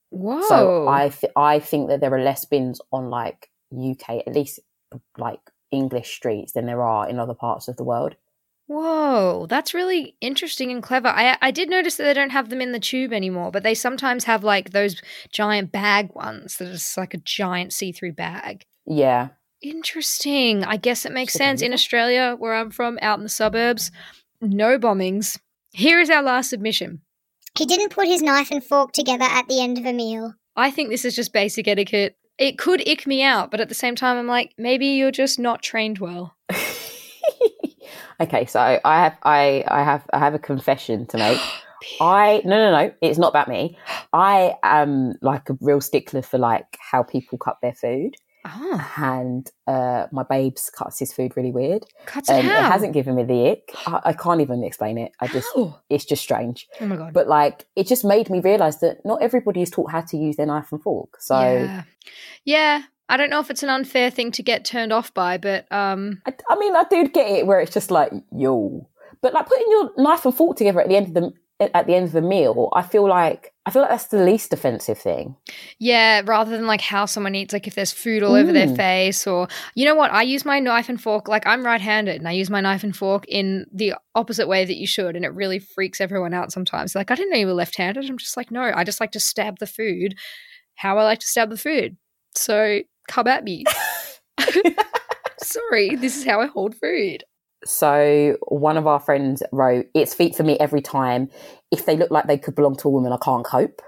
Whoa. 0.10 0.41
So 0.47 0.88
I 0.88 1.10
th- 1.10 1.34
I 1.36 1.60
think 1.60 1.89
that 1.89 2.01
there 2.01 2.14
are 2.14 2.24
less 2.24 2.45
bins 2.45 2.80
on 2.91 3.10
like 3.10 3.49
UK, 3.72 4.24
at 4.28 4.36
least 4.36 4.60
like 5.18 5.39
English 5.72 6.14
streets, 6.14 6.54
than 6.54 6.66
there 6.66 6.84
are 6.84 7.10
in 7.10 7.20
other 7.20 7.34
parts 7.34 7.68
of 7.68 7.78
the 7.78 7.84
world. 7.84 8.16
Whoa, 8.68 9.45
that's 9.49 9.74
really 9.74 10.16
interesting 10.22 10.72
and 10.72 10.82
clever. 10.82 11.10
I 11.10 11.38
I 11.41 11.51
did 11.51 11.70
notice 11.70 11.95
that 11.95 12.04
they 12.04 12.14
don't 12.14 12.32
have 12.32 12.49
them 12.49 12.62
in 12.62 12.72
the 12.72 12.80
tube 12.80 13.12
anymore, 13.12 13.51
but 13.51 13.64
they 13.64 13.74
sometimes 13.74 14.24
have 14.24 14.43
like 14.43 14.72
those 14.72 15.01
giant 15.32 15.72
bag 15.72 16.10
ones 16.14 16.58
that 16.58 16.70
is 16.70 16.95
like 16.97 17.14
a 17.14 17.18
giant 17.18 17.74
see-through 17.74 18.14
bag. 18.14 18.66
Yeah. 18.86 19.30
Interesting. 19.64 20.64
I 20.64 20.78
guess 20.78 21.05
it 21.05 21.11
makes 21.11 21.34
Should 21.34 21.39
sense. 21.39 21.61
we 21.61 21.68
In? 21.68 21.74
Australia, 21.74 22.36
where 22.38 22.53
I'm 22.53 22.70
from, 22.70 22.99
out 23.01 23.18
in 23.18 23.24
the 23.24 23.30
suburbs, 23.30 23.91
no 24.41 24.78
bombings. 24.78 25.39
Here 25.72 25.99
is 25.99 26.09
our 26.09 26.22
last 26.22 26.51
submission. 26.51 27.01
He 27.57 27.66
didn't 27.66 27.89
put 27.89 28.07
his 28.07 28.22
knife 28.22 28.51
and 28.51 28.64
fork 28.64 28.91
together 28.91 29.26
at 29.26 29.47
the 29.47 29.61
end 29.61 29.78
of 29.80 29.86
a 29.86 29.93
meal. 29.93 30.36
I 30.55 30.70
think 30.70 30.89
this 30.89 31.05
is 31.05 31.16
just 31.16 31.34
basic 31.34 31.68
etiquette. 31.68 32.18
It 32.38 32.59
could 32.59 32.88
ick 32.88 33.07
me 33.07 33.24
out, 33.24 33.49
but 33.49 33.61
at 33.61 33.70
the 33.70 33.76
same 33.76 33.95
time, 33.95 34.18
I'm 34.18 34.28
like, 34.28 34.53
maybe 34.57 34.88
you're 34.88 35.11
just 35.11 35.39
not 35.39 35.64
trained 35.64 35.99
well. 35.99 36.36
Okay, 38.20 38.45
so 38.45 38.80
I 38.86 39.03
have 39.03 39.18
I 39.24 39.64
I 39.68 39.84
have 39.84 40.05
I 40.14 40.20
have 40.20 40.34
a 40.34 40.39
confession 40.39 41.05
to 41.07 41.18
make. 41.18 41.39
I 41.99 42.41
no 42.45 42.55
no 42.55 42.72
no, 42.72 42.93
it's 43.01 43.18
not 43.18 43.30
about 43.30 43.49
me. 43.49 43.78
I 44.14 44.55
am 44.64 45.16
like 45.22 45.49
a 45.49 45.57
real 45.59 45.82
stickler 45.82 46.22
for 46.22 46.38
like 46.38 46.78
how 46.80 47.03
people 47.03 47.38
cut 47.38 47.57
their 47.61 47.74
food. 47.74 48.16
Oh, 48.46 48.91
And 48.98 49.50
uh, 49.68 50.08
my 50.12 50.24
babes 50.24 50.70
cuts 50.70 51.00
his 51.00 51.14
food 51.14 51.36
really 51.38 51.52
weird. 51.52 51.86
cuts 52.06 52.30
it 52.30 52.34
Um, 52.34 52.39
it 52.46 52.52
how? 52.52 52.72
hasn't 52.72 52.94
given 52.94 53.16
me 53.16 53.24
the 53.24 53.50
ick. 53.52 53.72
I, 53.88 54.02
I 54.06 54.14
can't 54.14 54.41
even 54.41 54.64
explain 54.64 54.98
it. 54.98 55.12
I 55.20 55.28
just 55.28 55.48
How? 55.56 55.80
it's 55.89 56.06
just 56.06 56.22
strange. 56.24 56.68
Oh 56.82 56.86
my 56.86 56.96
god. 56.98 57.14
But 57.14 57.28
like 57.28 57.66
it 57.76 57.88
just 57.88 58.04
made 58.04 58.30
me 58.30 58.39
realise 58.41 58.78
that 58.78 58.98
not 59.06 59.22
everybody 59.22 59.62
is 59.62 59.70
taught 59.70 59.91
how 59.91 60.02
to 60.02 60.18
use 60.18 60.36
their 60.36 60.46
knife 60.46 60.72
and 60.72 60.82
fork. 60.82 61.22
So 61.22 61.39
yeah. 61.39 61.84
yeah, 62.44 62.82
I 63.10 63.18
don't 63.18 63.30
know 63.30 63.39
if 63.39 63.50
it's 63.50 63.64
an 63.64 63.70
unfair 63.70 64.10
thing 64.10 64.32
to 64.32 64.44
get 64.44 64.66
turned 64.66 64.91
off 64.94 65.14
by, 65.14 65.38
but 65.38 65.72
um, 65.72 66.22
I, 66.26 66.34
I 66.50 66.56
mean, 66.58 66.76
I 66.76 66.84
do 66.89 67.08
get 67.08 67.30
it 67.30 67.48
where 67.48 67.60
it's 67.60 67.74
just 67.74 67.91
like 67.91 68.12
yo, 68.36 68.89
but 69.22 69.34
like 69.34 69.48
putting 69.48 69.68
your 69.70 69.91
knife 69.98 70.26
and 70.26 70.36
fork 70.36 70.58
together 70.58 70.82
at 70.82 70.89
the 70.89 70.96
end 70.98 71.08
of 71.08 71.14
the 71.14 71.34
at 71.74 71.88
the 71.88 71.95
end 71.95 72.05
of 72.05 72.11
the 72.11 72.22
meal, 72.22 72.70
I 72.74 72.82
feel 72.82 73.07
like 73.07 73.51
I 73.66 73.72
feel 73.72 73.82
like 73.84 73.91
that's 73.91 74.07
the 74.07 74.24
least 74.24 74.51
offensive 74.51 74.97
thing. 74.97 75.36
yeah, 75.80 76.22
rather 76.26 76.51
than 76.51 76.68
like 76.68 76.82
how 76.82 77.05
someone 77.05 77.34
eats, 77.36 77.53
like 77.53 77.66
if 77.68 77.76
there's 77.76 77.93
food 77.93 78.22
all 78.22 78.36
over 78.36 78.51
their 78.51 78.68
Mm. 78.68 78.76
face, 78.76 79.26
or 79.26 79.47
you 79.76 79.86
know 79.86 79.95
what, 79.95 80.11
I 80.11 80.22
use 80.24 80.43
my 80.45 80.59
knife 80.59 80.89
and 80.89 81.01
fork. 81.01 81.28
Like 81.30 81.47
I'm 81.47 81.66
right-handed, 81.66 82.18
and 82.18 82.28
I 82.28 82.34
use 82.34 82.49
my 82.49 82.59
knife 82.61 82.84
and 82.84 82.95
fork 82.95 83.26
in 83.28 83.66
the 83.74 83.93
opposite 84.16 84.47
way 84.47 84.66
that 84.66 84.76
you 84.78 84.86
should, 84.88 85.16
and 85.16 85.24
it 85.24 85.34
really 85.34 85.59
freaks 85.59 86.01
everyone 86.01 86.34
out 86.34 86.51
sometimes. 86.51 86.93
Like 86.95 87.09
I 87.11 87.16
didn't 87.16 87.32
know 87.32 87.38
you 87.38 87.47
were 87.47 87.53
left-handed. 87.53 88.09
I'm 88.09 88.18
just 88.18 88.36
like, 88.38 88.51
no, 88.51 88.72
I 88.76 88.84
just 88.84 88.99
like 88.99 89.11
to 89.11 89.20
stab 89.20 89.59
the 89.59 89.68
food 89.68 90.16
how 90.76 90.97
I 90.97 91.03
like 91.03 91.20
to 91.20 91.28
stab 91.28 91.49
the 91.49 91.57
food. 91.57 91.97
So 92.36 92.80
come 93.07 93.28
at 93.28 93.43
me. 93.43 93.64
Sorry, 95.41 95.95
this 95.95 96.18
is 96.18 96.26
how 96.26 96.41
I 96.41 96.47
hold 96.47 96.76
food. 96.76 97.24
So 97.66 98.38
one 98.47 98.78
of 98.78 98.88
our 98.88 98.99
friends 98.99 99.43
wrote, 99.51 99.88
"It's 99.93 100.14
feet 100.14 100.36
for 100.36 100.43
me 100.43 100.57
every 100.59 100.82
time. 100.82 101.30
If 101.72 101.86
they 101.86 101.95
look 101.97 102.11
like 102.11 102.28
they 102.28 102.38
could 102.38 102.55
belong 102.55 102.76
to 102.78 102.88
a 102.88 102.91
woman, 102.91 103.11
I 103.14 103.18
can't 103.18 103.45
cope." 103.45 103.82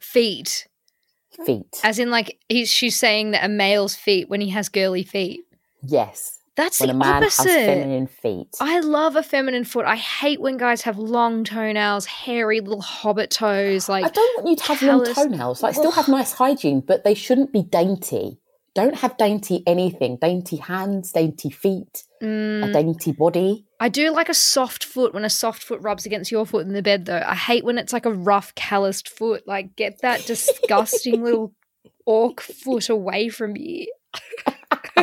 Feet. 0.00 0.66
Feet, 1.46 1.80
As 1.84 2.00
in, 2.00 2.10
like 2.10 2.36
he's 2.48 2.68
she's 2.68 2.96
saying 2.96 3.30
that 3.30 3.44
a 3.44 3.48
male's 3.48 3.94
feet 3.94 4.28
when 4.28 4.40
he 4.40 4.48
has 4.50 4.68
girly 4.68 5.04
feet. 5.04 5.42
yes. 5.82 6.34
That's 6.56 6.80
When 6.80 6.88
the 6.88 6.94
a 6.96 6.98
man 6.98 7.22
opposite. 7.22 7.46
has 7.46 7.54
feminine 7.66 8.06
feet, 8.08 8.48
I 8.60 8.80
love 8.80 9.14
a 9.14 9.22
feminine 9.22 9.62
foot. 9.62 9.86
I 9.86 9.94
hate 9.94 10.40
when 10.40 10.56
guys 10.56 10.82
have 10.82 10.98
long 10.98 11.44
toenails, 11.44 12.06
hairy 12.06 12.58
little 12.60 12.80
hobbit 12.80 13.30
toes. 13.30 13.88
Like 13.88 14.04
I 14.06 14.08
don't 14.08 14.36
want 14.38 14.48
you 14.48 14.56
to 14.56 14.62
have 14.64 14.82
long 14.82 15.04
toenails. 15.14 15.62
Like, 15.62 15.76
still 15.76 15.92
have 15.92 16.08
nice 16.08 16.32
hygiene, 16.32 16.80
but 16.80 17.04
they 17.04 17.14
shouldn't 17.14 17.52
be 17.52 17.62
dainty. 17.62 18.40
Don't 18.74 18.96
have 18.96 19.16
dainty 19.16 19.62
anything. 19.68 20.16
Dainty 20.20 20.56
hands, 20.56 21.12
dainty 21.12 21.50
feet, 21.50 22.02
a 22.20 22.24
Mm, 22.24 22.72
dainty 22.72 23.12
body. 23.12 23.66
I 23.80 23.88
do 23.88 24.10
like 24.10 24.28
a 24.28 24.34
soft 24.34 24.84
foot 24.84 25.14
when 25.14 25.24
a 25.24 25.30
soft 25.30 25.62
foot 25.62 25.80
rubs 25.82 26.04
against 26.06 26.32
your 26.32 26.44
foot 26.44 26.66
in 26.66 26.72
the 26.72 26.82
bed, 26.82 27.06
though. 27.06 27.22
I 27.24 27.34
hate 27.34 27.64
when 27.64 27.78
it's 27.78 27.92
like 27.92 28.06
a 28.06 28.12
rough, 28.12 28.54
calloused 28.54 29.08
foot. 29.08 29.46
Like, 29.46 29.76
get 29.76 30.00
that 30.02 30.26
disgusting 30.26 31.22
little 31.22 31.54
orc 32.06 32.40
foot 32.40 32.88
away 32.88 33.28
from 33.28 33.52
me. 33.52 33.88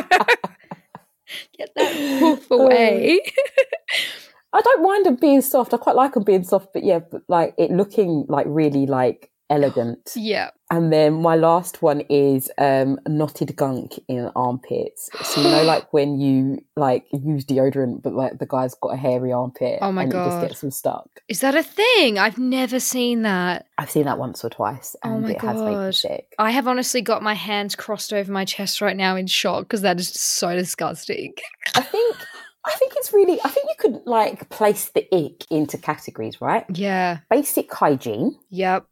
get 1.56 1.70
that 1.76 1.92
hoof 2.18 2.50
away. 2.50 3.20
I 4.52 4.60
don't 4.60 4.82
mind 4.82 5.06
them 5.06 5.16
being 5.16 5.42
soft. 5.42 5.74
I 5.74 5.76
quite 5.76 5.96
like 5.96 6.14
them 6.14 6.24
being 6.24 6.44
soft, 6.44 6.72
but 6.72 6.84
yeah, 6.84 7.00
but 7.00 7.22
like 7.28 7.54
it 7.58 7.70
looking 7.70 8.26
like 8.28 8.46
really 8.48 8.86
like 8.86 9.30
elegant. 9.50 10.12
yeah. 10.16 10.50
And 10.68 10.92
then 10.92 11.22
my 11.22 11.36
last 11.36 11.80
one 11.80 12.00
is 12.10 12.50
um 12.58 12.98
knotted 13.06 13.54
gunk 13.54 13.92
in 14.08 14.30
armpits. 14.34 15.08
So 15.22 15.40
you 15.40 15.48
know, 15.48 15.62
like 15.74 15.92
when 15.92 16.18
you 16.20 16.58
like 16.76 17.06
use 17.12 17.44
deodorant, 17.44 18.02
but 18.02 18.14
like 18.14 18.38
the 18.38 18.46
guy's 18.46 18.74
got 18.74 18.88
a 18.94 18.96
hairy 18.96 19.32
armpit. 19.32 19.78
Oh 19.80 19.92
my 19.92 20.02
and 20.02 20.12
It 20.12 20.14
God. 20.14 20.24
just 20.24 20.40
gets 20.40 20.60
them 20.62 20.70
stuck. 20.72 21.08
Is 21.28 21.40
that 21.40 21.54
a 21.54 21.62
thing? 21.62 22.18
I've 22.18 22.38
never 22.38 22.80
seen 22.80 23.22
that. 23.22 23.66
I've 23.78 23.90
seen 23.90 24.04
that 24.06 24.18
once 24.18 24.44
or 24.44 24.50
twice, 24.50 24.96
Oh 25.04 25.18
my 25.20 25.30
it 25.30 25.40
has 25.40 25.60
made 25.60 25.68
me 25.68 25.74
God. 25.74 25.94
sick. 25.94 26.34
I 26.38 26.50
have 26.50 26.66
honestly 26.66 27.00
got 27.00 27.22
my 27.22 27.34
hands 27.34 27.76
crossed 27.76 28.12
over 28.12 28.32
my 28.32 28.44
chest 28.44 28.80
right 28.80 28.96
now 28.96 29.14
in 29.14 29.26
shock 29.28 29.64
because 29.64 29.82
that 29.82 30.00
is 30.00 30.08
so 30.08 30.54
disgusting. 30.56 31.34
I 31.76 31.80
think 31.82 32.16
I 32.64 32.72
think 32.72 32.94
it's 32.96 33.12
really 33.12 33.38
I 33.44 33.48
think 33.50 33.68
you 33.68 33.76
could 33.78 34.00
like 34.06 34.48
place 34.50 34.90
the 34.90 35.06
ick 35.14 35.44
into 35.52 35.78
categories, 35.78 36.40
right? 36.40 36.64
Yeah. 36.74 37.18
Basic 37.30 37.72
hygiene, 37.72 38.36
Yep. 38.50 38.84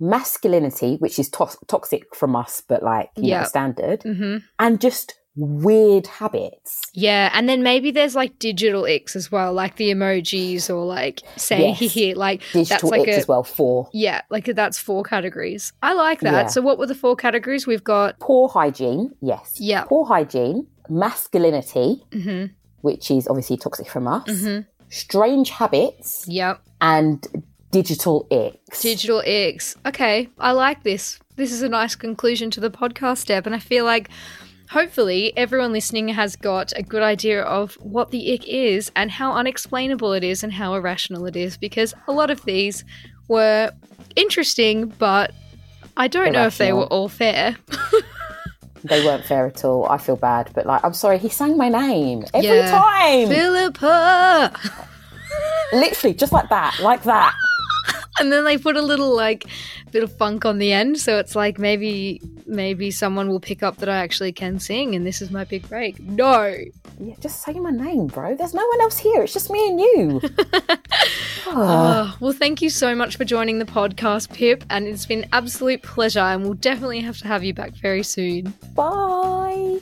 Masculinity, 0.00 0.96
which 0.96 1.18
is 1.18 1.28
to- 1.30 1.56
toxic 1.66 2.14
from 2.14 2.34
us, 2.36 2.62
but 2.66 2.82
like 2.82 3.10
you 3.16 3.22
know 3.22 3.28
Yeah. 3.28 3.44
standard, 3.44 4.02
hmm 4.02 4.36
and 4.58 4.80
just 4.80 5.14
weird 5.36 6.06
habits. 6.06 6.80
Yeah, 6.94 7.28
and 7.34 7.48
then 7.48 7.64
maybe 7.64 7.90
there's 7.90 8.14
like 8.14 8.38
digital 8.38 8.84
icks 8.84 9.16
as 9.16 9.32
well, 9.32 9.52
like 9.52 9.74
the 9.76 9.90
emojis 9.90 10.70
or 10.70 10.84
like 10.84 11.22
saying 11.36 11.76
Yes. 11.80 11.92
here, 11.92 12.14
like 12.14 12.40
Digital 12.52 12.90
that's 12.90 12.98
like 13.00 13.08
a 13.08 13.16
as 13.18 13.26
well, 13.26 13.42
four. 13.42 13.88
yeah, 13.92 14.20
like 14.30 14.44
that's 14.54 14.78
four 14.78 15.02
categories. 15.02 15.72
I 15.82 15.92
like 15.94 16.20
that. 16.20 16.32
Yeah. 16.32 16.46
So 16.46 16.60
what 16.62 16.78
were 16.78 16.86
the 16.86 16.94
four 16.94 17.16
categories? 17.16 17.66
We've 17.66 17.82
got 17.82 18.20
Poor 18.20 18.48
hygiene, 18.48 19.10
yes. 19.20 19.56
Yeah. 19.58 19.84
Poor 19.84 20.04
hygiene, 20.06 20.68
masculinity, 20.88 22.04
Mhm. 22.12 22.50
which 22.82 23.10
is 23.10 23.26
obviously 23.26 23.56
toxic 23.56 23.88
from 23.88 24.06
us, 24.06 24.28
Mhm. 24.28 24.66
strange 24.88 25.50
habits, 25.50 26.24
Yep. 26.28 26.60
and 26.80 27.26
digital 27.74 28.26
icks. 28.30 28.80
Digital 28.82 29.20
icks. 29.26 29.74
Okay, 29.84 30.28
I 30.38 30.52
like 30.52 30.84
this. 30.84 31.18
This 31.34 31.50
is 31.50 31.62
a 31.62 31.68
nice 31.68 31.96
conclusion 31.96 32.48
to 32.52 32.60
the 32.60 32.70
podcast 32.70 33.18
step, 33.18 33.46
and 33.46 33.54
I 33.54 33.58
feel 33.58 33.84
like 33.84 34.08
hopefully 34.70 35.36
everyone 35.36 35.72
listening 35.72 36.06
has 36.08 36.36
got 36.36 36.72
a 36.76 36.82
good 36.84 37.02
idea 37.02 37.42
of 37.42 37.74
what 37.74 38.12
the 38.12 38.32
ick 38.32 38.46
is 38.46 38.92
and 38.94 39.10
how 39.10 39.32
unexplainable 39.32 40.12
it 40.12 40.22
is 40.22 40.44
and 40.44 40.52
how 40.52 40.74
irrational 40.74 41.26
it 41.26 41.34
is 41.36 41.56
because 41.56 41.92
a 42.06 42.12
lot 42.12 42.30
of 42.30 42.42
these 42.44 42.84
were 43.26 43.72
interesting, 44.14 44.86
but 44.98 45.32
I 45.96 46.06
don't 46.06 46.32
know 46.32 46.46
if 46.46 46.58
they 46.58 46.72
were 46.72 46.86
all 46.86 47.08
fair. 47.08 47.56
They 48.86 49.02
weren't 49.02 49.24
fair 49.24 49.46
at 49.46 49.64
all. 49.64 49.86
I 49.86 49.96
feel 49.96 50.16
bad, 50.16 50.50
but 50.54 50.66
like, 50.66 50.84
I'm 50.84 50.92
sorry, 50.92 51.16
he 51.16 51.30
sang 51.30 51.56
my 51.56 51.70
name 51.70 52.22
every 52.34 52.50
Yeah. 52.50 52.70
time. 52.70 53.28
Philippa! 53.28 54.52
Literally, 55.72 56.12
just 56.14 56.32
like 56.32 56.50
that, 56.50 56.78
like 56.80 57.02
that. 57.04 57.34
And 58.18 58.32
then 58.32 58.44
they 58.44 58.56
put 58.58 58.76
a 58.76 58.82
little 58.82 59.14
like 59.14 59.44
bit 59.90 60.02
of 60.02 60.16
funk 60.16 60.44
on 60.44 60.58
the 60.58 60.72
end 60.72 60.98
so 60.98 61.18
it's 61.18 61.34
like 61.34 61.58
maybe 61.58 62.20
maybe 62.46 62.90
someone 62.90 63.28
will 63.28 63.40
pick 63.40 63.62
up 63.62 63.76
that 63.78 63.88
i 63.88 63.96
actually 63.96 64.32
can 64.32 64.58
sing 64.58 64.94
and 64.94 65.06
this 65.06 65.20
is 65.22 65.30
my 65.30 65.44
big 65.44 65.68
break 65.68 65.98
no 66.00 66.54
Yeah, 67.00 67.14
just 67.20 67.42
say 67.42 67.54
my 67.54 67.72
name, 67.72 68.06
bro. 68.06 68.36
There's 68.36 68.54
no 68.54 68.64
one 68.64 68.80
else 68.80 68.98
here. 68.98 69.22
It's 69.24 69.32
just 69.32 69.50
me 69.50 69.68
and 69.68 69.80
you. 69.80 70.20
Oh, 71.46 72.16
well 72.20 72.32
thank 72.32 72.62
you 72.62 72.70
so 72.70 72.94
much 72.94 73.16
for 73.16 73.24
joining 73.24 73.58
the 73.58 73.64
podcast 73.64 74.32
pip 74.32 74.62
and 74.70 74.86
it's 74.86 75.04
been 75.06 75.26
absolute 75.32 75.82
pleasure 75.82 76.20
and 76.20 76.42
we'll 76.44 76.54
definitely 76.54 77.00
have 77.00 77.18
to 77.18 77.26
have 77.26 77.42
you 77.42 77.52
back 77.52 77.72
very 77.74 78.02
soon 78.04 78.54
Bye. 78.74 79.80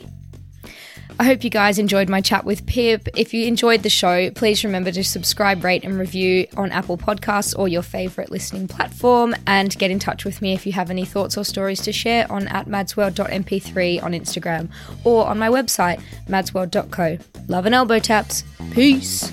I 1.19 1.25
hope 1.25 1.45
you 1.45 1.51
guys 1.51 1.79
enjoyed 1.79 2.09
my 2.09 2.21
chat 2.21 2.45
with 2.45 2.67
Pip. 2.67 3.09
If 3.17 3.33
you 3.33 3.47
enjoyed 3.47 3.83
the 3.83 3.91
show, 3.91 4.31
please 4.31 4.65
remember 4.65 4.91
to 4.93 5.05
subscribe, 5.05 5.63
rate, 5.63 5.85
and 5.85 5.99
review 5.99 6.47
on 6.57 6.73
Apple 6.73 6.97
Podcasts 6.97 7.57
or 7.57 7.69
your 7.69 7.83
favourite 7.83 8.31
listening 8.31 8.67
platform. 8.67 9.35
And 9.47 9.77
get 9.79 9.91
in 9.91 9.99
touch 9.99 10.25
with 10.25 10.43
me 10.43 10.53
if 10.53 10.67
you 10.67 10.73
have 10.73 10.91
any 10.91 11.05
thoughts 11.05 11.37
or 11.37 11.45
stories 11.45 11.81
to 11.83 11.93
share 11.93 12.31
on 12.31 12.49
at 12.49 12.67
madsworld.mp3 12.67 14.03
on 14.03 14.13
Instagram 14.13 14.69
or 15.05 15.27
on 15.27 15.39
my 15.39 15.49
website, 15.49 16.03
madsworld.co. 16.29 17.19
Love 17.49 17.67
and 17.67 17.75
elbow 17.75 17.99
taps. 17.99 18.45
Peace. 18.73 19.33